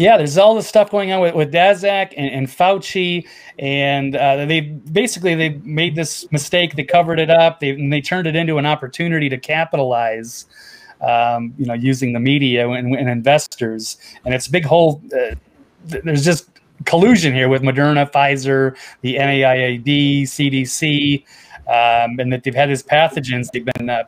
yeah, 0.01 0.16
there's 0.16 0.38
all 0.38 0.55
this 0.55 0.66
stuff 0.66 0.91
going 0.91 1.12
on 1.12 1.20
with, 1.20 1.34
with 1.34 1.53
Daszak 1.53 2.14
and, 2.16 2.30
and 2.32 2.47
Fauci, 2.49 3.26
and 3.59 4.16
uh, 4.16 4.47
they 4.47 4.61
basically 4.61 5.34
they 5.34 5.51
made 5.64 5.95
this 5.95 6.30
mistake. 6.32 6.74
They 6.74 6.84
covered 6.84 7.18
it 7.18 7.30
up. 7.30 7.61
They 7.61 7.72
they 7.72 8.01
turned 8.01 8.26
it 8.26 8.34
into 8.34 8.57
an 8.59 8.66
opportunity 8.66 9.28
to 9.28 9.38
capitalize. 9.38 10.47
Um, 11.03 11.55
you 11.57 11.64
know, 11.64 11.72
using 11.72 12.12
the 12.12 12.20
media 12.20 12.68
and, 12.68 12.95
and 12.95 13.09
investors, 13.09 13.97
and 14.26 14.34
it's 14.34 14.49
a 14.49 14.51
big 14.51 14.66
whole. 14.66 15.01
Uh, 15.07 15.34
th- 15.88 16.05
there's 16.05 16.26
just 16.26 16.51
collusion 16.84 17.32
here 17.32 17.49
with 17.49 17.62
Moderna, 17.62 18.11
Pfizer, 18.11 18.76
the 19.01 19.14
NIAID, 19.16 20.22
CDC, 20.22 21.24
um, 21.68 22.18
and 22.18 22.30
that 22.30 22.45
they've 22.45 22.55
had 22.55 22.68
these 22.68 22.82
pathogens. 22.82 23.51
They've 23.51 23.64
been 23.64 23.88
uh, 23.88 24.05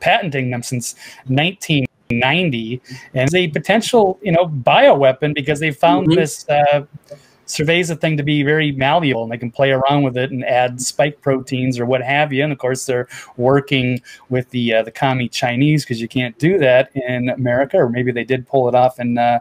patenting 0.00 0.50
them 0.50 0.62
since 0.62 0.94
1990, 1.26 2.80
and 3.14 3.24
it's 3.24 3.34
a 3.34 3.48
potential, 3.48 4.18
you 4.22 4.32
know, 4.32 4.46
bioweapon 4.46 5.34
because 5.34 5.60
they 5.60 5.70
found 5.70 6.08
Mhm. 6.08 6.16
this 6.16 6.48
uh, 6.48 6.82
Cerveza 7.46 8.00
thing 8.00 8.16
to 8.16 8.22
be 8.22 8.44
very 8.44 8.70
malleable, 8.70 9.24
and 9.24 9.32
they 9.32 9.36
can 9.36 9.50
play 9.50 9.72
around 9.72 10.04
with 10.04 10.16
it 10.16 10.30
and 10.30 10.44
add 10.44 10.80
spike 10.80 11.20
proteins 11.20 11.80
or 11.80 11.84
what 11.84 12.00
have 12.00 12.32
you. 12.32 12.44
And 12.44 12.52
of 12.52 12.58
course, 12.58 12.86
they're 12.86 13.08
working 13.36 14.00
with 14.28 14.48
the 14.50 14.74
uh, 14.74 14.82
the 14.84 14.92
commie 14.92 15.28
Chinese 15.28 15.84
because 15.84 16.00
you 16.00 16.06
can't 16.06 16.38
do 16.38 16.58
that 16.58 16.90
in 16.94 17.28
America, 17.28 17.76
or 17.76 17.88
maybe 17.88 18.12
they 18.12 18.22
did 18.24 18.46
pull 18.46 18.68
it 18.68 18.76
off 18.76 19.00
in 19.00 19.18
uh, 19.18 19.40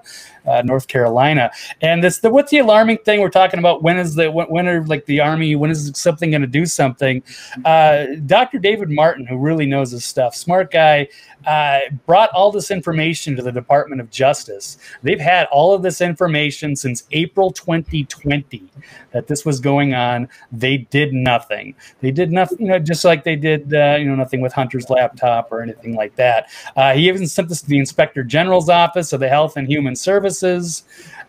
uh, 0.50 0.62
North 0.64 0.88
Carolina. 0.88 1.52
And 1.82 2.04
this, 2.04 2.20
the, 2.20 2.30
what's 2.30 2.52
the 2.52 2.58
alarming 2.60 3.00
thing 3.00 3.22
we're 3.22 3.30
talking 3.30 3.60
about? 3.60 3.84
When 3.84 3.98
is 3.98 4.16
the 4.16 4.32
when, 4.32 4.48
when 4.48 4.68
are 4.68 4.84
like 4.86 5.06
the 5.06 5.20
army? 5.20 5.56
When 5.56 5.72
is 5.72 5.92
something 5.96 6.32
going 6.32 6.42
to 6.42 6.48
do 6.48 6.66
something? 6.66 7.24
Uh, 7.64 8.06
Dr. 8.26 8.60
David 8.60 8.90
Martin, 8.90 9.26
who 9.26 9.38
really 9.38 9.66
knows 9.66 9.92
his 9.92 10.06
stuff, 10.06 10.36
smart 10.36 10.72
guy, 10.72 11.08
uh, 11.46 11.80
brought 12.06 12.30
all 12.32 12.52
this 12.52 12.72
information 12.72 13.36
to 13.36 13.42
the 13.42 13.52
Department 13.52 14.02
of 14.02 14.10
Justice. 14.10 14.78
They've 15.04 15.20
had 15.20 15.48
all 15.52 15.74
of 15.74 15.84
this 15.84 16.02
information 16.02 16.76
since 16.76 17.04
April 17.12 17.52
2020 17.52 18.64
that 19.12 19.28
this 19.28 19.46
was 19.46 19.60
going 19.60 19.94
on. 19.94 20.28
They 20.52 20.78
did 20.78 21.14
nothing. 21.14 21.76
They 22.02 22.12
did 22.12 22.32
nothing, 22.32 22.60
you 22.60 22.68
know, 22.68 22.80
just 22.80 23.06
like 23.06 23.24
they 23.24 23.36
did, 23.36 23.74
uh, 23.74 23.98
you 24.00 24.06
know, 24.06 24.16
nothing 24.16 24.42
with 24.42 24.54
Hunter's 24.54 24.90
laptop 24.90 25.52
or 25.52 25.62
anything 25.62 25.96
like 25.96 26.16
that. 26.16 26.50
Uh, 26.76 26.94
he 26.94 27.08
even 27.08 27.28
sent 27.28 27.50
this 27.50 27.62
to 27.62 27.68
the 27.68 27.80
Inspector 27.80 28.22
General's 28.26 28.70
office 28.70 29.14
of 29.14 29.20
the 29.20 29.30
Health 29.30 29.58
and 29.58 29.68
Human 29.68 29.96
Services. 29.96 30.39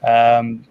Um, 0.06 0.64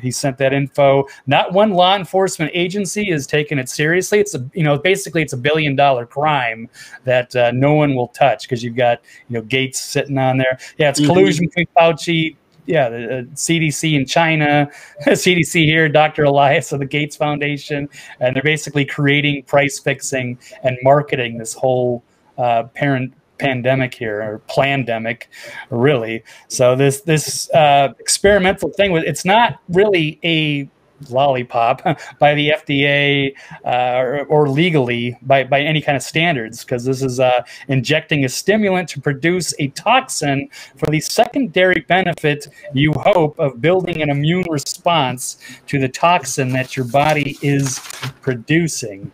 he 0.00 0.10
sent 0.10 0.38
that 0.38 0.52
info. 0.52 1.06
Not 1.26 1.52
one 1.52 1.70
law 1.72 1.96
enforcement 1.96 2.50
agency 2.54 3.10
is 3.10 3.26
taking 3.26 3.58
it 3.58 3.68
seriously. 3.68 4.20
It's 4.20 4.34
a 4.34 4.48
you 4.54 4.62
know 4.62 4.78
basically 4.78 5.22
it's 5.22 5.32
a 5.32 5.36
billion 5.38 5.74
dollar 5.76 6.06
crime 6.06 6.68
that 7.04 7.34
uh, 7.34 7.50
no 7.52 7.74
one 7.74 7.94
will 7.94 8.08
touch 8.08 8.42
because 8.42 8.62
you've 8.62 8.76
got 8.76 9.00
you 9.28 9.34
know 9.34 9.42
Gates 9.42 9.80
sitting 9.80 10.18
on 10.18 10.38
there. 10.38 10.58
Yeah, 10.78 10.90
it's 10.90 11.00
Mhm. 11.00 11.06
collusion 11.06 11.46
between 11.46 11.66
Fauci. 11.76 12.36
Yeah, 12.66 12.88
the 12.88 13.18
uh, 13.18 13.22
CDC 13.34 13.94
in 13.94 14.06
China, 14.06 14.70
CDC 15.06 15.64
here, 15.66 15.86
Dr. 15.88 16.24
Elias 16.24 16.72
of 16.72 16.78
the 16.78 16.86
Gates 16.86 17.14
Foundation, 17.14 17.88
and 18.20 18.34
they're 18.34 18.42
basically 18.42 18.86
creating 18.86 19.42
price 19.42 19.78
fixing 19.78 20.38
and 20.62 20.78
marketing 20.82 21.36
this 21.36 21.52
whole 21.52 22.02
uh, 22.38 22.62
parent 22.74 23.12
pandemic 23.38 23.94
here 23.94 24.22
or 24.22 24.38
pandemic 24.48 25.28
really 25.70 26.22
so 26.48 26.76
this 26.76 27.02
this 27.02 27.50
uh, 27.50 27.92
experimental 27.98 28.70
thing 28.70 28.92
with 28.92 29.04
it's 29.04 29.24
not 29.24 29.60
really 29.68 30.18
a 30.24 30.68
lollipop 31.10 31.82
by 32.18 32.34
the 32.34 32.50
FDA 32.50 33.34
uh, 33.64 33.98
or, 33.98 34.24
or 34.26 34.48
legally 34.48 35.16
by, 35.22 35.44
by 35.44 35.60
any 35.60 35.80
kind 35.80 35.96
of 35.96 36.02
standards 36.02 36.64
because 36.64 36.84
this 36.84 37.02
is 37.02 37.20
uh, 37.20 37.42
injecting 37.68 38.24
a 38.24 38.28
stimulant 38.28 38.88
to 38.90 39.00
produce 39.00 39.54
a 39.58 39.68
toxin 39.68 40.48
for 40.76 40.86
the 40.86 41.00
secondary 41.00 41.80
benefit 41.88 42.48
you 42.72 42.92
hope 42.92 43.38
of 43.38 43.60
building 43.60 44.02
an 44.02 44.10
immune 44.10 44.46
response 44.50 45.38
to 45.66 45.78
the 45.78 45.88
toxin 45.88 46.50
that 46.50 46.76
your 46.76 46.86
body 46.86 47.36
is 47.42 47.78
producing. 48.20 49.10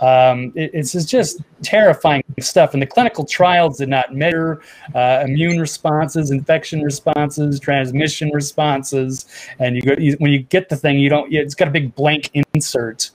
Um, 0.00 0.52
it- 0.54 0.70
it's 0.72 0.94
it's 0.94 1.04
just 1.04 1.40
terrifying 1.62 2.22
stuff. 2.40 2.72
And 2.72 2.82
the 2.82 2.86
clinical 2.86 3.24
trials 3.24 3.78
did 3.78 3.88
not 3.88 4.14
measure 4.14 4.62
uh, 4.94 5.24
immune 5.26 5.60
responses, 5.60 6.30
infection 6.30 6.82
responses, 6.82 7.60
transmission 7.60 8.30
responses. 8.32 9.26
And 9.58 9.76
you 9.76 9.82
go 9.82 9.94
you, 9.98 10.14
when 10.18 10.32
you 10.32 10.40
get 10.40 10.68
the 10.68 10.76
thing, 10.76 10.98
you 10.98 11.08
don't. 11.10 11.32
It's 11.32 11.54
got 11.54 11.68
a 11.68 11.70
big 11.70 11.94
blank 11.94 12.30
insert 12.54 13.10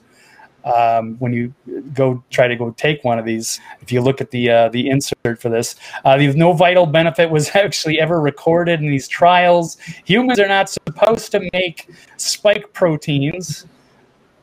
um, 0.64 1.16
when 1.18 1.32
you 1.32 1.54
go 1.94 2.22
try 2.30 2.48
to 2.48 2.56
go 2.56 2.70
take 2.72 3.02
one 3.04 3.18
of 3.18 3.24
these. 3.24 3.60
If 3.80 3.90
you 3.92 4.00
look 4.00 4.20
at 4.20 4.30
the 4.30 4.50
uh, 4.50 4.68
the 4.68 4.88
insert 4.90 5.40
for 5.40 5.48
this, 5.48 5.76
uh, 6.04 6.16
the 6.18 6.32
no 6.34 6.52
vital 6.52 6.86
benefit 6.86 7.30
was 7.30 7.50
actually 7.54 8.00
ever 8.00 8.20
recorded 8.20 8.80
in 8.80 8.88
these 8.88 9.08
trials. 9.08 9.76
Humans 10.04 10.38
are 10.38 10.48
not 10.48 10.68
supposed 10.68 11.30
to 11.32 11.48
make 11.52 11.88
spike 12.16 12.72
proteins. 12.72 13.66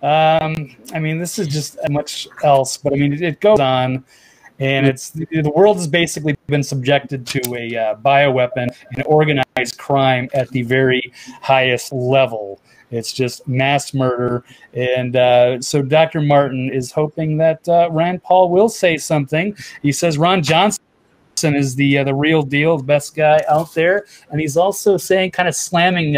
Um, 0.04 0.76
I 0.94 1.00
mean, 1.00 1.18
this 1.18 1.40
is 1.40 1.48
just 1.48 1.78
much 1.90 2.28
else, 2.44 2.76
but 2.76 2.92
I 2.92 2.98
mean, 2.98 3.14
it, 3.14 3.22
it 3.22 3.40
goes 3.40 3.62
on, 3.62 4.04
and 4.60 4.86
it's 4.86 5.12
the 5.12 5.52
world 5.56 5.78
has 5.78 5.88
basically 5.88 6.36
been 6.48 6.62
subjected 6.62 7.26
to 7.28 7.56
a 7.56 7.78
uh, 7.78 7.96
bioweapon 7.96 8.76
and 8.92 9.04
organized 9.06 9.78
crime 9.78 10.30
at 10.34 10.50
the 10.50 10.62
very 10.64 11.14
highest 11.42 11.94
level. 11.94 12.62
It's 12.92 13.14
just 13.14 13.48
mass 13.48 13.94
murder, 13.94 14.44
and 14.74 15.16
uh, 15.16 15.62
so 15.62 15.82
Dr. 15.82 16.20
Martin 16.20 16.70
is 16.70 16.92
hoping 16.92 17.38
that 17.38 17.68
uh, 17.70 17.88
Rand 17.90 18.24
Paul 18.24 18.50
will 18.50 18.70
say 18.70 18.98
something. 18.98 19.56
He 19.82 19.94
says 19.94 20.18
Ron 20.18 20.44
Johnson 20.44 20.82
is 21.44 21.76
the 21.76 22.00
uh, 22.00 22.04
the 22.04 22.14
real 22.14 22.44
deal, 22.44 22.76
the 22.76 22.84
best 22.84 23.16
guy 23.16 23.42
out 23.48 23.74
there, 23.74 24.06
and 24.30 24.42
he's 24.42 24.58
also 24.58 24.98
saying, 24.98 25.32
kind 25.32 25.48
of 25.48 25.56
slamming. 25.56 26.18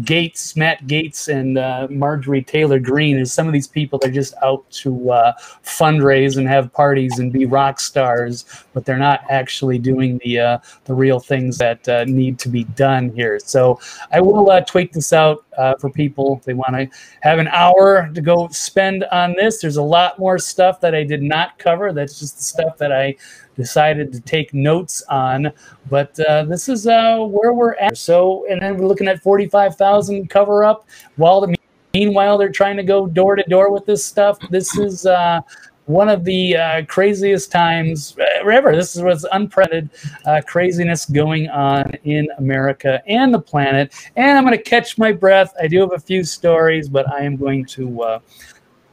Gaetz, 0.00 0.56
Matt 0.56 0.86
Gaetz, 0.86 1.28
and 1.28 1.58
uh, 1.58 1.86
Marjorie 1.90 2.42
Taylor 2.42 2.78
Greene 2.78 3.18
is 3.18 3.32
some 3.32 3.46
of 3.46 3.52
these 3.52 3.66
people 3.66 3.98
are 4.04 4.10
just 4.10 4.34
out 4.42 4.68
to 4.70 5.10
uh, 5.10 5.32
fundraise 5.64 6.36
and 6.36 6.46
have 6.46 6.72
parties 6.72 7.18
and 7.18 7.32
be 7.32 7.46
rock 7.46 7.80
stars, 7.80 8.44
but 8.74 8.84
they're 8.84 8.98
not 8.98 9.22
actually 9.30 9.78
doing 9.78 10.20
the 10.24 10.38
uh, 10.38 10.58
the 10.84 10.94
real 10.94 11.20
things 11.20 11.58
that 11.58 11.88
uh, 11.88 12.04
need 12.04 12.38
to 12.40 12.48
be 12.48 12.64
done 12.64 13.10
here. 13.10 13.38
So 13.38 13.80
I 14.12 14.20
will 14.20 14.50
uh, 14.50 14.60
tweet 14.60 14.92
this 14.92 15.12
out 15.12 15.44
uh, 15.58 15.74
for 15.76 15.90
people 15.90 16.38
if 16.38 16.44
they 16.44 16.54
want 16.54 16.74
to 16.74 16.88
have 17.20 17.38
an 17.38 17.48
hour 17.48 18.10
to 18.14 18.20
go 18.20 18.48
spend 18.48 19.04
on 19.12 19.34
this. 19.34 19.60
There's 19.60 19.76
a 19.76 19.82
lot 19.82 20.18
more 20.18 20.38
stuff 20.38 20.80
that 20.80 20.94
I 20.94 21.04
did 21.04 21.22
not 21.22 21.58
cover. 21.58 21.92
That's 21.92 22.18
just 22.18 22.36
the 22.36 22.42
stuff 22.42 22.78
that 22.78 22.92
I 22.92 23.16
decided 23.56 24.12
to 24.12 24.20
take 24.20 24.54
notes 24.54 25.02
on. 25.10 25.52
But 25.90 26.18
uh, 26.20 26.44
this 26.44 26.68
is 26.68 26.86
uh, 26.86 27.18
where 27.18 27.52
we're 27.52 27.74
at. 27.74 27.98
So, 27.98 28.46
and 28.48 28.62
then 28.62 28.78
we're 28.78 28.86
looking 28.86 29.08
at 29.08 29.20
45,000 29.22 30.30
cover 30.30 30.64
up 30.64 30.86
while 31.16 31.40
the 31.40 31.54
meanwhile 31.92 32.38
they're 32.38 32.50
trying 32.50 32.76
to 32.76 32.82
go 32.82 33.06
door 33.06 33.34
to 33.34 33.42
door 33.44 33.72
with 33.72 33.84
this 33.84 34.04
stuff. 34.04 34.38
This 34.50 34.78
is 34.78 35.06
uh, 35.06 35.40
one 35.88 36.10
of 36.10 36.22
the 36.24 36.54
uh, 36.54 36.84
craziest 36.84 37.50
times 37.50 38.14
ever. 38.44 38.76
This 38.76 38.94
was 38.94 39.02
what's 39.02 39.26
unprecedented 39.32 39.90
uh, 40.26 40.42
craziness 40.46 41.06
going 41.06 41.48
on 41.48 41.92
in 42.04 42.28
America 42.36 43.02
and 43.06 43.32
the 43.32 43.40
planet. 43.40 43.94
And 44.16 44.36
I'm 44.36 44.44
going 44.44 44.56
to 44.56 44.62
catch 44.62 44.98
my 44.98 45.12
breath. 45.12 45.54
I 45.60 45.66
do 45.66 45.80
have 45.80 45.92
a 45.92 45.98
few 45.98 46.24
stories, 46.24 46.90
but 46.90 47.10
I 47.10 47.20
am 47.22 47.36
going 47.36 47.64
to 47.66 48.02
uh, 48.02 48.18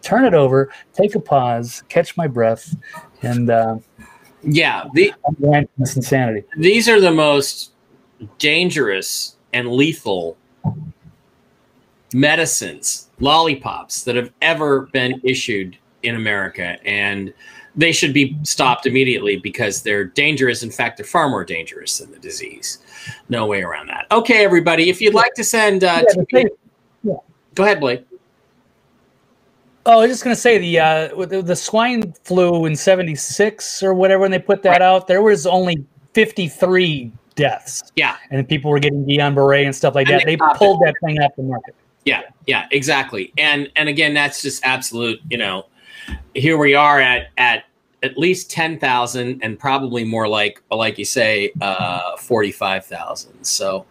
turn 0.02 0.24
it 0.24 0.34
over, 0.34 0.72
take 0.94 1.16
a 1.16 1.20
pause, 1.20 1.84
catch 1.90 2.16
my 2.16 2.28
breath, 2.28 2.74
and 3.22 3.50
uh, 3.50 3.78
yeah, 4.44 4.86
the 4.94 5.14
this 5.78 5.98
insanity. 5.98 6.44
these 6.58 6.88
are 6.88 7.02
the 7.02 7.12
most 7.12 7.74
dangerous 8.38 9.36
and 9.52 9.70
lethal 9.70 10.38
medicines, 12.14 13.10
lollipops 13.20 14.04
that 14.06 14.16
have 14.16 14.32
ever 14.42 14.82
been 14.94 15.20
issued 15.24 15.78
in 16.06 16.16
America. 16.16 16.78
And 16.86 17.34
they 17.76 17.92
should 17.92 18.14
be 18.14 18.38
stopped 18.44 18.86
immediately 18.86 19.38
because 19.38 19.82
they're 19.84 20.06
dangerous. 20.06 20.64
In 20.64 20.72
fact, 20.72 20.98
they're 20.98 21.06
far 21.06 21.30
more 21.30 21.44
dangerous 21.44 21.98
than 21.98 22.12
the 22.12 22.20
disease. 22.20 22.80
No 23.30 23.46
way 23.46 23.62
around 23.64 23.88
that. 23.88 24.06
Okay, 24.12 24.44
everybody, 24.46 24.90
if 24.90 25.02
you'd 25.02 25.14
like 25.14 25.34
to 25.34 25.44
send, 25.44 25.84
uh, 25.84 26.04
Yeah, 26.08 26.24
TV 26.42 26.50
yeah. 27.04 27.14
go 27.54 27.64
ahead, 27.64 27.80
Blake. 27.80 28.06
Oh, 29.88 30.00
I 30.00 30.04
was 30.04 30.12
just 30.12 30.24
gonna 30.24 30.36
say 30.36 30.58
the 30.58 30.80
uh, 30.80 31.26
the, 31.26 31.44
the 31.44 31.56
swine 31.56 32.12
flu 32.24 32.66
in 32.66 32.76
'76 32.76 33.84
or 33.84 33.94
whatever 33.94 34.22
when 34.22 34.32
they 34.32 34.40
put 34.40 34.64
that 34.64 34.82
out, 34.82 35.06
there 35.08 35.22
was 35.22 35.46
only 35.46 35.86
53 36.14 37.12
deaths. 37.36 37.84
Yeah, 37.96 38.16
and 38.32 38.48
people 38.50 38.72
were 38.72 38.80
getting 38.80 39.06
Guillain 39.06 39.36
Barre 39.36 39.64
and 39.66 39.76
stuff 39.76 39.94
like 39.94 40.08
And 40.08 40.22
that. 40.22 40.26
they 40.26 40.38
They 40.38 40.46
pulled 40.56 40.82
that 40.82 40.96
thing 41.04 41.20
off 41.20 41.36
the 41.36 41.44
market. 41.44 41.76
Yeah, 42.06 42.22
yeah, 42.48 42.68
exactly. 42.72 43.32
And 43.38 43.70
and 43.76 43.88
again, 43.88 44.16
that's 44.16 44.42
just 44.42 44.66
absolute. 44.66 45.20
You 45.30 45.38
know, 45.38 45.66
here 46.34 46.58
we 46.58 46.76
are 46.76 47.00
at 47.00 47.28
at 47.38 47.66
at 48.04 48.18
least 48.18 48.52
ten 48.52 48.80
thousand, 48.80 49.40
and 49.42 49.58
probably 49.58 50.04
more 50.04 50.28
like 50.28 50.62
like 50.72 50.98
you 50.98 51.06
say, 51.06 51.52
uh, 51.62 52.16
forty 52.18 52.52
five 52.52 52.86
thousand. 52.86 53.44
So, 53.44 53.86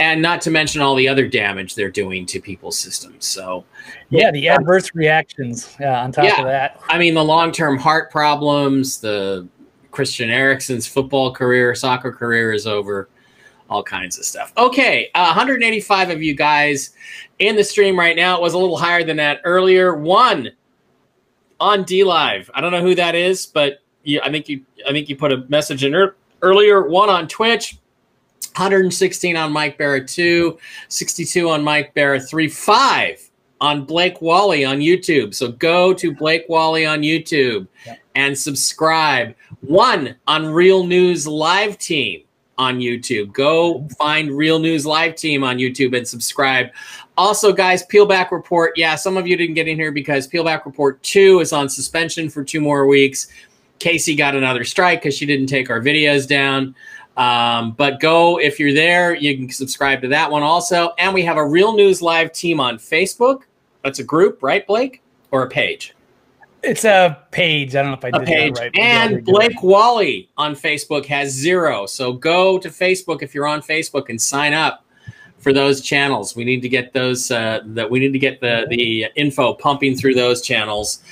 and 0.00 0.20
not 0.20 0.40
to 0.42 0.50
mention 0.50 0.80
all 0.80 0.94
the 0.94 1.08
other 1.08 1.26
damage 1.28 1.74
they're 1.74 1.90
doing 1.90 2.26
to 2.26 2.40
people's 2.40 2.78
systems. 2.78 3.26
So, 3.26 3.64
Yeah, 4.10 4.30
the 4.30 4.48
adverse 4.48 4.94
reactions. 4.94 5.74
Yeah, 5.80 6.02
on 6.02 6.12
top 6.12 6.24
Yeah. 6.24 6.40
of 6.40 6.46
that. 6.46 6.80
I 6.88 6.98
mean, 6.98 7.14
the 7.14 7.24
long 7.24 7.52
term 7.52 7.78
heart 7.78 8.10
problems, 8.10 8.98
the 9.00 9.46
Christian 9.92 10.28
Eriksen's 10.30 10.86
football 10.86 11.32
career, 11.32 11.74
soccer 11.74 12.10
career 12.12 12.52
is 12.52 12.66
over, 12.66 13.08
all 13.70 13.82
kinds 13.82 14.18
of 14.18 14.24
stuff. 14.24 14.52
Okay, 14.58 15.08
uh, 15.14 15.26
185 15.26 16.10
of 16.10 16.22
you 16.22 16.34
guys 16.34 16.90
in 17.38 17.56
the 17.56 17.64
stream 17.64 17.98
right 17.98 18.16
now. 18.16 18.36
It 18.36 18.42
was 18.42 18.54
a 18.54 18.58
little 18.58 18.76
higher 18.76 19.04
than 19.04 19.16
that 19.18 19.40
earlier. 19.44 19.94
One 19.94 20.50
on 21.60 21.84
D 21.84 22.04
Live. 22.04 22.50
I 22.54 22.60
don't 22.60 22.72
know 22.72 22.80
who 22.82 22.94
that 22.94 23.14
is, 23.14 23.46
but 23.46 23.80
you, 24.02 24.20
I 24.22 24.30
think 24.30 24.48
you, 24.48 24.64
I 24.88 24.92
think 24.92 25.08
you 25.08 25.16
put 25.16 25.32
a 25.32 25.38
message 25.48 25.84
in 25.84 25.94
ear- 25.94 26.16
earlier. 26.42 26.82
One 26.82 27.08
on 27.08 27.28
Twitch. 27.28 27.78
116 28.56 29.36
on 29.36 29.50
Mike 29.50 29.76
Bara 29.76 30.06
2, 30.06 30.56
62 30.88 31.50
on 31.50 31.64
Mike 31.64 31.92
Bara 31.92 32.20
3, 32.20 32.48
5 32.48 33.30
on 33.60 33.84
Blake 33.84 34.20
Wally 34.20 34.64
on 34.64 34.78
YouTube. 34.78 35.34
So 35.34 35.50
go 35.50 35.92
to 35.94 36.14
Blake 36.14 36.44
Wally 36.48 36.86
on 36.86 37.00
YouTube 37.00 37.66
and 38.14 38.36
subscribe. 38.36 39.34
One 39.62 40.14
on 40.28 40.46
Real 40.46 40.84
News 40.86 41.26
Live 41.26 41.78
Team 41.78 42.23
on 42.58 42.78
YouTube. 42.78 43.32
Go 43.32 43.86
find 43.98 44.30
Real 44.30 44.58
News 44.58 44.86
Live 44.86 45.16
Team 45.16 45.42
on 45.42 45.58
YouTube 45.58 45.96
and 45.96 46.06
subscribe. 46.06 46.70
Also, 47.16 47.52
guys, 47.52 47.84
Peelback 47.86 48.30
Report. 48.30 48.72
Yeah, 48.76 48.94
some 48.94 49.16
of 49.16 49.26
you 49.26 49.36
didn't 49.36 49.54
get 49.54 49.68
in 49.68 49.76
here 49.76 49.92
because 49.92 50.28
Peelback 50.28 50.64
Report 50.64 51.02
2 51.02 51.40
is 51.40 51.52
on 51.52 51.68
suspension 51.68 52.28
for 52.28 52.44
two 52.44 52.60
more 52.60 52.86
weeks. 52.86 53.28
Casey 53.78 54.14
got 54.14 54.34
another 54.34 54.64
strike 54.64 55.02
because 55.02 55.16
she 55.16 55.26
didn't 55.26 55.46
take 55.46 55.70
our 55.70 55.80
videos 55.80 56.26
down. 56.26 56.74
Um, 57.16 57.72
but 57.72 58.00
go 58.00 58.40
if 58.40 58.58
you're 58.58 58.72
there, 58.72 59.14
you 59.14 59.36
can 59.36 59.50
subscribe 59.50 60.00
to 60.02 60.08
that 60.08 60.30
one 60.30 60.42
also. 60.42 60.94
And 60.98 61.14
we 61.14 61.22
have 61.22 61.36
a 61.36 61.46
Real 61.46 61.74
News 61.74 62.02
Live 62.02 62.32
team 62.32 62.60
on 62.60 62.78
Facebook. 62.78 63.42
That's 63.82 63.98
a 63.98 64.04
group, 64.04 64.42
right, 64.42 64.66
Blake? 64.66 65.02
Or 65.30 65.42
a 65.42 65.48
page? 65.48 65.94
It's 66.64 66.84
a 66.84 67.18
page. 67.30 67.76
I 67.76 67.82
don't 67.82 67.90
know 67.90 67.98
if 67.98 68.04
I 68.04 68.10
did 68.10 68.26
page. 68.26 68.54
that 68.54 68.60
right. 68.60 68.78
and. 68.78 69.24
Blake 69.24 69.62
Wally 69.62 70.30
on 70.36 70.54
Facebook 70.54 71.04
has 71.06 71.30
zero. 71.30 71.86
So 71.86 72.12
go 72.12 72.58
to 72.58 72.68
Facebook 72.68 73.22
if 73.22 73.34
you're 73.34 73.46
on 73.46 73.60
Facebook 73.60 74.08
and 74.08 74.20
sign 74.20 74.52
up 74.54 74.84
for 75.38 75.52
those 75.52 75.82
channels. 75.82 76.34
We 76.34 76.44
need 76.44 76.62
to 76.62 76.68
get 76.68 76.92
those. 76.92 77.30
Uh, 77.30 77.60
that 77.66 77.90
we 77.90 78.00
need 78.00 78.12
to 78.12 78.18
get 78.18 78.40
the 78.40 78.66
the 78.70 79.06
info 79.14 79.54
pumping 79.54 79.94
through 79.96 80.14
those 80.14 80.40
channels 80.40 81.02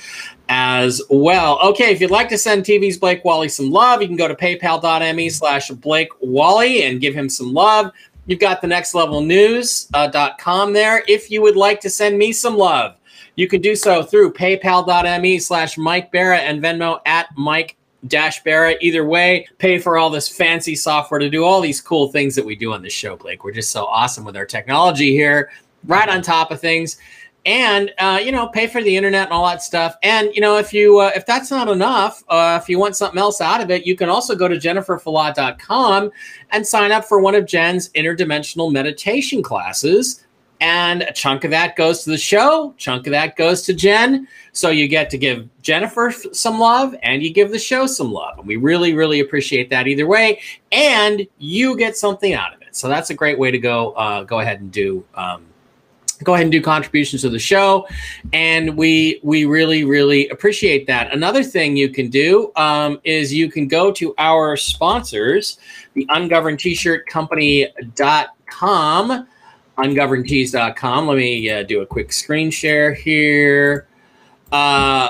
as 0.49 1.01
well. 1.09 1.59
Okay, 1.63 1.91
if 1.91 2.01
you'd 2.01 2.11
like 2.11 2.29
to 2.29 2.37
send 2.37 2.65
TV's 2.65 2.97
Blake 2.97 3.23
Wally 3.23 3.47
some 3.47 3.69
love, 3.69 4.01
you 4.01 4.07
can 4.07 4.17
go 4.17 4.27
to 4.27 4.35
paypal.me 4.35 5.29
slash 5.29 5.69
Blake 5.69 6.09
Wally 6.19 6.83
and 6.83 6.99
give 6.99 7.13
him 7.13 7.29
some 7.29 7.53
love. 7.53 7.91
You've 8.25 8.39
got 8.39 8.61
the 8.61 8.67
next 8.67 8.95
level 8.95 9.21
news.com 9.21 10.73
there. 10.73 11.03
If 11.07 11.29
you 11.29 11.41
would 11.41 11.55
like 11.55 11.79
to 11.81 11.89
send 11.89 12.17
me 12.17 12.31
some 12.31 12.57
love, 12.57 12.95
you 13.35 13.47
can 13.47 13.61
do 13.61 13.75
so 13.75 14.03
through 14.03 14.33
paypal.me 14.33 15.39
slash 15.39 15.77
Mike 15.77 16.11
Bara 16.11 16.37
and 16.37 16.61
Venmo 16.61 16.99
at 17.05 17.27
Mike 17.35 17.77
dash 18.07 18.43
Bara. 18.43 18.75
Either 18.81 19.05
way, 19.05 19.47
pay 19.57 19.79
for 19.79 19.97
all 19.97 20.09
this 20.09 20.29
fancy 20.29 20.75
software 20.75 21.19
to 21.19 21.29
do 21.29 21.43
all 21.43 21.61
these 21.61 21.81
cool 21.81 22.11
things 22.11 22.35
that 22.35 22.45
we 22.45 22.55
do 22.55 22.73
on 22.73 22.81
this 22.81 22.93
show, 22.93 23.15
Blake. 23.15 23.43
We're 23.43 23.53
just 23.53 23.71
so 23.71 23.85
awesome 23.85 24.23
with 24.23 24.37
our 24.37 24.45
technology 24.45 25.11
here, 25.11 25.51
right 25.85 26.07
on 26.07 26.21
top 26.21 26.51
of 26.51 26.61
things. 26.61 26.97
And 27.45 27.91
uh, 27.99 28.21
you 28.23 28.31
know, 28.31 28.47
pay 28.47 28.67
for 28.67 28.81
the 28.81 28.95
internet 28.95 29.25
and 29.25 29.33
all 29.33 29.45
that 29.47 29.61
stuff. 29.61 29.95
And 30.01 30.33
you 30.33 30.39
know, 30.39 30.57
if 30.57 30.71
you 30.71 30.99
uh, 30.99 31.11
if 31.13 31.25
that's 31.25 31.51
not 31.51 31.67
enough, 31.67 32.23
uh, 32.29 32.57
if 32.61 32.69
you 32.69 32.79
want 32.79 32.95
something 32.95 33.19
else 33.19 33.41
out 33.41 33.61
of 33.61 33.69
it, 33.69 33.85
you 33.85 33.97
can 33.97 34.07
also 34.07 34.33
go 34.33 34.47
to 34.47 34.55
jenniferfalah.com 34.55 36.11
and 36.51 36.65
sign 36.65 36.93
up 36.93 37.03
for 37.03 37.19
one 37.19 37.35
of 37.35 37.45
Jen's 37.45 37.89
interdimensional 37.89 38.71
meditation 38.71 39.43
classes 39.43 40.22
and 40.59 41.01
a 41.03 41.11
chunk 41.11 41.43
of 41.43 41.51
that 41.51 41.75
goes 41.75 42.03
to 42.03 42.09
the 42.09 42.17
show 42.17 42.73
chunk 42.77 43.07
of 43.07 43.11
that 43.11 43.35
goes 43.35 43.61
to 43.63 43.73
jen. 43.73 44.27
So 44.51 44.69
you 44.69 44.87
get 44.87 45.09
to 45.11 45.17
give 45.17 45.49
jennifer 45.61 46.11
some 46.11 46.59
love 46.59 46.95
and 47.03 47.21
you 47.23 47.33
give 47.33 47.51
the 47.51 47.59
show 47.59 47.87
some 47.87 48.11
love. 48.11 48.37
And 48.39 48.47
we 48.47 48.55
really 48.55 48.93
really 48.93 49.19
appreciate 49.19 49.69
that 49.71 49.87
either 49.87 50.07
way. 50.07 50.41
And 50.71 51.27
you 51.37 51.75
get 51.77 51.97
something 51.97 52.33
out 52.33 52.53
of 52.53 52.61
it. 52.61 52.75
So 52.75 52.87
that's 52.87 53.09
a 53.09 53.13
great 53.13 53.37
way 53.37 53.51
to 53.51 53.59
go 53.59 53.91
uh, 53.91 54.23
go 54.23 54.39
ahead 54.39 54.61
and 54.61 54.71
do 54.71 55.03
um, 55.15 55.45
go 56.23 56.33
ahead 56.35 56.45
and 56.45 56.51
do 56.51 56.61
contributions 56.61 57.21
to 57.23 57.29
the 57.29 57.39
show. 57.39 57.87
And 58.31 58.77
we 58.77 59.19
we 59.23 59.45
really 59.45 59.83
really 59.83 60.29
appreciate 60.29 60.87
that. 60.87 61.13
Another 61.13 61.43
thing 61.43 61.75
you 61.75 61.89
can 61.89 62.09
do 62.09 62.51
um, 62.55 63.01
is 63.03 63.33
you 63.33 63.51
can 63.51 63.67
go 63.67 63.91
to 63.91 64.15
our 64.17 64.55
sponsors 64.55 65.57
the 65.93 66.05
ungoverned 66.09 66.59
t-shirt 66.59 67.05
company.com 67.07 67.67
ungovernedtees.com. 69.77 71.07
Let 71.07 71.17
me 71.17 71.49
uh, 71.49 71.63
do 71.63 71.81
a 71.81 71.85
quick 71.85 72.13
screen 72.13 72.51
share 72.51 72.93
here. 72.93 73.87
Uh, 74.51 75.09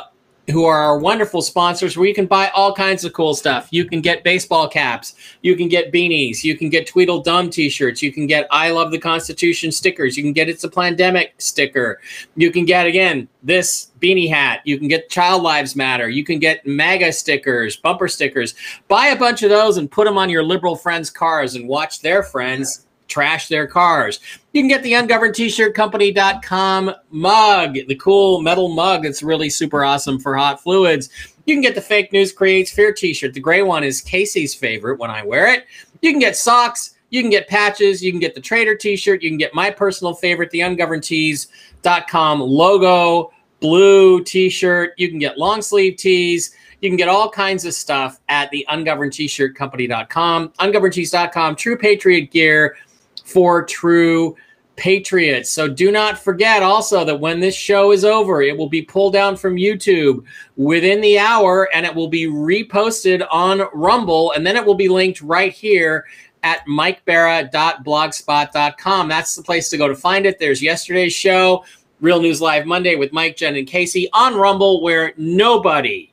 who 0.51 0.66
are 0.66 0.78
our 0.78 0.99
wonderful 0.99 1.41
sponsors 1.41 1.95
where 1.95 2.07
you 2.07 2.14
can 2.14 2.26
buy 2.26 2.49
all 2.49 2.74
kinds 2.74 3.05
of 3.05 3.14
cool 3.14 3.34
stuff. 3.34 3.70
You 3.72 3.86
can 3.86 4.01
get 4.01 4.24
baseball 4.24 4.68
caps, 4.68 5.16
you 5.41 5.55
can 5.55 5.70
get 5.70 5.91
beanies, 5.91 6.43
you 6.43 6.57
can 6.57 6.70
get 6.70 6.86
Tweedledum 6.86 7.49
t-shirts, 7.49 8.01
you 8.01 8.11
can 8.11 8.28
get 8.28 8.47
I 8.51 8.72
love 8.72 8.91
the 8.91 8.99
Constitution 8.99 9.72
stickers, 9.72 10.18
you 10.18 10.24
can 10.24 10.34
get 10.34 10.49
it's 10.49 10.64
a 10.64 10.70
pandemic 10.70 11.34
sticker. 11.38 12.01
You 12.36 12.51
can 12.51 12.66
get 12.66 12.86
again 12.86 13.30
this 13.41 13.91
beanie 14.01 14.30
hat, 14.30 14.61
you 14.66 14.78
can 14.78 14.89
get 14.89 15.09
Child 15.09 15.43
Lives 15.43 15.76
Matter, 15.76 16.09
you 16.09 16.26
can 16.26 16.39
get 16.39 16.66
MAGA 16.66 17.14
stickers, 17.14 17.78
bumper 17.78 18.09
stickers. 18.09 18.53
Buy 18.89 19.07
a 19.07 19.16
bunch 19.18 19.43
of 19.43 19.49
those 19.49 19.78
and 19.78 19.89
put 19.89 20.05
them 20.05 20.18
on 20.18 20.30
your 20.30 20.43
liberal 20.43 20.76
friends' 20.76 21.09
cars 21.09 21.55
and 21.55 21.70
watch 21.70 22.01
their 22.01 22.22
friends 22.22 22.86
trash 23.08 23.47
their 23.47 23.68
cars. 23.68 24.20
You 24.54 24.62
can 24.62 24.68
get 24.68 24.84
the 24.84 24.93
ungoverned 24.93 25.36
t-shirt 25.36 25.74
company.com 25.76 26.91
mug, 27.12 27.74
the 27.74 27.95
cool 27.95 28.41
metal 28.41 28.70
mug 28.70 29.04
that's 29.04 29.24
really 29.24 29.49
super 29.49 29.84
awesome 29.84 30.20
for 30.20 30.36
hot 30.36 30.62
fluids. 30.62 31.10
You 31.45 31.56
can 31.56 31.62
get 31.62 31.76
the 31.76 31.82
fake 31.82 32.14
news 32.14 32.32
creates 32.32 32.72
fear 32.72 32.93
t-shirt. 32.93 33.34
The 33.34 33.39
gray 33.39 33.62
one 33.62 33.84
is 33.84 34.01
Casey's 34.01 34.56
favorite 34.56 34.99
when 34.99 35.12
I 35.12 35.24
wear 35.24 35.54
it. 35.54 35.66
You 36.01 36.12
can 36.12 36.20
get 36.20 36.36
socks, 36.36 36.95
you 37.10 37.22
can 37.22 37.30
get 37.30 37.47
patches, 37.47 38.04
you 38.04 38.12
can 38.12 38.20
get 38.20 38.36
the 38.36 38.41
trader 38.41 38.76
t-shirt, 38.76 39.22
you 39.22 39.30
can 39.30 39.38
get 39.38 39.54
my 39.54 39.70
personal 39.70 40.14
favorite, 40.14 40.51
the 40.51 40.60
ungovernedtees.com 40.60 42.39
logo 42.41 43.32
blue 43.60 44.22
t-shirt. 44.24 44.93
You 44.97 45.10
can 45.10 45.20
get 45.20 45.38
long 45.38 45.62
sleeve 45.62 45.95
tees. 45.95 46.56
You 46.82 46.89
can 46.89 46.97
get 46.97 47.08
all 47.08 47.30
kinds 47.30 47.64
of 47.64 47.74
stuff 47.74 48.20
at 48.28 48.51
the 48.51 48.66
ungoverned 48.70 49.14
t-shirt 49.14 49.56
company.com, 49.56 50.49
ungovernedtees.com, 50.49 51.56
true 51.56 51.78
patriot 51.78 52.30
gear 52.30 52.76
for 53.24 53.65
true 53.65 54.36
patriots. 54.76 55.51
So 55.51 55.67
do 55.67 55.91
not 55.91 56.17
forget 56.17 56.63
also 56.63 57.05
that 57.05 57.19
when 57.19 57.39
this 57.39 57.53
show 57.55 57.91
is 57.91 58.03
over, 58.03 58.41
it 58.41 58.57
will 58.57 58.69
be 58.69 58.82
pulled 58.82 59.13
down 59.13 59.38
from 59.38 59.55
YouTube 59.55 60.24
within 60.57 60.99
the 61.01 61.19
hour 61.19 61.69
and 61.74 61.86
it 61.86 61.93
will 61.93 62.07
be 62.07 62.26
reposted 62.26 63.24
on 63.32 63.61
Rumble 63.74 64.32
and 64.32 64.43
then 64.45 64.55
it 64.55 64.65
will 64.65 64.76
be 64.76 64.89
linked 64.89 65.21
right 65.21 65.53
here 65.53 66.05
at 66.41 66.65
mikebara.blogspot.com. 66.67 69.07
That's 69.07 69.36
the 69.36 69.43
place 69.43 69.69
to 69.69 69.78
go 69.78 69.88
to 69.88 69.95
find 69.95 70.26
it. 70.26 70.39
There's 70.39 70.61
yesterday's 70.61 71.13
show, 71.13 71.63
Real 72.01 72.21
News 72.21 72.41
Live 72.41 72.65
Monday 72.65 72.95
with 72.95 73.13
Mike, 73.13 73.38
Jen, 73.38 73.55
and 73.55 73.67
Casey 73.67 74.09
on 74.11 74.36
Rumble, 74.36 74.82
where 74.82 75.13
nobody 75.17 76.11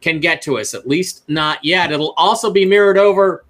can 0.00 0.20
get 0.20 0.40
to 0.42 0.58
us, 0.58 0.74
at 0.74 0.88
least 0.88 1.28
not 1.28 1.64
yet. 1.64 1.92
It'll 1.92 2.14
also 2.16 2.50
be 2.50 2.64
mirrored 2.64 2.98
over 2.98 3.44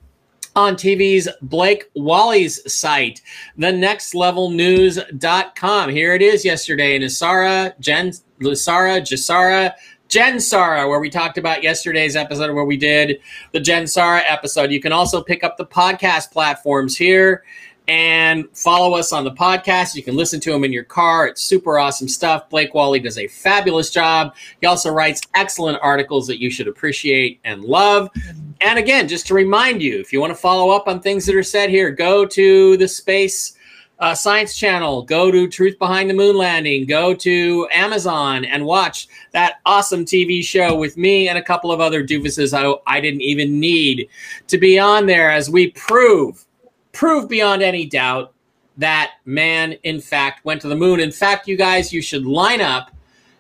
on 0.59 0.75
TV's 0.75 1.29
Blake 1.41 1.89
Wally's 1.95 2.61
site, 2.71 3.23
the 3.57 3.69
nextlevelnews.com. 3.69 5.91
Here 5.91 6.15
it 6.15 6.23
is 6.23 6.45
yesterday 6.45 6.97
in 6.97 7.03
Asara, 7.03 7.79
Jen, 7.79 8.11
Lusara, 8.41 9.01
Jasara, 9.01 9.73
Jen 10.09 10.41
Sara, 10.41 10.89
where 10.89 10.99
we 10.99 11.11
talked 11.11 11.39
about 11.39 11.63
yesterday's 11.63 12.17
episode 12.17 12.53
where 12.53 12.65
we 12.65 12.77
did 12.77 13.21
the 13.53 13.61
Jen 13.61 13.87
Sara 13.87 14.23
episode. 14.27 14.73
You 14.73 14.81
can 14.81 14.91
also 14.91 15.23
pick 15.23 15.45
up 15.45 15.57
the 15.57 15.67
podcast 15.67 16.33
platforms 16.33 16.97
here 16.97 17.45
and 17.87 18.45
follow 18.53 18.95
us 18.95 19.13
on 19.13 19.23
the 19.23 19.31
podcast. 19.31 19.95
You 19.95 20.03
can 20.03 20.17
listen 20.17 20.41
to 20.41 20.53
him 20.53 20.65
in 20.65 20.73
your 20.73 20.85
car. 20.85 21.29
It's 21.29 21.43
super 21.43 21.79
awesome 21.79 22.09
stuff. 22.09 22.51
Blake 22.51 22.75
Wally 22.75 22.99
does 22.99 23.19
a 23.19 23.29
fabulous 23.29 23.91
job. 23.91 24.35
He 24.61 24.67
also 24.67 24.91
writes 24.91 25.21
excellent 25.35 25.79
articles 25.83 26.27
that 26.27 26.41
you 26.41 26.51
should 26.51 26.67
appreciate 26.67 27.39
and 27.45 27.63
love. 27.63 28.11
And 28.61 28.79
again, 28.79 29.07
just 29.07 29.27
to 29.29 29.35
remind 29.35 29.83
you, 29.83 30.01
if 30.01 30.13
you 30.13 30.21
want 30.21 30.33
to 30.33 30.39
follow 30.39 30.71
up 30.71 30.89
on 30.89 31.01
things 31.01 31.27
that 31.27 31.35
are 31.35 31.43
said 31.43 31.71
here, 31.71 31.91
go 31.91 32.27
to 32.27 32.77
the 32.77 32.89
Space 32.89 33.57
uh, 34.01 34.15
Science 34.15 34.57
Channel, 34.57 35.03
go 35.03 35.31
to 35.31 35.49
Truth 35.49 35.79
Behind 35.79 36.09
the 36.09 36.15
Moon 36.15 36.37
Landing, 36.37 36.87
go 36.87 37.15
to 37.15 37.69
Amazon 37.73 38.45
and 38.45 38.65
watch 38.65 39.09
that 39.33 39.57
awesome 39.67 40.05
TV 40.05 40.43
show 40.43 40.77
with 40.77 40.97
me 40.97 41.29
and 41.29 41.39
a 41.39 41.43
couple 41.43 41.73
of 41.73 41.81
other 41.81 42.05
doofuses 42.05 42.53
I, 42.53 42.75
I 42.93 43.01
didn't 43.01 43.23
even 43.23 43.59
need 43.59 44.09
to 44.49 44.59
be 44.59 44.79
on 44.79 45.07
there 45.07 45.31
as 45.31 45.51
we 45.51 45.71
prove, 45.73 46.45
prove 46.93 47.29
beyond 47.29 47.63
any 47.63 47.87
doubt 47.87 48.33
that 48.77 49.15
man, 49.25 49.73
in 49.83 50.01
fact, 50.01 50.45
went 50.45 50.61
to 50.63 50.69
the 50.69 50.77
moon. 50.77 51.01
In 51.01 51.11
fact, 51.11 51.49
you 51.49 51.57
guys, 51.57 51.93
you 51.93 52.01
should 52.01 52.25
line 52.25 52.61
up 52.61 52.93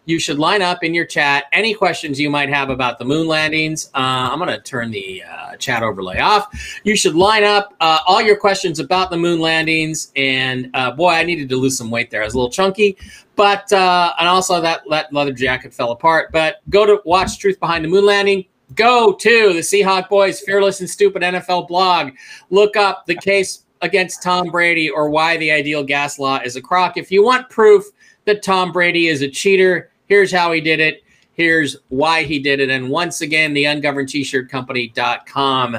you 0.09 0.18
should 0.18 0.38
line 0.38 0.62
up 0.62 0.82
in 0.82 0.94
your 0.94 1.04
chat 1.04 1.44
any 1.52 1.74
questions 1.74 2.18
you 2.18 2.30
might 2.30 2.48
have 2.48 2.70
about 2.70 2.98
the 2.98 3.04
moon 3.04 3.28
landings. 3.28 3.90
Uh, 3.94 4.30
I'm 4.32 4.38
going 4.38 4.48
to 4.50 4.59
turn 4.59 4.90
the 4.90 5.22
uh, 5.22 5.56
chat 5.56 5.82
overlay 5.82 6.18
off. 6.18 6.48
You 6.82 6.96
should 6.96 7.14
line 7.14 7.44
up 7.44 7.74
uh, 7.80 7.98
all 8.06 8.22
your 8.22 8.36
questions 8.36 8.80
about 8.80 9.11
the 9.11 9.18
moon 9.18 9.38
landings. 9.38 10.11
And 10.16 10.70
uh, 10.72 10.92
boy, 10.92 11.11
I 11.11 11.24
needed 11.24 11.50
to 11.50 11.56
lose 11.56 11.76
some 11.76 11.90
weight 11.90 12.11
there. 12.11 12.22
I 12.22 12.24
was 12.24 12.32
a 12.32 12.38
little 12.38 12.50
chunky, 12.50 12.96
but 13.36 13.70
uh, 13.70 14.14
and 14.18 14.26
also 14.26 14.62
that 14.62 14.80
that 14.88 15.12
leather 15.12 15.34
jacket 15.34 15.74
fell 15.74 15.90
apart. 15.90 16.32
But 16.32 16.62
go 16.70 16.86
to 16.86 17.02
watch 17.04 17.38
Truth 17.38 17.61
Behind 17.61 17.84
the 17.84 17.88
Moon 17.88 18.06
Landing. 18.06 18.46
Go 18.74 19.12
to 19.12 19.52
the 19.52 19.61
Seahawk 19.61 20.09
Boys 20.09 20.40
Fearless 20.40 20.80
and 20.80 20.88
Stupid 20.88 21.20
NFL 21.20 21.68
blog. 21.68 22.12
Look 22.48 22.78
up 22.78 23.04
the 23.04 23.16
case 23.16 23.66
against 23.82 24.22
Tom 24.22 24.48
Brady 24.48 24.88
or 24.88 25.11
why 25.11 25.36
the 25.36 25.50
ideal 25.50 25.84
gas 25.84 26.18
law 26.18 26.40
is 26.42 26.56
a 26.56 26.62
crock. 26.62 26.96
If 26.96 27.12
you 27.12 27.22
want 27.22 27.50
proof 27.50 27.84
that 28.24 28.42
Tom 28.42 28.72
Brady 28.72 29.09
is 29.09 29.20
a 29.20 29.28
cheater, 29.28 29.90
Here's 30.09 30.32
how 30.32 30.52
he 30.52 30.61
did 30.61 30.80
it. 30.80 31.04
Here's 31.32 31.76
why 31.88 32.24
he 32.24 32.38
did 32.40 32.59
it. 32.61 32.70
And 32.70 32.90
once 32.90 33.20
again, 33.20 33.52
the 33.54 33.66
ungoverned 33.66 34.09
t-shirt 34.09 34.48
company.com, 34.48 35.78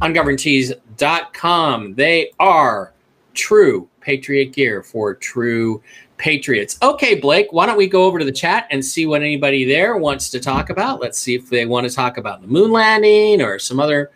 ungovernedtees.com. 0.00 1.94
They 1.94 2.32
are 2.38 2.92
true 3.32 3.88
patriot 4.00 4.52
gear 4.52 4.82
for 4.82 5.14
true 5.14 5.82
patriots. 6.18 6.78
Okay, 6.82 7.14
Blake, 7.14 7.46
why 7.50 7.64
don't 7.64 7.78
we 7.78 7.86
go 7.86 8.04
over 8.04 8.18
to 8.18 8.24
the 8.24 8.32
chat 8.32 8.66
and 8.70 8.84
see 8.84 9.06
what 9.06 9.22
anybody 9.22 9.64
there 9.64 9.96
wants 9.96 10.28
to 10.30 10.40
talk 10.40 10.68
about? 10.68 11.00
Let's 11.00 11.18
see 11.18 11.34
if 11.34 11.48
they 11.48 11.64
want 11.64 11.88
to 11.88 11.94
talk 11.94 12.18
about 12.18 12.42
the 12.42 12.48
moon 12.48 12.70
landing 12.70 13.40
or 13.40 13.58
some 13.58 13.80
other 13.80 14.10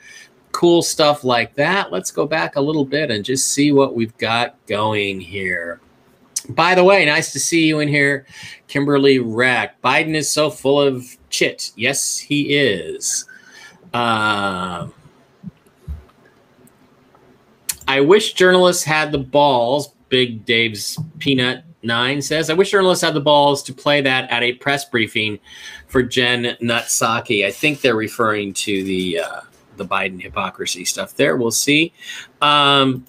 cool 0.53 0.83
stuff 0.83 1.25
like 1.25 1.55
that. 1.55 1.91
Let's 1.91 2.11
go 2.11 2.27
back 2.27 2.57
a 2.57 2.61
little 2.61 2.85
bit 2.85 3.11
and 3.11 3.25
just 3.25 3.53
see 3.53 3.73
what 3.73 3.95
we've 3.95 4.17
got 4.19 4.55
going 4.67 5.21
here. 5.21 5.81
By 6.49 6.75
the 6.75 6.85
way, 6.85 7.05
nice 7.05 7.33
to 7.33 7.41
see 7.41 7.67
you 7.67 7.81
in 7.81 7.89
here, 7.89 8.27
Kimberly 8.69 9.19
Rack. 9.19 9.81
Biden 9.81 10.15
is 10.15 10.31
so 10.31 10.51
full 10.51 10.81
of 10.81 11.17
chit. 11.31 11.73
Yes, 11.77 12.19
he 12.19 12.55
is. 12.55 13.27
Uh, 13.95 14.89
I 17.89 18.01
wish 18.01 18.35
journalists 18.35 18.85
had 18.85 19.13
the 19.13 19.19
balls. 19.19 19.95
Big 20.09 20.45
Dave's 20.45 20.99
Peanut 21.19 21.65
Nine 21.83 22.23
says, 22.23 22.49
I 22.49 22.55
wish 22.55 22.71
journalists 22.71 23.05
had 23.05 23.15
the 23.15 23.21
balls 23.21 23.63
to 23.65 23.75
play 23.75 24.01
that 24.01 24.31
at 24.31 24.43
a 24.43 24.55
press 24.55 24.87
briefing 24.87 25.39
for 25.87 26.03
Jen 26.03 26.57
Nutsaki. 26.63 27.45
I 27.45 27.51
think 27.51 27.83
they're 27.83 27.95
referring 27.95 28.55
to 28.55 28.83
the 28.85 29.21
uh, 29.21 29.41
the 29.77 29.85
Biden 29.85 30.21
hypocrisy 30.21 30.85
stuff 30.85 31.15
there. 31.17 31.37
We'll 31.37 31.51
see. 31.51 31.93
Um, 32.41 33.05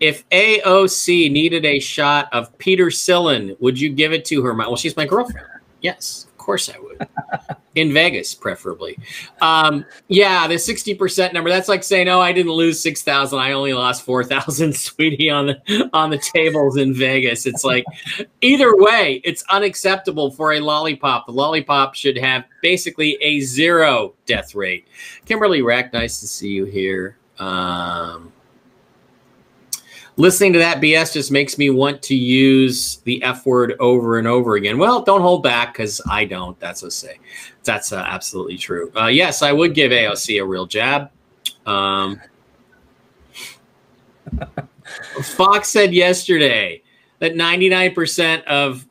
if 0.00 0.28
AOC 0.30 1.30
needed 1.30 1.64
a 1.66 1.78
shot 1.78 2.28
of 2.32 2.56
Peter 2.58 2.86
Sillin, 2.86 3.56
would 3.60 3.78
you 3.78 3.90
give 3.90 4.12
it 4.12 4.24
to 4.26 4.42
her? 4.42 4.54
Well, 4.54 4.76
she's 4.76 4.96
my 4.96 5.06
girlfriend. 5.06 5.46
Yes, 5.82 6.26
of 6.26 6.38
course 6.38 6.70
I 6.70 6.78
would. 6.78 7.06
In 7.76 7.92
Vegas, 7.92 8.34
preferably. 8.34 8.98
Um, 9.40 9.84
yeah, 10.08 10.48
the 10.48 10.54
60% 10.54 11.32
number, 11.32 11.48
that's 11.50 11.68
like 11.68 11.84
saying, 11.84 12.08
oh, 12.08 12.20
I 12.20 12.32
didn't 12.32 12.52
lose 12.52 12.80
6,000. 12.80 13.38
I 13.38 13.52
only 13.52 13.72
lost 13.72 14.02
4,000, 14.02 14.74
sweetie, 14.76 15.30
on 15.30 15.46
the, 15.46 15.90
on 15.92 16.10
the 16.10 16.18
tables 16.18 16.76
in 16.76 16.92
Vegas. 16.92 17.46
It's 17.46 17.62
like, 17.62 17.84
either 18.40 18.74
way, 18.76 19.20
it's 19.22 19.44
unacceptable 19.50 20.32
for 20.32 20.54
a 20.54 20.60
lollipop. 20.60 21.26
The 21.26 21.32
lollipop 21.32 21.94
should 21.94 22.18
have 22.18 22.44
basically 22.60 23.16
a 23.20 23.40
zero 23.40 24.14
death 24.26 24.54
rate. 24.54 24.88
Kimberly 25.26 25.62
Rack, 25.62 25.92
nice 25.92 26.20
to 26.20 26.26
see 26.26 26.48
you 26.48 26.64
here. 26.64 27.18
Um, 27.38 28.29
listening 30.20 30.52
to 30.52 30.58
that 30.58 30.80
BS 30.82 31.14
just 31.14 31.32
makes 31.32 31.56
me 31.56 31.70
want 31.70 32.02
to 32.02 32.14
use 32.14 32.98
the 33.04 33.22
F 33.22 33.46
word 33.46 33.74
over 33.80 34.18
and 34.18 34.28
over 34.28 34.56
again. 34.56 34.76
Well, 34.76 35.02
don't 35.02 35.22
hold 35.22 35.42
back 35.42 35.72
because 35.72 36.00
I 36.08 36.26
don't. 36.26 36.58
That's 36.60 36.82
a 36.82 36.90
say. 36.90 37.18
That's 37.64 37.90
uh, 37.92 38.04
absolutely 38.06 38.58
true. 38.58 38.92
Uh, 38.94 39.06
yes, 39.06 39.42
I 39.42 39.52
would 39.52 39.74
give 39.74 39.92
AOC 39.92 40.42
a 40.42 40.44
real 40.44 40.66
jab. 40.66 41.10
Um, 41.64 42.20
Fox 45.22 45.70
said 45.70 45.94
yesterday 45.94 46.82
that 47.18 47.32
99% 47.32 48.44
of 48.44 48.86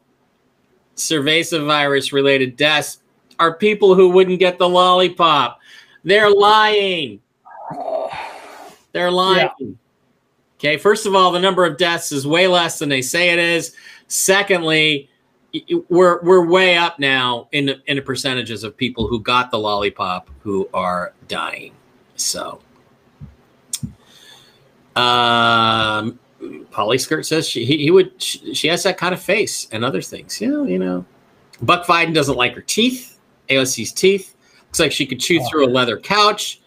cerveza 0.96 1.66
virus 1.66 2.12
related 2.12 2.58
deaths 2.58 3.02
are 3.38 3.54
people 3.56 3.94
who 3.94 4.10
wouldn't 4.10 4.40
get 4.40 4.58
the 4.58 4.68
lollipop. 4.68 5.60
They're 6.04 6.32
lying. 6.32 7.22
They're 8.92 9.12
lying. 9.12 9.50
Yeah. 9.60 9.68
Okay, 10.60 10.76
first 10.76 11.06
of 11.06 11.16
all, 11.16 11.32
the 11.32 11.40
number 11.40 11.64
of 11.64 11.78
deaths 11.78 12.12
is 12.12 12.28
way 12.28 12.46
less 12.48 12.80
than 12.80 12.90
they 12.90 13.02
say 13.02 13.30
it 13.30 13.40
is. 13.40 13.74
Secondly, 14.08 15.10
we're 15.88 16.22
we're 16.22 16.46
way 16.46 16.76
up 16.76 17.00
now 17.00 17.48
in 17.54 17.68
the, 17.68 17.82
in 17.88 17.96
the 17.96 18.02
percentages 18.02 18.66
of 18.66 18.76
people 18.76 19.08
who 19.08 19.22
got 19.22 19.52
the 19.52 19.58
lollipop 19.58 20.30
who 20.42 20.70
are 20.74 21.14
dying. 21.30 21.72
So, 22.18 22.60
um, 24.98 26.20
Polly 26.72 26.98
Skirt 26.98 27.26
says 27.26 27.48
she 27.48 27.64
he, 27.64 27.78
he 27.78 27.92
would 27.92 28.22
she, 28.22 28.54
she, 28.54 28.68
has 28.68 28.84
that 28.84 28.98
kind 28.98 29.14
of 29.14 29.22
face 29.22 29.70
and 29.72 29.86
other 29.86 30.02
things. 30.02 30.42
You 30.42 30.52
know, 30.52 30.64
you 30.66 30.78
know. 30.78 31.06
Buck 31.62 31.88
Biden 31.88 32.14
doesn't 32.14 32.36
like 32.36 32.54
her 32.56 32.62
teeth. 32.62 33.18
AOC's 33.48 33.94
teeth 33.94 34.36
looks 34.68 34.80
like 34.80 34.92
she 34.92 35.06
could 35.06 35.22
chew 35.22 35.40
oh. 35.42 35.50
through 35.50 35.66
a 35.66 35.72
leather 35.72 35.98
couch 35.98 36.60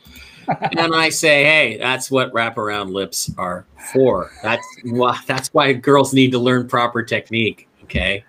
and 0.48 0.94
I 0.94 1.08
say, 1.08 1.44
hey, 1.44 1.76
that's 1.78 2.10
what 2.10 2.32
wraparound 2.32 2.92
lips 2.92 3.30
are 3.38 3.66
for. 3.92 4.30
That's 4.42 4.66
why 4.84 5.20
that's 5.26 5.48
why 5.54 5.72
girls 5.72 6.12
need 6.12 6.32
to 6.32 6.38
learn 6.38 6.68
proper 6.68 7.02
technique. 7.02 7.68
Okay. 7.84 8.24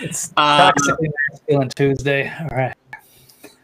It's 0.00 0.32
um, 0.36 0.72
masculine 1.30 1.68
Tuesday. 1.70 2.32
All 2.40 2.56
right. 2.56 2.74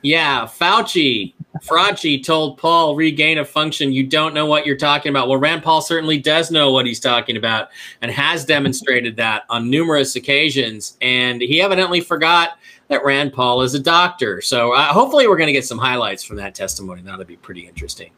Yeah, 0.02 0.46
Fauci, 0.46 1.34
Fauci 1.62 2.24
told 2.24 2.58
Paul 2.58 2.94
regain 2.94 3.38
a 3.38 3.44
function. 3.44 3.92
You 3.92 4.06
don't 4.06 4.32
know 4.32 4.46
what 4.46 4.64
you're 4.64 4.76
talking 4.76 5.10
about. 5.10 5.28
Well, 5.28 5.38
Rand 5.38 5.62
Paul 5.62 5.82
certainly 5.82 6.18
does 6.18 6.50
know 6.50 6.70
what 6.70 6.86
he's 6.86 7.00
talking 7.00 7.36
about 7.36 7.70
and 8.00 8.10
has 8.12 8.44
demonstrated 8.44 9.16
that 9.16 9.42
on 9.50 9.68
numerous 9.68 10.14
occasions. 10.14 10.96
And 11.00 11.42
he 11.42 11.60
evidently 11.60 12.00
forgot 12.00 12.58
that 12.88 13.04
Rand 13.04 13.32
Paul 13.32 13.62
is 13.62 13.74
a 13.74 13.80
doctor. 13.80 14.40
So 14.40 14.72
uh, 14.72 14.84
hopefully, 14.84 15.26
we're 15.26 15.36
going 15.36 15.48
to 15.48 15.52
get 15.52 15.66
some 15.66 15.78
highlights 15.78 16.22
from 16.22 16.36
that 16.36 16.54
testimony. 16.54 17.02
That'll 17.02 17.24
be 17.24 17.36
pretty 17.36 17.66
interesting. 17.66 18.12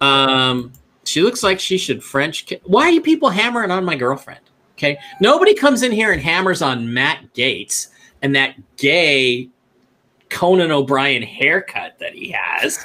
Um, 0.00 0.72
she 1.04 1.22
looks 1.22 1.42
like 1.42 1.60
she 1.60 1.76
should 1.76 2.02
French. 2.02 2.46
Ki- 2.46 2.60
Why 2.64 2.84
are 2.84 2.90
you 2.90 3.02
people 3.02 3.28
hammering 3.28 3.70
on 3.70 3.84
my 3.84 3.94
girlfriend? 3.94 4.40
Okay, 4.72 4.98
nobody 5.20 5.54
comes 5.54 5.82
in 5.82 5.92
here 5.92 6.12
and 6.12 6.20
hammers 6.20 6.60
on 6.60 6.92
Matt 6.92 7.32
Gaetz 7.34 7.88
and 8.22 8.34
that 8.34 8.56
gay 8.76 9.48
Conan 10.34 10.72
O'Brien 10.72 11.22
haircut 11.22 11.96
that 12.00 12.12
he 12.12 12.34
has. 12.36 12.84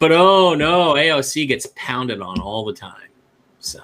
But 0.00 0.10
oh 0.10 0.54
no, 0.54 0.94
AOC 0.94 1.46
gets 1.46 1.68
pounded 1.76 2.20
on 2.20 2.40
all 2.40 2.64
the 2.64 2.72
time. 2.72 3.08
So, 3.60 3.80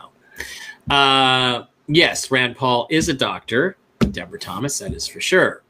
uh, 0.90 1.64
yes, 1.86 2.30
Rand 2.32 2.56
Paul 2.56 2.88
is 2.90 3.08
a 3.08 3.14
doctor. 3.14 3.76
Deborah 4.10 4.40
Thomas, 4.40 4.80
that 4.80 4.92
is 4.92 5.06
for 5.06 5.20
sure. 5.20 5.62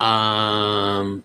Um, 0.00 1.24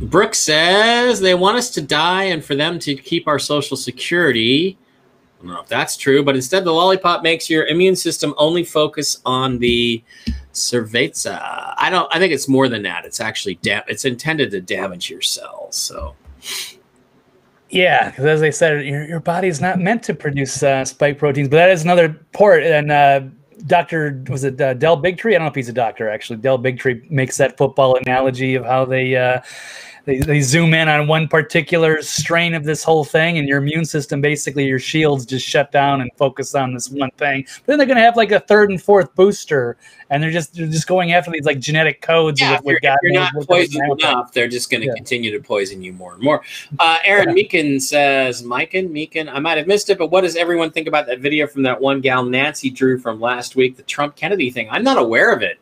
Brooke 0.00 0.34
says 0.34 1.20
they 1.20 1.34
want 1.34 1.58
us 1.58 1.70
to 1.72 1.82
die 1.82 2.24
and 2.24 2.42
for 2.42 2.54
them 2.54 2.78
to 2.80 2.94
keep 2.96 3.28
our 3.28 3.38
social 3.38 3.76
security. 3.76 4.78
I 5.42 5.46
don't 5.46 5.54
know 5.54 5.60
if 5.60 5.68
that's 5.68 5.96
true, 5.96 6.22
but 6.22 6.36
instead 6.36 6.64
the 6.64 6.72
lollipop 6.72 7.22
makes 7.22 7.50
your 7.50 7.66
immune 7.66 7.96
system 7.96 8.32
only 8.36 8.62
focus 8.62 9.20
on 9.26 9.58
the 9.58 10.02
cerveza. 10.52 11.74
I 11.76 11.90
don't. 11.90 12.08
I 12.14 12.20
think 12.20 12.32
it's 12.32 12.48
more 12.48 12.68
than 12.68 12.82
that. 12.82 13.04
It's 13.04 13.20
actually 13.20 13.56
da- 13.56 13.82
It's 13.88 14.04
intended 14.04 14.52
to 14.52 14.60
damage 14.60 15.10
your 15.10 15.20
cells. 15.20 15.76
So. 15.76 16.14
Yeah, 17.70 18.10
because 18.10 18.26
as 18.26 18.42
I 18.42 18.50
said, 18.50 18.84
your, 18.84 19.04
your 19.06 19.20
body 19.20 19.48
is 19.48 19.60
not 19.60 19.80
meant 19.80 20.02
to 20.04 20.14
produce 20.14 20.62
uh, 20.62 20.84
spike 20.84 21.18
proteins, 21.18 21.48
but 21.48 21.56
that 21.56 21.70
is 21.70 21.82
another 21.82 22.10
port. 22.32 22.62
And 22.62 22.92
uh, 22.92 23.22
Dr. 23.66 24.22
was 24.28 24.44
it 24.44 24.60
uh, 24.60 24.74
Del 24.74 25.00
Bigtree? 25.00 25.30
I 25.30 25.38
don't 25.38 25.42
know 25.42 25.48
if 25.48 25.54
he's 25.54 25.70
a 25.70 25.72
doctor 25.72 26.08
actually. 26.08 26.36
Del 26.36 26.58
Bigtree 26.58 27.10
makes 27.10 27.38
that 27.38 27.56
football 27.56 27.96
analogy 27.96 28.54
of 28.54 28.64
how 28.64 28.84
they 28.84 29.16
uh, 29.16 29.40
they, 30.04 30.18
they 30.18 30.40
zoom 30.40 30.74
in 30.74 30.88
on 30.88 31.06
one 31.06 31.28
particular 31.28 32.02
strain 32.02 32.54
of 32.54 32.64
this 32.64 32.82
whole 32.82 33.04
thing, 33.04 33.38
and 33.38 33.46
your 33.48 33.58
immune 33.58 33.84
system, 33.84 34.20
basically 34.20 34.64
your 34.66 34.78
shields, 34.78 35.24
just 35.24 35.46
shut 35.46 35.70
down 35.70 36.00
and 36.00 36.10
focus 36.16 36.54
on 36.54 36.74
this 36.74 36.90
one 36.90 37.10
thing. 37.12 37.44
But 37.58 37.66
then 37.66 37.78
they're 37.78 37.86
going 37.86 37.98
to 37.98 38.02
have 38.02 38.16
like 38.16 38.32
a 38.32 38.40
third 38.40 38.70
and 38.70 38.82
fourth 38.82 39.14
booster, 39.14 39.76
and 40.10 40.22
they're 40.22 40.30
just 40.30 40.54
they're 40.54 40.66
just 40.66 40.86
going 40.88 41.12
after 41.12 41.30
these 41.30 41.44
like 41.44 41.60
genetic 41.60 42.00
codes. 42.00 42.40
Yeah, 42.40 42.60
with- 42.62 42.76
if 42.76 42.82
you're, 42.82 42.92
if 42.92 42.98
you're 43.02 43.12
not 43.12 43.32
poisoned 43.46 44.00
enough, 44.00 44.32
they're 44.32 44.48
just 44.48 44.70
going 44.70 44.80
to 44.80 44.88
Yeah. 44.88 44.94
continue 44.94 45.30
to 45.30 45.40
poison 45.40 45.82
you 45.82 45.92
more 45.92 46.14
and 46.14 46.22
more. 46.22 46.42
Uh, 46.78 46.96
Aaron 47.04 47.34
Meekin 47.34 47.80
says, 47.80 48.42
Mikan, 48.42 48.90
Meekin, 48.90 49.32
I 49.32 49.38
might 49.38 49.56
have 49.58 49.66
missed 49.66 49.88
it, 49.90 49.98
but 49.98 50.08
what 50.08 50.22
does 50.22 50.36
everyone 50.36 50.70
think 50.72 50.88
about 50.88 51.06
that 51.06 51.20
video 51.20 51.46
from 51.46 51.62
that 51.62 51.80
one 51.80 52.00
gal 52.00 52.24
Nancy 52.24 52.70
drew 52.70 52.98
from 52.98 53.20
last 53.20 53.54
week, 53.56 53.76
the 53.76 53.82
Trump 53.84 54.16
Kennedy 54.16 54.50
thing? 54.50 54.68
I'm 54.70 54.82
not 54.84 54.98
aware 54.98 55.32
of 55.32 55.42
it, 55.42 55.58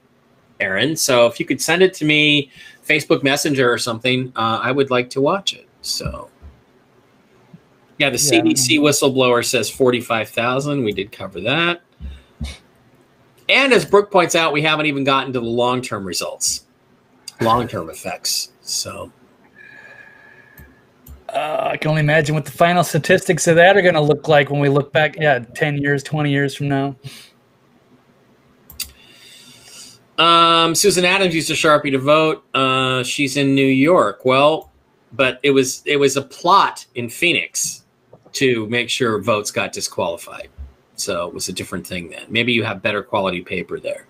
Aaron. 0.61 0.97
So 0.97 1.27
if 1.27 1.39
you 1.39 1.47
could 1.47 1.61
send 1.61 1.83
it 1.83 1.93
to 1.95 2.05
me, 2.05 2.51
Facebook 2.91 3.23
Messenger 3.23 3.73
or 3.73 3.79
something, 3.79 4.33
uh, 4.35 4.61
I 4.63 4.73
would 4.73 4.91
like 4.91 5.11
to 5.11 5.21
watch 5.21 5.55
it. 5.55 5.67
So. 5.83 6.29
Yeah, 7.99 8.11
the 8.11 8.17
Yeah. 8.17 8.41
CDC 8.41 8.79
whistleblower 8.79 9.45
says 9.45 9.71
45,000. 9.71 10.83
We 10.85 10.93
did 10.93 11.13
cover 11.13 11.41
that. 11.43 11.83
And 13.49 13.73
as 13.73 13.85
Brooke 13.85 14.11
points 14.11 14.35
out, 14.35 14.53
we 14.53 14.63
haven't 14.63 14.87
even 14.87 15.05
gotten 15.05 15.33
to 15.33 15.41
the 15.41 15.47
long 15.47 15.83
term 15.83 16.05
results, 16.07 16.67
long 17.41 17.69
term 17.69 17.91
effects. 17.91 18.51
So, 18.63 19.13
Uh, 21.29 21.69
I 21.73 21.77
can 21.77 21.91
only 21.91 22.01
imagine 22.01 22.35
what 22.35 22.45
the 22.45 22.51
final 22.51 22.83
statistics 22.83 23.47
of 23.47 23.55
that 23.55 23.77
are 23.77 23.83
going 23.83 23.95
to 23.95 24.01
look 24.01 24.27
like 24.27 24.51
when 24.51 24.59
we 24.59 24.69
look 24.69 24.93
back, 24.93 25.15
yeah, 25.17 25.39
10 25.55 25.79
years, 25.79 26.03
20 26.03 26.29
years 26.29 26.57
from 26.57 26.69
now. 26.69 26.97
Um, 30.21 30.75
Susan 30.75 31.05
Adams 31.05 31.35
used 31.35 31.51
a 31.51 31.55
sharpie 31.55 31.91
to 31.93 31.99
vote. 31.99 32.45
Uh, 32.55 33.03
she's 33.03 33.37
in 33.37 33.55
New 33.55 33.67
York. 33.67 34.25
Well, 34.25 34.71
but 35.13 35.41
it 35.43 35.51
was 35.51 35.83
it 35.87 35.97
was 35.97 36.17
a 36.17 36.23
plot 36.23 36.87
in 36.95 37.09
Phoenix 37.09 37.85
to 38.33 38.69
make 38.69 38.89
sure 38.91 39.21
votes 39.21 39.51
got 39.51 39.73
disqualified. 39.73 40.49
So 40.95 41.27
it 41.27 41.35
was 41.35 41.49
a 41.49 41.53
different 41.53 41.87
thing 41.87 42.11
then. 42.11 42.25
Maybe 42.29 42.53
you 42.53 42.63
have 42.65 42.83
better 42.83 43.03
quality 43.03 43.41
paper 43.41 43.81
there. 43.81 44.07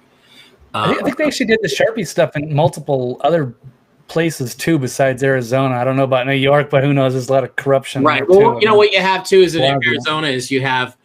I, 0.75 0.87
think, 0.89 0.97
I 0.97 0.99
Um, 1.01 1.05
think 1.05 1.17
they 1.19 1.25
actually 1.25 1.47
did 1.47 1.59
the 1.63 1.69
Sharpie 1.69 2.07
stuff 2.07 2.37
in 2.37 2.55
multiple 2.55 3.19
other 3.23 3.55
places 4.09 4.55
too, 4.57 4.79
besides 4.79 5.23
Arizona. 5.23 5.77
I 5.77 5.85
don't 5.85 5.97
know 5.97 6.05
about 6.05 6.27
New 6.27 6.35
York, 6.35 6.69
but 6.69 6.83
who 6.83 6.93
knows? 6.93 7.13
There's 7.15 7.29
a 7.29 7.33
lot 7.33 7.45
of 7.45 7.55
corruption. 7.57 8.03
right 8.03 8.29
well 8.29 8.55
too. 8.55 8.59
you 8.61 8.67
know 8.67 8.75
what 8.77 8.91
you 8.93 9.01
have 9.01 9.25
too 9.25 9.39
is 9.41 9.55
in 9.55 9.63
arizona 9.63 10.27
is 10.27 10.51
you 10.51 10.61
have 10.61 10.97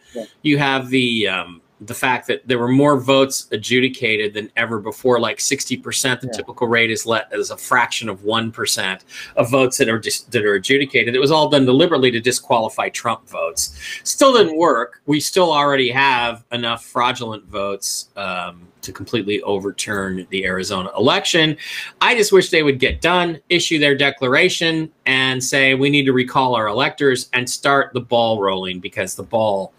you 0.42 0.58
have 0.58 0.88
the 0.90 1.28
um 1.28 1.60
the 1.82 1.94
fact 1.94 2.26
that 2.26 2.46
there 2.48 2.58
were 2.58 2.68
more 2.68 2.98
votes 2.98 3.48
adjudicated 3.52 4.32
than 4.32 4.50
ever 4.56 4.78
before 4.80 5.20
like 5.20 5.38
60% 5.38 6.20
the 6.20 6.26
Yeah. 6.26 6.32
typical 6.32 6.66
rate 6.66 6.90
is 6.90 7.04
let 7.04 7.30
as 7.32 7.50
a 7.50 7.56
fraction 7.56 8.08
of 8.08 8.20
1% 8.24 9.00
of 9.36 9.50
votes 9.50 9.76
that 9.76 9.88
are 9.90 9.98
just 9.98 10.30
that 10.32 10.44
are 10.46 10.54
adjudicated. 10.54 11.14
It 11.14 11.18
was 11.18 11.30
all 11.30 11.50
done 11.50 11.66
deliberately 11.66 12.10
to 12.12 12.20
disqualify 12.20 12.88
trump 12.88 13.28
votes. 13.28 13.78
Still 14.04 14.32
didn't 14.32 14.56
work. 14.56 15.02
We 15.04 15.20
still 15.20 15.52
already 15.52 15.90
have 15.90 16.44
enough 16.50 16.82
fraudulent 16.84 17.44
votes 17.44 18.08
um, 18.16 18.66
to 18.80 18.90
completely 18.92 19.42
overturn 19.42 20.26
the 20.30 20.46
arizona 20.46 20.90
election. 20.96 21.58
I 22.00 22.14
just 22.14 22.32
wish 22.32 22.48
they 22.50 22.62
would 22.62 22.78
get 22.78 23.02
done, 23.02 23.38
issue 23.50 23.78
their 23.78 23.94
declaration, 23.96 24.90
and 25.04 25.42
say 25.44 25.74
we 25.74 25.90
need 25.90 26.04
to 26.06 26.12
recall 26.14 26.54
our 26.54 26.68
electors 26.68 27.28
and 27.34 27.48
start 27.50 27.92
the 27.92 28.00
ball 28.00 28.40
rolling 28.40 28.80
because 28.80 29.14
the 29.14 29.24
ball 29.24 29.74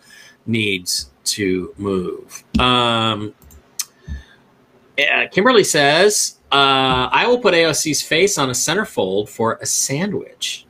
needs 0.45 1.09
to 1.27 1.73
move. 1.77 2.43
Um, 2.59 3.33
yeah, 4.97 5.27
Kimberly 5.27 5.63
says, 5.63 6.39
uh, 6.51 7.09
"I 7.11 7.25
will 7.27 7.39
put 7.39 7.53
AOC's 7.53 8.01
face 8.01 8.37
on 8.37 8.49
a 8.49 8.53
centerfold 8.53 9.29
for 9.29 9.59
a 9.61 9.65
sandwich. 9.65 10.65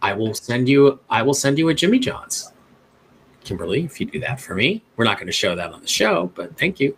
I 0.00 0.12
will 0.12 0.34
send 0.34 0.68
you. 0.68 1.00
I 1.10 1.22
will 1.22 1.34
send 1.34 1.58
you 1.58 1.68
a 1.68 1.74
Jimmy 1.74 1.98
John's." 1.98 2.52
Kimberly, 3.44 3.84
if 3.84 4.00
you 4.00 4.06
do 4.06 4.20
that 4.20 4.40
for 4.40 4.54
me, 4.54 4.84
we're 4.96 5.04
not 5.04 5.16
going 5.16 5.26
to 5.26 5.32
show 5.32 5.56
that 5.56 5.72
on 5.72 5.80
the 5.80 5.88
show, 5.88 6.30
but 6.34 6.56
thank 6.56 6.78
you. 6.78 6.96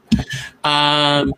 Um, 0.63 1.33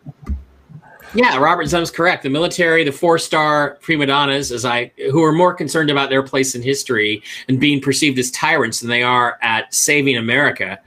yeah, 1.15 1.39
Robert 1.39 1.67
Zum's 1.67 1.91
correct. 1.91 2.25
The 2.25 2.31
military, 2.31 2.85
the 2.85 2.93
four-star 2.93 3.79
prima 3.81 4.07
donnas, 4.07 4.51
as 4.51 4.65
I, 4.65 4.93
who 5.11 5.23
are 5.23 5.33
more 5.33 5.55
concerned 5.55 5.91
about 5.91 6.11
their 6.11 6.23
place 6.23 6.55
in 6.55 6.63
history 6.63 7.23
and 7.49 7.61
being 7.61 7.81
perceived 7.81 8.19
as 8.19 8.31
tyrants 8.33 8.81
than 8.81 8.91
they 8.91 9.03
are 9.03 9.39
at 9.41 9.73
saving 9.73 10.17
America, 10.17 10.79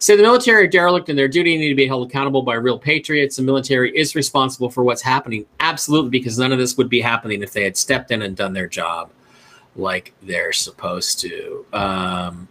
say 0.00 0.16
the 0.16 0.22
military 0.22 0.64
are 0.64 0.68
derelict 0.68 1.08
in 1.08 1.14
their 1.14 1.28
duty 1.28 1.52
and 1.52 1.60
need 1.60 1.68
to 1.68 1.74
be 1.74 1.86
held 1.86 2.08
accountable 2.08 2.42
by 2.42 2.54
real 2.54 2.78
patriots. 2.78 3.36
The 3.36 3.42
military 3.42 3.96
is 3.96 4.16
responsible 4.16 4.70
for 4.70 4.82
what's 4.82 5.02
happening, 5.02 5.46
absolutely, 5.60 6.10
because 6.10 6.38
none 6.38 6.52
of 6.52 6.58
this 6.58 6.76
would 6.76 6.88
be 6.88 7.00
happening 7.00 7.42
if 7.42 7.52
they 7.52 7.62
had 7.62 7.76
stepped 7.76 8.10
in 8.10 8.22
and 8.22 8.36
done 8.36 8.52
their 8.52 8.66
job 8.66 9.10
like 9.76 10.12
they're 10.22 10.52
supposed 10.52 11.20
to. 11.20 11.64
Um, 11.72 12.48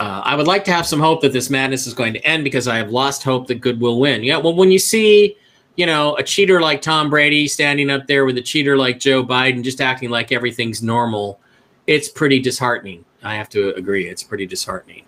uh, 0.00 0.22
I 0.24 0.34
would 0.34 0.48
like 0.48 0.64
to 0.64 0.72
have 0.72 0.86
some 0.86 0.98
hope 0.98 1.20
that 1.22 1.32
this 1.32 1.48
madness 1.48 1.86
is 1.86 1.94
going 1.94 2.12
to 2.14 2.26
end 2.26 2.42
because 2.42 2.66
I 2.66 2.76
have 2.76 2.90
lost 2.90 3.22
hope 3.22 3.46
that 3.46 3.60
good 3.60 3.80
will 3.80 4.00
win. 4.00 4.24
Yeah, 4.24 4.38
well, 4.38 4.54
when 4.54 4.72
you 4.72 4.80
see, 4.80 5.36
you 5.76 5.86
know, 5.86 6.16
a 6.16 6.24
cheater 6.24 6.60
like 6.60 6.82
Tom 6.82 7.08
Brady 7.08 7.46
standing 7.46 7.88
up 7.88 8.08
there 8.08 8.24
with 8.24 8.36
a 8.36 8.42
cheater 8.42 8.76
like 8.76 8.98
Joe 8.98 9.24
Biden 9.24 9.62
just 9.62 9.80
acting 9.80 10.10
like 10.10 10.32
everything's 10.32 10.82
normal, 10.82 11.38
it's 11.86 12.08
pretty 12.08 12.40
disheartening. 12.40 13.04
I 13.22 13.34
have 13.34 13.48
to 13.50 13.74
agree. 13.74 14.08
It's 14.08 14.22
pretty 14.22 14.46
disheartening. 14.46 15.04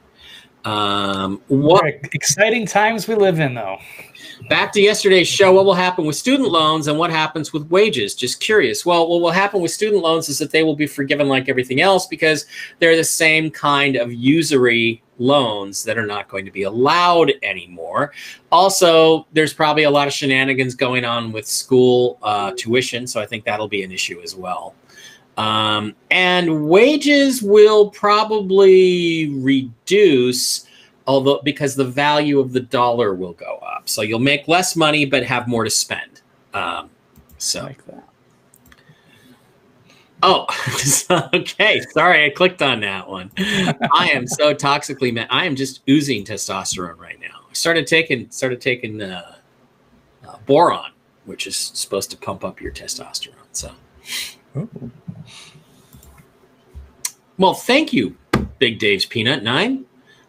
Um, 0.64 1.42
what 1.48 1.84
Exciting 2.12 2.66
times 2.66 3.06
we 3.06 3.14
live 3.14 3.38
in, 3.38 3.54
though. 3.54 3.78
back 4.48 4.72
to 4.72 4.80
yesterday's 4.80 5.28
show 5.28 5.52
what 5.52 5.64
will 5.64 5.74
happen 5.74 6.04
with 6.04 6.16
student 6.16 6.48
loans 6.50 6.86
and 6.88 6.98
what 6.98 7.10
happens 7.10 7.52
with 7.52 7.68
wages 7.70 8.14
just 8.14 8.40
curious 8.40 8.84
well 8.84 9.08
what 9.08 9.20
will 9.20 9.30
happen 9.30 9.60
with 9.60 9.70
student 9.70 10.02
loans 10.02 10.28
is 10.28 10.38
that 10.38 10.50
they 10.50 10.62
will 10.62 10.76
be 10.76 10.86
forgiven 10.86 11.28
like 11.28 11.48
everything 11.48 11.80
else 11.80 12.06
because 12.06 12.46
they're 12.78 12.96
the 12.96 13.04
same 13.04 13.50
kind 13.50 13.96
of 13.96 14.12
usury 14.12 15.02
loans 15.18 15.84
that 15.84 15.96
are 15.96 16.06
not 16.06 16.28
going 16.28 16.44
to 16.44 16.50
be 16.50 16.64
allowed 16.64 17.32
anymore 17.42 18.12
also 18.50 19.26
there's 19.32 19.54
probably 19.54 19.84
a 19.84 19.90
lot 19.90 20.06
of 20.08 20.12
shenanigans 20.12 20.74
going 20.74 21.04
on 21.04 21.30
with 21.30 21.46
school 21.46 22.18
uh, 22.22 22.52
tuition 22.56 23.06
so 23.06 23.20
i 23.20 23.26
think 23.26 23.44
that'll 23.44 23.68
be 23.68 23.82
an 23.82 23.92
issue 23.92 24.20
as 24.22 24.34
well 24.34 24.74
um, 25.36 25.94
and 26.10 26.68
wages 26.68 27.42
will 27.42 27.90
probably 27.90 29.30
reduce 29.30 30.66
although 31.06 31.40
because 31.44 31.74
the 31.74 31.84
value 31.84 32.38
of 32.40 32.52
the 32.52 32.60
dollar 32.60 33.14
will 33.14 33.34
go 33.34 33.58
up. 33.58 33.88
So 33.88 34.02
you'll 34.02 34.18
make 34.18 34.48
less 34.48 34.76
money 34.76 35.04
but 35.04 35.24
have 35.24 35.48
more 35.48 35.64
to 35.64 35.70
spend. 35.70 36.22
Um, 36.52 36.90
so. 37.38 37.62
Like 37.64 37.84
that. 37.86 38.04
oh 40.22 40.46
okay. 41.34 41.80
Sorry 41.92 42.24
i 42.24 42.30
clicked 42.30 42.62
on 42.62 42.80
that 42.80 43.08
one. 43.08 43.30
I 43.38 44.10
am 44.12 44.26
so 44.26 44.54
toxically 44.54 45.12
ma- 45.12 45.26
i 45.30 45.44
am 45.44 45.56
just 45.56 45.82
oozing 45.88 46.24
testosterone 46.24 46.98
right 46.98 47.20
now. 47.20 47.40
I 47.50 47.52
started 47.52 47.86
taking 47.86 48.30
started 48.30 48.60
taking 48.60 49.02
uh, 49.02 49.36
uh, 50.26 50.36
boron 50.46 50.90
which 51.26 51.46
is 51.46 51.56
supposed 51.56 52.10
to 52.10 52.16
pump 52.16 52.44
up 52.44 52.60
your 52.60 52.72
testosterone 52.72 53.34
so 53.52 53.72
well 57.38 57.54
thank 57.54 57.92
you 57.92 58.16
big 58.58 58.78
dave's 58.78 59.04
peanut 59.06 59.42
nine 59.42 59.84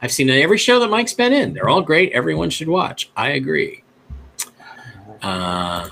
I've 0.06 0.12
seen 0.12 0.30
every 0.30 0.60
show 0.60 0.80
that 0.82 0.90
Mike's 0.90 1.14
been 1.14 1.34
in. 1.34 1.54
They're 1.54 1.68
all 1.68 1.82
great. 1.82 2.12
Everyone 2.12 2.52
should 2.52 2.68
watch. 2.68 3.10
I 3.18 3.30
agree. 3.30 3.84
Uh, 5.24 5.90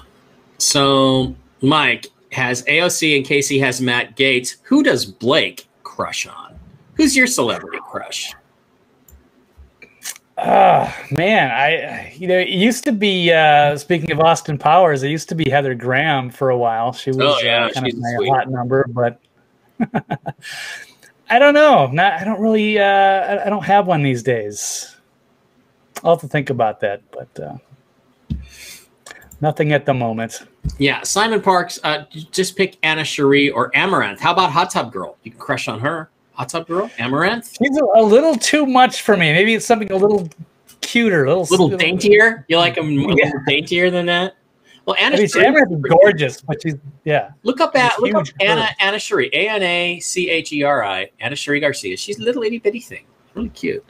so 0.60 1.36
Mike 1.62 2.12
has 2.32 2.62
AOC 2.66 3.18
and 3.18 3.26
Casey 3.26 3.58
has 3.58 3.82
Matt 3.82 4.16
Gaetz. 4.16 4.58
Who 4.64 4.84
does 4.84 5.06
Blake 5.06 5.68
crush 5.82 6.28
on? 6.28 6.60
Who's 6.94 7.16
your 7.16 7.26
celebrity 7.26 7.80
crush? 7.90 8.32
Ah, 10.38 10.96
man, 11.10 11.50
I 11.52 12.14
you 12.16 12.28
know 12.28 12.38
it 12.38 12.50
used 12.50 12.84
to 12.84 12.92
be. 12.92 13.32
uh 13.32 13.78
Speaking 13.78 14.12
of 14.12 14.20
Austin 14.20 14.60
Powers, 14.60 15.02
it 15.02 15.10
used 15.10 15.30
to 15.30 15.36
be 15.36 15.50
Heather 15.50 15.74
Graham 15.74 16.30
for 16.30 16.52
a 16.52 16.58
while. 16.58 16.92
She 16.94 17.10
was 17.10 17.20
Oh, 17.20 17.40
yeah, 17.42 17.66
uh, 17.66 17.72
kind 17.72 17.86
she's 17.88 17.96
of 17.96 18.02
my 18.02 18.28
hot 18.28 18.50
number, 18.50 18.86
but 18.90 19.20
I 21.34 21.40
don't 21.40 21.54
know. 21.56 21.88
Not, 21.88 22.14
I 22.14 22.24
don't 22.24 22.40
really. 22.40 22.78
uh 22.80 22.84
I, 22.84 23.46
I 23.48 23.50
don't 23.50 23.64
have 23.66 23.88
one 23.88 24.04
these 24.04 24.22
days. 24.24 24.96
I'll 26.04 26.12
have 26.16 26.22
to 26.22 26.28
think 26.28 26.50
about 26.50 26.80
that, 26.82 27.02
but 27.12 27.40
uh 27.40 27.56
nothing 29.42 29.72
at 29.74 29.86
the 29.86 29.94
moment. 29.94 30.44
Yeah, 30.78 31.02
Simon 31.04 31.42
Parks. 31.42 31.80
Uh, 31.84 32.06
just 32.32 32.56
pick 32.56 32.78
Ana 32.84 33.04
Cheri 33.04 33.50
or 33.50 33.72
Amouranth. 33.72 34.20
How 34.20 34.32
about 34.32 34.52
Hot 34.52 34.70
Tub 34.72 34.94
Girl? 34.94 35.18
You 35.24 35.32
can 35.32 35.40
crush 35.40 35.68
on 35.68 35.80
her. 35.80 36.10
Hot 36.34 36.50
Tub 36.50 36.68
Girl, 36.68 36.90
Amouranth. 36.98 37.56
She's 37.58 37.78
a, 37.78 37.84
a 38.00 38.04
little 38.04 38.36
too 38.36 38.66
much 38.66 39.02
for 39.02 39.18
me. 39.18 39.34
Maybe 39.34 39.54
it's 39.56 39.66
something 39.66 39.92
a 39.92 39.96
little 39.98 40.30
cuter, 40.82 41.26
a 41.26 41.30
little 41.36 41.42
A 41.44 41.52
little 41.64 41.78
daintier. 41.78 42.46
You 42.48 42.58
like 42.58 42.76
them 42.76 42.88
a 42.88 42.92
Yeah. 43.18 43.26
little 43.26 43.42
daintier 43.48 43.90
than 43.92 44.06
that? 44.08 44.36
Well, 44.86 44.96
I 45.00 45.04
Anna 45.04 45.18
mean. 45.18 45.28
Amouranth 45.28 45.72
is 45.72 45.82
gorgeous, 45.82 46.42
but 46.42 46.62
she's 46.62 46.76
yeah. 47.06 47.32
Look 47.44 47.62
up 47.62 47.76
at 47.76 48.00
look 48.00 48.16
up 48.16 48.28
Anna 48.42 48.68
curve. 48.68 48.76
Ana 48.80 49.00
Cheri 49.00 49.30
A 49.34 49.50
N 49.50 49.64
A 49.64 50.00
C 50.00 50.30
H 50.30 50.52
E 50.52 50.64
R 50.64 50.84
I 50.84 51.10
Ana 51.20 51.36
Cheri 51.36 51.60
Garcia. 51.62 51.96
She's 51.96 52.20
a 52.20 52.24
little 52.24 52.44
itty 52.44 52.60
bitty 52.60 52.82
thing. 52.82 53.06
Really 53.36 53.50
cute. 53.50 53.84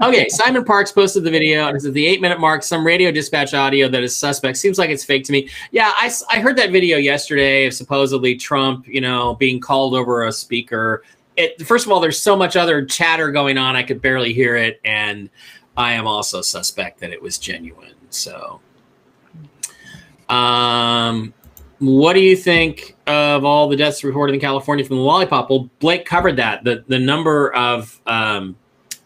Okay, 0.00 0.28
Simon 0.30 0.64
Parks 0.64 0.90
posted 0.90 1.24
the 1.24 1.30
video, 1.30 1.68
and 1.68 1.76
it's 1.76 1.86
at 1.86 1.92
the 1.92 2.06
eight 2.06 2.20
minute 2.20 2.40
mark. 2.40 2.62
Some 2.62 2.84
radio 2.84 3.10
dispatch 3.10 3.54
audio 3.54 3.88
that 3.88 4.02
is 4.02 4.16
suspect. 4.16 4.56
Seems 4.56 4.78
like 4.78 4.90
it's 4.90 5.04
fake 5.04 5.24
to 5.24 5.32
me. 5.32 5.48
Yeah, 5.70 5.92
I, 5.94 6.10
I 6.30 6.40
heard 6.40 6.56
that 6.56 6.70
video 6.70 6.96
yesterday 6.96 7.66
of 7.66 7.74
supposedly 7.74 8.34
Trump, 8.36 8.88
you 8.88 9.00
know, 9.00 9.34
being 9.34 9.60
called 9.60 9.94
over 9.94 10.26
a 10.26 10.32
speaker. 10.32 11.04
It, 11.36 11.64
first 11.66 11.86
of 11.86 11.92
all, 11.92 12.00
there's 12.00 12.20
so 12.20 12.34
much 12.34 12.56
other 12.56 12.84
chatter 12.84 13.30
going 13.30 13.58
on, 13.58 13.76
I 13.76 13.82
could 13.82 14.02
barely 14.02 14.32
hear 14.32 14.56
it, 14.56 14.80
and 14.84 15.30
I 15.76 15.92
am 15.92 16.06
also 16.06 16.42
suspect 16.42 16.98
that 17.00 17.10
it 17.10 17.22
was 17.22 17.38
genuine. 17.38 17.94
So, 18.10 18.60
um, 20.30 21.34
what 21.80 22.12
do 22.12 22.20
you 22.20 22.36
think 22.36 22.96
of 23.06 23.44
all 23.44 23.68
the 23.68 23.76
deaths 23.76 24.04
reported 24.04 24.34
in 24.34 24.40
California 24.40 24.84
from 24.84 24.96
the 24.96 25.02
lollipop? 25.02 25.50
Well, 25.50 25.68
Blake 25.80 26.04
covered 26.04 26.36
that. 26.36 26.62
The 26.64 26.84
the 26.86 26.98
number 26.98 27.52
of 27.54 28.00
um, 28.06 28.56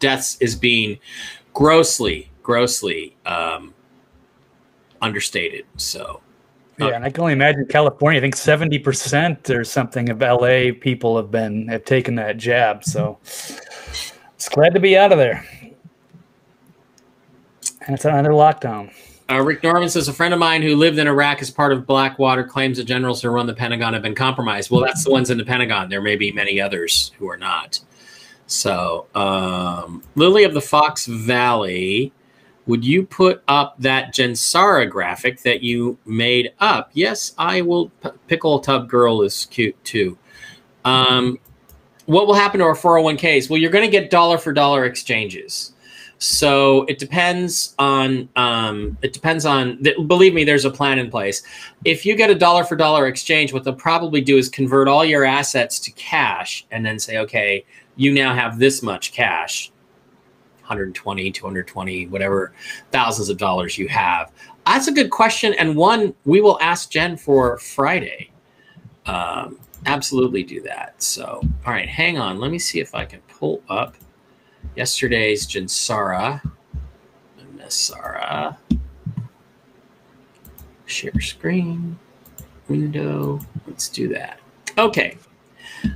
deaths 0.00 0.36
is 0.40 0.54
being 0.54 0.98
grossly, 1.52 2.30
grossly 2.42 3.16
um, 3.26 3.72
understated. 5.00 5.64
So, 5.76 6.20
Yeah, 6.78 6.88
and 6.88 7.04
I 7.04 7.10
can 7.10 7.22
only 7.22 7.32
imagine 7.32 7.66
California. 7.66 8.18
I 8.18 8.22
think 8.22 8.36
seventy 8.36 8.78
percent 8.78 9.48
or 9.50 9.64
something 9.64 10.10
of 10.10 10.20
LA 10.20 10.72
people 10.78 11.16
have 11.16 11.30
been 11.30 11.68
have 11.68 11.84
taken 11.84 12.16
that 12.16 12.36
jab. 12.36 12.84
So 12.84 13.18
it's 13.22 14.48
glad 14.50 14.74
to 14.74 14.80
be 14.80 14.98
out 14.98 15.12
of 15.12 15.18
there. 15.18 15.46
And 17.86 17.94
it's 17.94 18.04
another 18.04 18.30
lockdown. 18.30 18.92
Uh, 19.30 19.40
Rick 19.40 19.62
Norman 19.62 19.88
says 19.88 20.08
a 20.08 20.12
friend 20.12 20.34
of 20.34 20.40
mine 20.40 20.60
who 20.60 20.76
lived 20.76 20.98
in 20.98 21.06
Iraq 21.06 21.40
as 21.40 21.50
part 21.50 21.72
of 21.72 21.86
Blackwater 21.86 22.44
claims 22.44 22.76
that 22.76 22.84
generals 22.84 23.22
who 23.22 23.30
run 23.30 23.46
the 23.46 23.54
Pentagon 23.54 23.94
have 23.94 24.02
been 24.02 24.14
compromised. 24.14 24.70
Well, 24.70 24.82
that's 24.82 25.04
the 25.04 25.10
ones 25.10 25.30
in 25.30 25.38
the 25.38 25.44
Pentagon. 25.44 25.88
There 25.88 26.02
may 26.02 26.16
be 26.16 26.30
many 26.30 26.60
others 26.60 27.10
who 27.18 27.28
are 27.30 27.36
not. 27.38 27.80
So, 28.46 29.06
um, 29.14 30.02
Lily 30.14 30.44
of 30.44 30.52
the 30.52 30.60
Fox 30.60 31.06
Valley, 31.06 32.12
would 32.66 32.84
you 32.84 33.04
put 33.04 33.42
up 33.48 33.76
that 33.78 34.14
Gensara 34.14 34.88
graphic 34.88 35.40
that 35.42 35.62
you 35.62 35.98
made 36.04 36.52
up? 36.60 36.90
Yes, 36.92 37.32
I 37.38 37.62
will. 37.62 37.88
P- 38.02 38.10
Pickle 38.28 38.60
Tub 38.60 38.88
Girl 38.88 39.22
is 39.22 39.46
cute 39.46 39.82
too. 39.84 40.18
Um, 40.84 41.38
what 42.06 42.26
will 42.26 42.34
happen 42.34 42.60
to 42.60 42.66
our 42.66 42.74
401ks? 42.74 43.48
Well, 43.48 43.58
you're 43.58 43.70
going 43.70 43.84
to 43.84 43.90
get 43.90 44.10
dollar 44.10 44.36
for 44.36 44.52
dollar 44.52 44.84
exchanges. 44.84 45.73
So 46.24 46.84
it 46.84 46.98
depends 46.98 47.74
on 47.78 48.30
um, 48.34 48.96
it 49.02 49.12
depends 49.12 49.44
on. 49.44 49.82
th- 49.82 49.96
Believe 50.06 50.32
me, 50.32 50.42
there's 50.42 50.64
a 50.64 50.70
plan 50.70 50.98
in 50.98 51.10
place. 51.10 51.42
If 51.84 52.06
you 52.06 52.16
get 52.16 52.30
a 52.30 52.34
dollar 52.34 52.64
for 52.64 52.76
dollar 52.76 53.06
exchange, 53.08 53.52
what 53.52 53.62
they'll 53.62 53.74
probably 53.74 54.22
do 54.22 54.38
is 54.38 54.48
convert 54.48 54.88
all 54.88 55.04
your 55.04 55.26
assets 55.26 55.78
to 55.80 55.92
cash, 55.92 56.66
and 56.70 56.84
then 56.84 56.98
say, 56.98 57.18
okay, 57.18 57.66
you 57.96 58.10
now 58.10 58.34
have 58.34 58.58
this 58.58 58.82
much 58.82 59.12
cash, 59.12 59.70
120, 60.60 61.30
220, 61.30 62.06
whatever 62.06 62.54
thousands 62.90 63.28
of 63.28 63.36
dollars 63.36 63.76
you 63.76 63.86
have. 63.88 64.32
That's 64.64 64.88
a 64.88 64.92
good 64.92 65.10
question, 65.10 65.52
and 65.58 65.76
one 65.76 66.14
we 66.24 66.40
will 66.40 66.58
ask 66.62 66.90
Jen 66.90 67.18
for 67.18 67.58
Friday. 67.58 68.30
Um, 69.04 69.58
absolutely 69.84 70.42
do 70.42 70.62
that. 70.62 71.02
So, 71.02 71.42
all 71.66 71.72
right, 71.72 71.86
hang 71.86 72.16
on. 72.16 72.40
Let 72.40 72.50
me 72.50 72.58
see 72.58 72.80
if 72.80 72.94
I 72.94 73.04
can 73.04 73.20
pull 73.28 73.62
up 73.68 73.96
yesterday's 74.76 75.46
Jinsara. 75.46 76.40
NESARA. 77.64 78.56
Share 80.86 81.20
screen. 81.20 81.98
Window. 82.68 83.40
Let's 83.66 83.88
do 83.88 84.08
that. 84.08 84.40
Okay. 84.78 85.18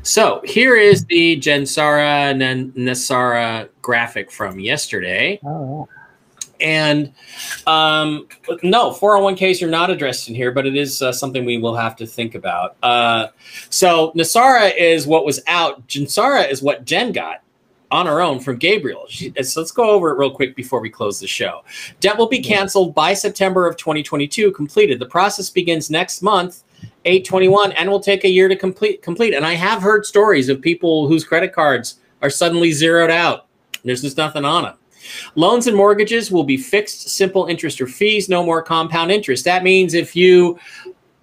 So 0.03 0.41
here 0.45 0.77
is 0.77 1.05
the 1.07 1.39
Jensara 1.41 2.35
NESARA 2.75 3.69
graphic 3.81 4.31
from 4.31 4.61
yesterday. 4.61 5.41
Oh, 5.45 5.89
And 6.61 7.13
um, 7.67 8.29
no, 8.63 8.91
401ks 8.91 9.63
are 9.63 9.71
not 9.71 9.91
addressed 9.91 10.29
in 10.29 10.35
here, 10.35 10.53
but 10.53 10.67
it 10.67 10.77
is 10.77 11.01
uh, 11.01 11.13
something 11.13 11.45
we 11.45 11.59
will 11.59 11.77
have 11.77 11.97
to 11.97 12.07
think 12.07 12.35
about. 12.35 12.77
Uh, 12.83 13.29
so 13.71 14.13
NESARA 14.13 14.73
is 14.77 15.07
what 15.07 15.25
was 15.25 15.41
out. 15.47 15.87
Jinsara 15.87 16.51
is 16.51 16.63
what 16.63 16.85
Jen 16.85 17.13
got 17.13 17.43
on 17.91 18.07
her 18.07 18.21
own 18.21 18.41
from 18.41 18.57
Gabriel. 18.57 19.07
She, 19.09 19.33
uh, 19.39 19.43
so 19.43 19.61
let's 19.61 19.71
go 19.71 19.91
over 19.91 20.11
it 20.11 20.19
real 20.19 20.31
quick 20.31 20.55
before 20.55 20.81
we 20.81 20.91
close 20.91 21.21
the 21.21 21.27
show. 21.27 21.65
Debt 22.01 22.19
will 22.19 22.29
be 22.29 22.41
canceled 22.41 22.95
by 22.95 23.15
September 23.15 23.67
of 23.67 23.77
2022. 23.77 24.53
Completed. 24.53 24.99
The 24.99 25.07
process 25.07 25.51
begins 25.51 25.91
next 25.91 26.23
month. 26.23 26.65
821 27.05 27.73
and 27.73 27.91
will 27.91 28.01
take 28.01 28.25
a 28.25 28.29
year 28.29 28.47
to 28.49 28.55
complete 28.55 29.03
complete 29.03 29.35
and 29.35 29.45
i 29.45 29.55
have 29.55 29.83
heard 29.83 30.07
stories 30.07 30.49
of 30.49 30.61
people 30.61 31.09
whose 31.09 31.25
credit 31.25 31.53
cards 31.53 31.99
are 32.23 32.31
suddenly 32.31 32.71
zeroed 32.71 33.11
out 33.11 33.47
there's 33.85 34.03
just 34.03 34.17
nothing 34.17 34.45
on 34.45 34.63
them 34.65 34.75
Loans 35.35 35.67
and 35.67 35.77
mortgages 35.77 36.31
will 36.31 36.45
be 36.45 36.57
fixed, 36.57 37.09
simple 37.09 37.47
interest 37.47 37.81
or 37.81 37.87
fees, 37.87 38.29
no 38.29 38.45
more 38.45 38.63
compound 38.63 39.11
interest. 39.11 39.45
That 39.45 39.63
means 39.63 39.95
if 39.95 40.15
you 40.15 40.59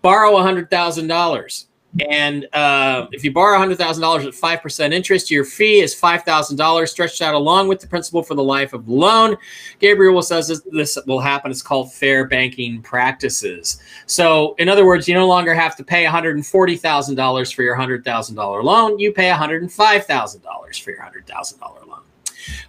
borrow 0.01 0.31
$100,000 0.31 1.65
and 2.09 2.47
uh, 2.53 3.07
if 3.11 3.23
you 3.23 3.31
borrow 3.31 3.57
$100,000 3.57 3.77
at 3.79 4.33
5% 4.33 4.93
interest, 4.93 5.31
your 5.31 5.45
fee 5.45 5.79
is 5.79 5.95
$5,000 5.95 6.89
stretched 6.89 7.21
out 7.21 7.35
along 7.35 7.69
with 7.69 7.79
the 7.79 7.87
principal 7.87 8.21
for 8.21 8.35
the 8.35 8.43
life 8.43 8.73
of 8.73 8.85
the 8.85 8.91
loan. 8.91 9.37
Gabriel 9.79 10.21
says 10.21 10.49
this, 10.49 10.61
this 10.71 10.97
will 11.07 11.21
happen. 11.21 11.51
It's 11.51 11.61
called 11.61 11.93
fair 11.93 12.25
banking 12.25 12.81
practices. 12.81 13.79
So, 14.07 14.55
in 14.57 14.67
other 14.67 14.85
words, 14.85 15.07
you 15.07 15.13
no 15.13 15.27
longer 15.27 15.53
have 15.53 15.77
to 15.77 15.83
pay 15.83 16.03
$140,000 16.03 17.53
for 17.53 17.63
your 17.63 17.77
$100,000 17.77 18.63
loan. 18.63 18.99
You 18.99 19.13
pay 19.13 19.29
$105,000 19.29 20.83
for 20.83 20.91
your 20.91 20.99
$100,000 20.99 21.61
loan. 21.61 21.84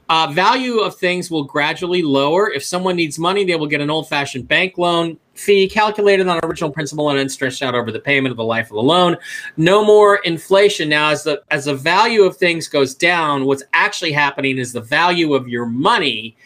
Uh, 0.09 0.29
value 0.33 0.79
of 0.79 0.97
things 0.97 1.31
will 1.31 1.45
gradually 1.45 2.03
lower. 2.03 2.51
If 2.51 2.65
someone 2.65 2.97
needs 2.97 3.19
money, 3.19 3.45
they 3.45 3.57
will 3.57 3.67
get 3.67 3.81
an 3.81 3.91
old 3.91 4.09
fashioned 4.09 4.49
bank 4.49 4.79
loan 4.79 5.19
fee 5.39 5.69
calculated 5.69 6.27
on 6.29 6.41
original 6.45 6.71
principal 6.71 7.11
and 7.11 7.19
then 7.19 7.29
stretched 7.29 7.63
out 7.63 7.75
over 7.75 7.93
the 7.93 8.01
payment 8.01 8.31
of 8.31 8.37
the 8.37 8.45
life 8.45 8.67
of 8.67 8.77
the 8.77 8.83
loan. 8.83 9.17
No 9.57 9.85
more 9.85 10.17
inflation. 10.17 10.89
Now, 10.89 11.11
as 11.11 11.25
the 11.25 11.43
as 11.51 11.67
the 11.67 11.75
value 11.75 12.23
of 12.23 12.37
things 12.37 12.69
goes 12.69 12.95
down, 12.95 13.45
what's 13.45 13.63
actually 13.73 14.13
happening 14.13 14.59
is 14.59 14.73
the 14.73 14.81
value 14.81 15.35
of 15.35 15.49
your 15.49 15.67
money 15.67 16.37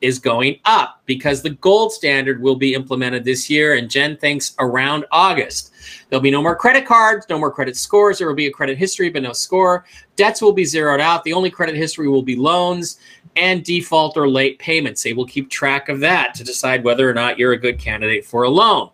is 0.00 0.18
going 0.18 0.58
up 0.64 1.02
because 1.06 1.42
the 1.42 1.50
gold 1.50 1.92
standard 1.92 2.40
will 2.40 2.56
be 2.56 2.74
implemented 2.74 3.24
this 3.24 3.50
year 3.50 3.74
and 3.74 3.90
Jen 3.90 4.16
thinks 4.16 4.54
around 4.58 5.04
August. 5.10 5.72
There'll 6.08 6.22
be 6.22 6.30
no 6.30 6.42
more 6.42 6.56
credit 6.56 6.86
cards, 6.86 7.26
no 7.28 7.38
more 7.38 7.52
credit 7.52 7.76
scores. 7.76 8.18
There 8.18 8.26
will 8.26 8.34
be 8.34 8.46
a 8.46 8.52
credit 8.52 8.78
history, 8.78 9.10
but 9.10 9.22
no 9.22 9.32
score. 9.32 9.84
Debts 10.16 10.42
will 10.42 10.52
be 10.52 10.64
zeroed 10.64 11.00
out. 11.00 11.24
The 11.24 11.32
only 11.32 11.50
credit 11.50 11.76
history 11.76 12.08
will 12.08 12.22
be 12.22 12.36
loans 12.36 12.98
and 13.36 13.64
default 13.64 14.16
or 14.16 14.28
late 14.28 14.58
payments. 14.58 15.02
They 15.02 15.12
will 15.12 15.26
keep 15.26 15.50
track 15.50 15.88
of 15.88 16.00
that 16.00 16.34
to 16.34 16.44
decide 16.44 16.84
whether 16.84 17.08
or 17.08 17.14
not 17.14 17.38
you're 17.38 17.52
a 17.52 17.58
good 17.58 17.78
candidate 17.78 18.24
for 18.24 18.44
a 18.44 18.50
loan. 18.50 18.90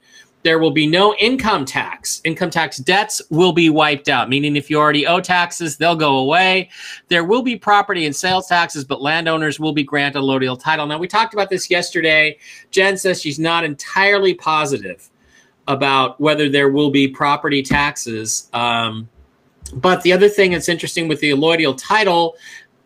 There 0.47 0.61
will 0.61 0.70
be 0.70 0.86
no 0.86 1.12
income 1.16 1.64
tax. 1.64 2.20
Income 2.22 2.51
tax 2.51 2.76
debts 2.76 3.20
will 3.30 3.53
be 3.53 3.68
wiped 3.68 4.09
out, 4.09 4.28
meaning 4.28 4.55
if 4.55 4.70
you 4.70 4.78
already 4.78 5.05
owe 5.05 5.18
taxes, 5.18 5.76
they'll 5.76 5.97
go 5.97 6.18
away. 6.18 6.70
There 7.09 7.24
will 7.24 7.42
be 7.42 7.57
property 7.57 8.07
and 8.07 8.14
sales 8.14 8.47
taxes, 8.47 8.84
but 8.84 9.03
landowners 9.03 9.59
will 9.59 9.72
be 9.72 9.82
granted 9.82 10.20
allodial 10.20 10.57
title. 10.57 10.86
Now, 10.86 10.99
we 10.99 11.09
talked 11.09 11.34
about 11.34 11.51
this 11.51 11.68
yesterday. 11.68 12.38
Jen 12.70 12.97
says 12.97 13.20
she's 13.20 13.40
not 13.40 13.64
entirely 13.64 14.34
positive 14.34 15.11
about 15.66 16.20
whether 16.20 16.49
there 16.49 16.70
will 16.70 16.92
be 16.92 17.09
property 17.09 17.61
taxes. 17.61 18.49
Um, 18.53 19.09
but 19.72 20.01
the 20.03 20.12
other 20.12 20.28
thing 20.28 20.53
that's 20.53 20.68
interesting 20.68 21.09
with 21.09 21.18
the 21.18 21.30
allodial 21.30 21.76
title, 21.76 22.36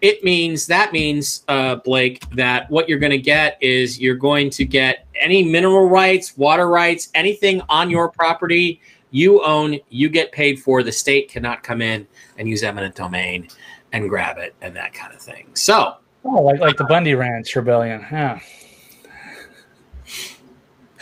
it 0.01 0.25
means 0.25 0.67
that 0.67 0.93
means 0.93 1.45
uh, 1.49 1.77
Blake 1.77 2.29
that 2.31 2.71
what 2.71 2.89
you're 2.89 2.99
going 2.99 3.11
to 3.11 3.19
get 3.19 3.59
is 3.61 4.01
you're 4.01 4.15
going 4.15 4.51
to 4.51 4.65
get 4.65 5.07
any 5.15 5.43
mineral 5.43 5.89
rights, 5.89 6.37
water 6.37 6.69
rights, 6.69 7.09
anything 7.15 7.63
on 7.69 7.91
your 7.91 8.11
property 8.11 8.81
you 9.11 9.43
own, 9.45 9.79
you 9.89 10.09
get 10.09 10.31
paid 10.33 10.61
for. 10.61 10.83
The 10.83 10.93
state 10.93 11.29
cannot 11.29 11.63
come 11.63 11.83
in 11.83 12.07
and 12.39 12.49
use 12.49 12.63
eminent 12.63 12.95
domain 12.95 13.49
and 13.93 14.09
grab 14.09 14.39
it 14.39 14.55
and 14.61 14.75
that 14.77 14.93
kind 14.95 15.13
of 15.13 15.21
thing. 15.21 15.49
So, 15.55 15.97
Oh, 16.25 16.43
like, 16.43 16.61
like 16.61 16.77
the 16.77 16.85
Bundy 16.85 17.15
Ranch 17.15 17.57
rebellion. 17.57 18.07
Yeah. 18.13 18.41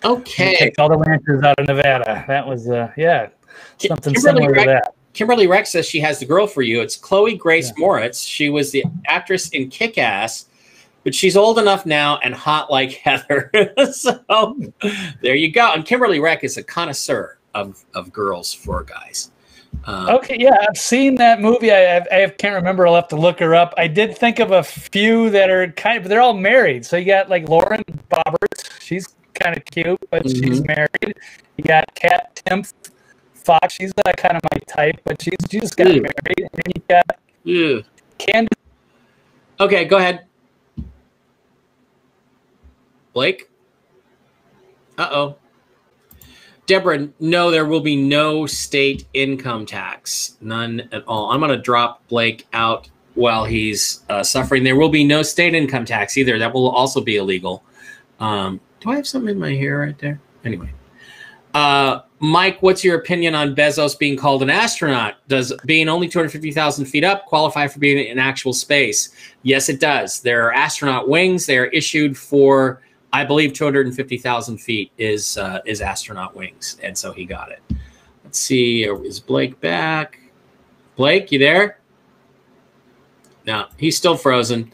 okay. 0.04 0.72
All 0.78 0.88
the 0.88 0.98
ranchers 0.98 1.42
out 1.42 1.58
of 1.58 1.66
Nevada. 1.66 2.24
That 2.28 2.46
was, 2.46 2.68
uh, 2.68 2.92
yeah, 2.96 3.28
something 3.78 4.14
Kimberly 4.14 4.42
similar 4.42 4.54
to 4.54 4.64
that. 4.64 4.94
Kimberly 5.18 5.48
Rex 5.48 5.70
says 5.72 5.84
she 5.84 5.98
has 5.98 6.20
the 6.20 6.24
girl 6.26 6.46
for 6.46 6.62
you. 6.62 6.80
It's 6.80 6.94
Chloe 6.94 7.34
Grace 7.36 7.72
Moretz. 7.72 8.24
She 8.24 8.50
was 8.50 8.70
the 8.70 8.84
actress 9.08 9.48
in 9.48 9.68
Kick 9.68 9.98
Ass, 9.98 10.46
but 11.02 11.12
she's 11.12 11.36
old 11.36 11.58
enough 11.58 11.84
now 11.84 12.18
and 12.18 12.32
hot 12.32 12.70
like 12.70 12.92
Heather. 13.04 13.50
so 13.92 14.20
there 15.20 15.34
you 15.34 15.50
go. 15.50 15.72
And 15.72 15.84
Kimberly 15.84 16.20
Rex 16.20 16.44
is 16.44 16.56
a 16.56 16.62
connoisseur 16.62 17.36
of, 17.56 17.84
of 17.94 18.12
girls 18.12 18.54
for 18.54 18.84
guys. 18.84 19.32
Um, 19.86 20.08
Okay, 20.08 20.36
yeah, 20.38 20.56
I've 20.68 20.78
seen 20.78 21.16
that 21.16 21.40
movie. 21.40 21.72
I, 21.72 21.96
I, 21.96 22.24
I 22.24 22.28
can't 22.30 22.54
remember. 22.54 22.86
I'll 22.86 22.94
have 22.94 23.08
to 23.08 23.16
look 23.16 23.40
her 23.40 23.56
up. 23.56 23.74
I 23.76 23.88
did 23.88 24.16
think 24.16 24.38
of 24.38 24.52
a 24.52 24.62
few 24.62 25.30
that 25.30 25.50
are 25.50 25.66
kind 25.72 25.98
of, 25.98 26.08
they're 26.08 26.20
all 26.20 26.32
married. 26.32 26.86
So 26.86 26.96
you 26.96 27.06
got 27.06 27.28
like 27.28 27.48
Lauren 27.48 27.82
Boebert. 28.08 28.80
She's 28.80 29.16
kind 29.34 29.56
of 29.56 29.64
cute, 29.64 29.98
but 30.12 30.30
she's 30.30 30.60
Mhm. 30.60 30.66
married. 30.68 31.18
You 31.56 31.64
got 31.64 31.92
Kat 31.96 32.40
Timpf 32.46 32.72
Fox. 33.48 33.74
She's 33.74 33.92
uh, 34.04 34.12
kind 34.18 34.36
of 34.36 34.42
my 34.52 34.58
type, 34.66 35.00
but 35.04 35.22
she's 35.22 35.34
she 35.50 35.58
just 35.58 35.74
got 35.74 35.86
Ew. 35.86 36.02
married. 36.02 36.38
And 36.38 36.50
then 36.52 36.72
you 36.76 36.82
got 36.86 37.18
Ew. 37.44 37.82
Candace 38.18 38.58
Okay, 39.58 39.86
go 39.86 39.96
ahead. 39.96 40.26
Blake? 43.14 43.48
Uh 44.98 45.08
oh. 45.10 45.36
Deborah, 46.66 47.08
no, 47.18 47.50
there 47.50 47.64
will 47.64 47.80
be 47.80 47.96
no 47.96 48.44
state 48.44 49.06
income 49.14 49.64
tax. 49.64 50.36
None 50.42 50.86
at 50.92 51.02
all. 51.08 51.30
I'm 51.30 51.40
going 51.40 51.50
to 51.50 51.56
drop 51.56 52.06
Blake 52.08 52.46
out 52.52 52.90
while 53.14 53.46
he's 53.46 54.02
uh, 54.10 54.22
suffering. 54.22 54.62
There 54.62 54.76
will 54.76 54.90
be 54.90 55.02
no 55.02 55.22
state 55.22 55.54
income 55.54 55.86
tax 55.86 56.18
either. 56.18 56.38
That 56.38 56.52
will 56.52 56.68
also 56.68 57.00
be 57.00 57.16
illegal. 57.16 57.64
Um, 58.20 58.60
do 58.80 58.90
I 58.90 58.96
have 58.96 59.06
something 59.06 59.30
in 59.30 59.38
my 59.38 59.54
hair 59.54 59.78
right 59.78 59.98
there? 59.98 60.20
Anyway. 60.44 60.70
Uh, 61.54 62.00
Mike, 62.20 62.60
what's 62.62 62.82
your 62.82 62.98
opinion 62.98 63.34
on 63.34 63.54
Bezos 63.54 63.96
being 63.96 64.16
called 64.16 64.42
an 64.42 64.50
astronaut? 64.50 65.16
Does 65.28 65.52
being 65.66 65.88
only 65.88 66.08
250,000 66.08 66.84
feet 66.84 67.04
up 67.04 67.26
qualify 67.26 67.68
for 67.68 67.78
being 67.78 68.04
in 68.08 68.18
actual 68.18 68.52
space? 68.52 69.10
Yes, 69.42 69.68
it 69.68 69.78
does. 69.78 70.20
There 70.20 70.44
are 70.46 70.52
astronaut 70.52 71.08
wings. 71.08 71.46
They 71.46 71.58
are 71.58 71.66
issued 71.66 72.18
for, 72.18 72.82
I 73.12 73.24
believe, 73.24 73.52
250,000 73.52 74.58
feet 74.58 74.90
is 74.98 75.38
uh, 75.38 75.60
is 75.64 75.80
astronaut 75.80 76.34
wings, 76.34 76.76
and 76.82 76.98
so 76.98 77.12
he 77.12 77.24
got 77.24 77.52
it. 77.52 77.62
Let's 78.24 78.40
see. 78.40 78.82
Is 78.82 79.20
Blake 79.20 79.60
back? 79.60 80.18
Blake, 80.96 81.30
you 81.30 81.38
there? 81.38 81.78
No, 83.46 83.66
he's 83.76 83.96
still 83.96 84.16
frozen. 84.16 84.72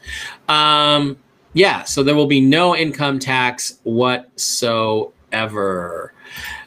Um, 0.48 1.18
yeah, 1.52 1.84
so 1.84 2.02
there 2.02 2.16
will 2.16 2.26
be 2.26 2.40
no 2.40 2.74
income 2.74 3.18
tax 3.18 3.80
whatsoever. 3.82 5.12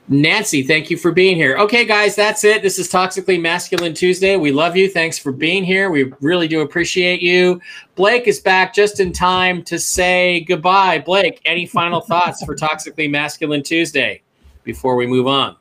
Nancy, 0.09 0.63
thank 0.63 0.89
you 0.89 0.95
for 0.95 1.11
being 1.11 1.35
here. 1.35 1.57
Okay, 1.57 1.83
guys, 1.83 2.15
that's 2.15 2.45
it. 2.45 2.61
This 2.61 2.79
is 2.79 2.89
Toxically 2.89 3.41
Masculine 3.41 3.93
Tuesday. 3.93 4.37
We 4.37 4.53
love 4.53 4.77
you. 4.77 4.89
Thanks 4.89 5.19
for 5.19 5.33
being 5.33 5.65
here. 5.65 5.89
We 5.89 6.13
really 6.21 6.47
do 6.47 6.61
appreciate 6.61 7.21
you. 7.21 7.59
Blake 7.95 8.25
is 8.25 8.39
back 8.39 8.73
just 8.73 9.01
in 9.01 9.11
time 9.11 9.63
to 9.63 9.77
say 9.77 10.41
goodbye. 10.41 10.99
Blake, 10.99 11.41
any 11.43 11.65
final 11.65 11.99
thoughts 11.99 12.41
for 12.45 12.55
Toxically 12.55 13.09
Masculine 13.09 13.63
Tuesday 13.63 14.21
before 14.63 14.95
we 14.95 15.05
move 15.05 15.27
on? 15.27 15.57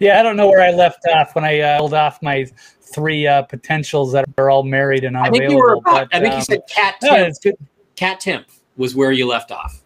Yeah, 0.00 0.18
I 0.18 0.24
don't 0.24 0.36
know 0.36 0.48
where 0.48 0.62
I 0.62 0.72
left 0.72 1.06
off 1.14 1.36
when 1.36 1.44
I 1.44 1.60
uh, 1.60 1.74
held 1.76 1.94
off 1.94 2.20
my 2.20 2.46
three 2.80 3.28
uh, 3.28 3.42
potentials 3.42 4.10
that 4.12 4.24
are 4.38 4.50
all 4.50 4.64
married 4.64 5.04
and 5.04 5.16
unavailable. 5.16 5.36
I 5.36 5.40
think 5.40 5.52
you 5.52 5.58
were 5.58 5.72
about, 5.74 6.10
but, 6.10 6.16
I 6.16 6.20
think 6.20 6.32
you 6.32 6.38
um, 6.38 6.44
said 6.44 6.60
Cat 6.68 6.96
no, 7.02 7.14
it's 7.14 7.38
good. 7.38 7.56
Kat 7.94 8.20
Timpf 8.20 8.58
was 8.76 8.96
where 8.96 9.12
you 9.12 9.28
left 9.28 9.52
off. 9.52 9.82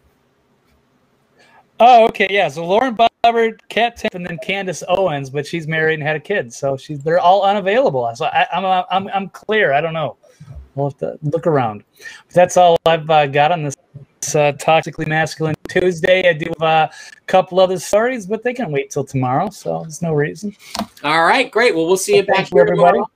Oh, 1.79 2.05
okay, 2.05 2.27
yeah. 2.29 2.47
So 2.47 2.65
Lauren 2.65 2.95
Boebert, 2.95 3.59
Kat 3.69 3.97
Timpf, 3.97 4.15
and 4.15 4.25
then 4.25 4.37
Candace 4.43 4.83
Owens, 4.87 5.29
but 5.29 5.45
she's 5.45 5.67
married 5.67 5.95
and 5.95 6.03
had 6.03 6.15
a 6.15 6.19
kid, 6.19 6.53
so 6.53 6.77
she's 6.77 6.99
they're 6.99 7.19
all 7.19 7.43
unavailable. 7.43 8.09
So 8.15 8.25
I, 8.25 8.47
I'm 8.53 8.85
I'm 8.89 9.07
I'm 9.13 9.29
clear. 9.29 9.73
I 9.73 9.81
don't 9.81 9.93
know. 9.93 10.17
We'll 10.75 10.89
have 10.89 10.97
to 10.99 11.19
look 11.23 11.45
around. 11.45 11.83
But 12.27 12.33
that's 12.33 12.57
all 12.57 12.77
I've 12.85 13.09
uh, 13.09 13.27
got 13.27 13.51
on 13.51 13.63
this 13.63 13.75
uh, 14.35 14.53
toxically 14.53 15.07
masculine 15.07 15.55
Tuesday. 15.67 16.29
I 16.29 16.33
do 16.33 16.45
have 16.59 16.61
a 16.61 16.91
couple 17.27 17.59
other 17.59 17.77
stories, 17.77 18.25
but 18.25 18.43
they 18.43 18.53
can 18.53 18.71
wait 18.71 18.89
till 18.89 19.03
tomorrow, 19.03 19.49
so 19.49 19.81
there's 19.81 20.01
no 20.01 20.13
reason. 20.13 20.55
All 21.03 21.25
right, 21.25 21.51
great. 21.51 21.75
Well, 21.75 21.85
we'll 21.87 21.97
see 21.97 22.15
you 22.15 22.23
back 22.23 22.47
here 22.51 22.61
everybody. 22.61 22.93
tomorrow. 22.93 23.11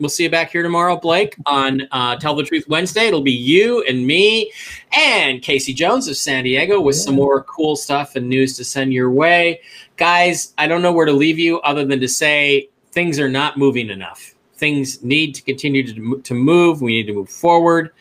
We'll 0.00 0.08
see 0.08 0.24
you 0.24 0.30
back 0.30 0.50
here 0.50 0.64
tomorrow, 0.64 0.96
Blake, 0.96 1.36
on 1.46 1.82
uh, 1.92 2.16
Tell 2.16 2.34
the 2.34 2.42
Truth 2.42 2.64
Wednesday. 2.66 3.06
It'll 3.06 3.20
be 3.20 3.30
you 3.30 3.84
and 3.84 4.04
me 4.04 4.50
and 4.92 5.40
Casey 5.40 5.72
Jones 5.72 6.08
of 6.08 6.16
San 6.16 6.42
Diego 6.42 6.80
with 6.80 6.96
some 6.96 7.14
more 7.14 7.44
cool 7.44 7.76
stuff 7.76 8.16
and 8.16 8.28
news 8.28 8.56
to 8.56 8.64
send 8.64 8.92
your 8.92 9.12
way. 9.12 9.60
Guys, 9.96 10.52
I 10.58 10.66
don't 10.66 10.82
know 10.82 10.92
where 10.92 11.06
to 11.06 11.12
leave 11.12 11.38
you 11.38 11.60
other 11.60 11.84
than 11.84 12.00
to 12.00 12.08
say 12.08 12.68
things 12.90 13.20
are 13.20 13.28
not 13.28 13.56
moving 13.56 13.88
enough. 13.88 14.34
Things 14.56 15.02
need 15.04 15.32
to 15.36 15.42
continue 15.42 15.86
to, 15.86 16.20
to 16.22 16.34
move. 16.34 16.82
We 16.82 16.92
need 16.92 17.06
to 17.06 17.14
move 17.14 17.30
forward. 17.30 17.92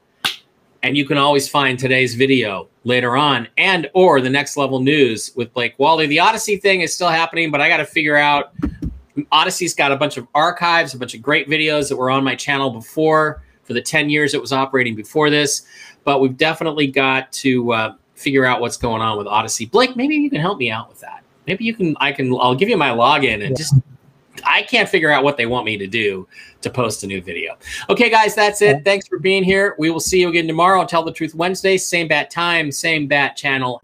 and 0.84 0.98
you 0.98 1.06
can 1.06 1.18
always 1.18 1.50
find 1.50 1.80
today's 1.80 2.16
video 2.16 2.68
later 2.84 3.16
on 3.18 3.48
and 3.58 3.90
or 3.94 4.22
the 4.22 4.30
next 4.30 4.56
level 4.56 4.80
news 4.80 5.32
with 5.36 5.52
blake 5.54 5.74
wally 5.80 6.06
the 6.06 6.20
Odysee 6.20 6.62
thing 6.62 6.82
is 6.82 6.94
still 6.94 7.10
happening 7.10 7.50
but 7.50 7.60
i 7.60 7.68
got 7.68 7.78
to 7.78 7.86
figure 7.86 8.16
out 8.16 8.54
Odysee's 9.32 9.74
got 9.74 9.92
a 9.92 9.96
bunch 9.96 10.18
of 10.18 10.28
archives 10.36 10.94
a 10.94 11.00
bunch 11.00 11.16
of 11.16 11.24
great 11.24 11.50
videos 11.50 11.90
that 11.90 11.96
were 11.96 12.12
on 12.12 12.24
my 12.24 12.36
channel 12.36 12.70
before 12.70 13.42
for 13.64 13.74
the 13.74 13.82
10 13.82 14.12
years 14.12 14.36
it 14.36 14.42
was 14.42 14.54
operating 14.54 14.94
before 14.94 15.32
this 15.32 15.66
but 16.06 16.22
we've 16.22 16.38
definitely 16.38 16.88
got 16.88 17.32
to 17.34 17.74
uh, 17.74 17.96
figure 18.16 18.46
out 18.46 18.62
what's 18.62 18.78
going 18.78 19.02
on 19.02 19.18
with 19.18 19.28
Odysee 19.28 19.70
blake 19.70 19.98
maybe 19.98 20.16
you 20.16 20.30
can 20.30 20.40
help 20.40 20.58
me 20.58 20.72
out 20.72 20.88
with 20.88 21.02
that 21.02 21.24
maybe 21.46 21.66
you 21.66 21.76
can 21.76 21.96
i 22.00 22.12
can 22.12 22.34
i'll 22.40 22.56
give 22.56 22.70
you 22.70 22.78
my 22.78 22.90
login 22.90 23.46
and 23.46 23.58
just 23.58 23.76
I 24.44 24.64
can't 24.64 24.90
figure 24.90 25.10
out 25.10 25.24
what 25.24 25.38
they 25.38 25.46
want 25.46 25.66
me 25.66 25.78
to 25.78 25.88
do 25.88 26.28
to 26.62 26.70
post 26.70 27.04
a 27.04 27.08
new 27.08 27.22
video. 27.22 27.58
Okay, 27.90 28.10
guys, 28.10 28.36
that's 28.36 28.62
it. 28.62 28.84
Thanks 28.84 29.08
for 29.08 29.20
being 29.20 29.44
here. 29.44 29.76
We 29.78 29.90
will 29.90 30.00
see 30.00 30.20
you 30.20 30.30
again 30.30 30.48
tomorrow. 30.48 30.86
Tell 30.86 31.04
the 31.04 31.12
Truth 31.12 31.36
Wednesday, 31.36 31.78
same 31.78 32.08
bat 32.08 32.30
time, 32.30 32.72
same 32.72 33.08
bat 33.08 33.38
channel. 33.38 33.82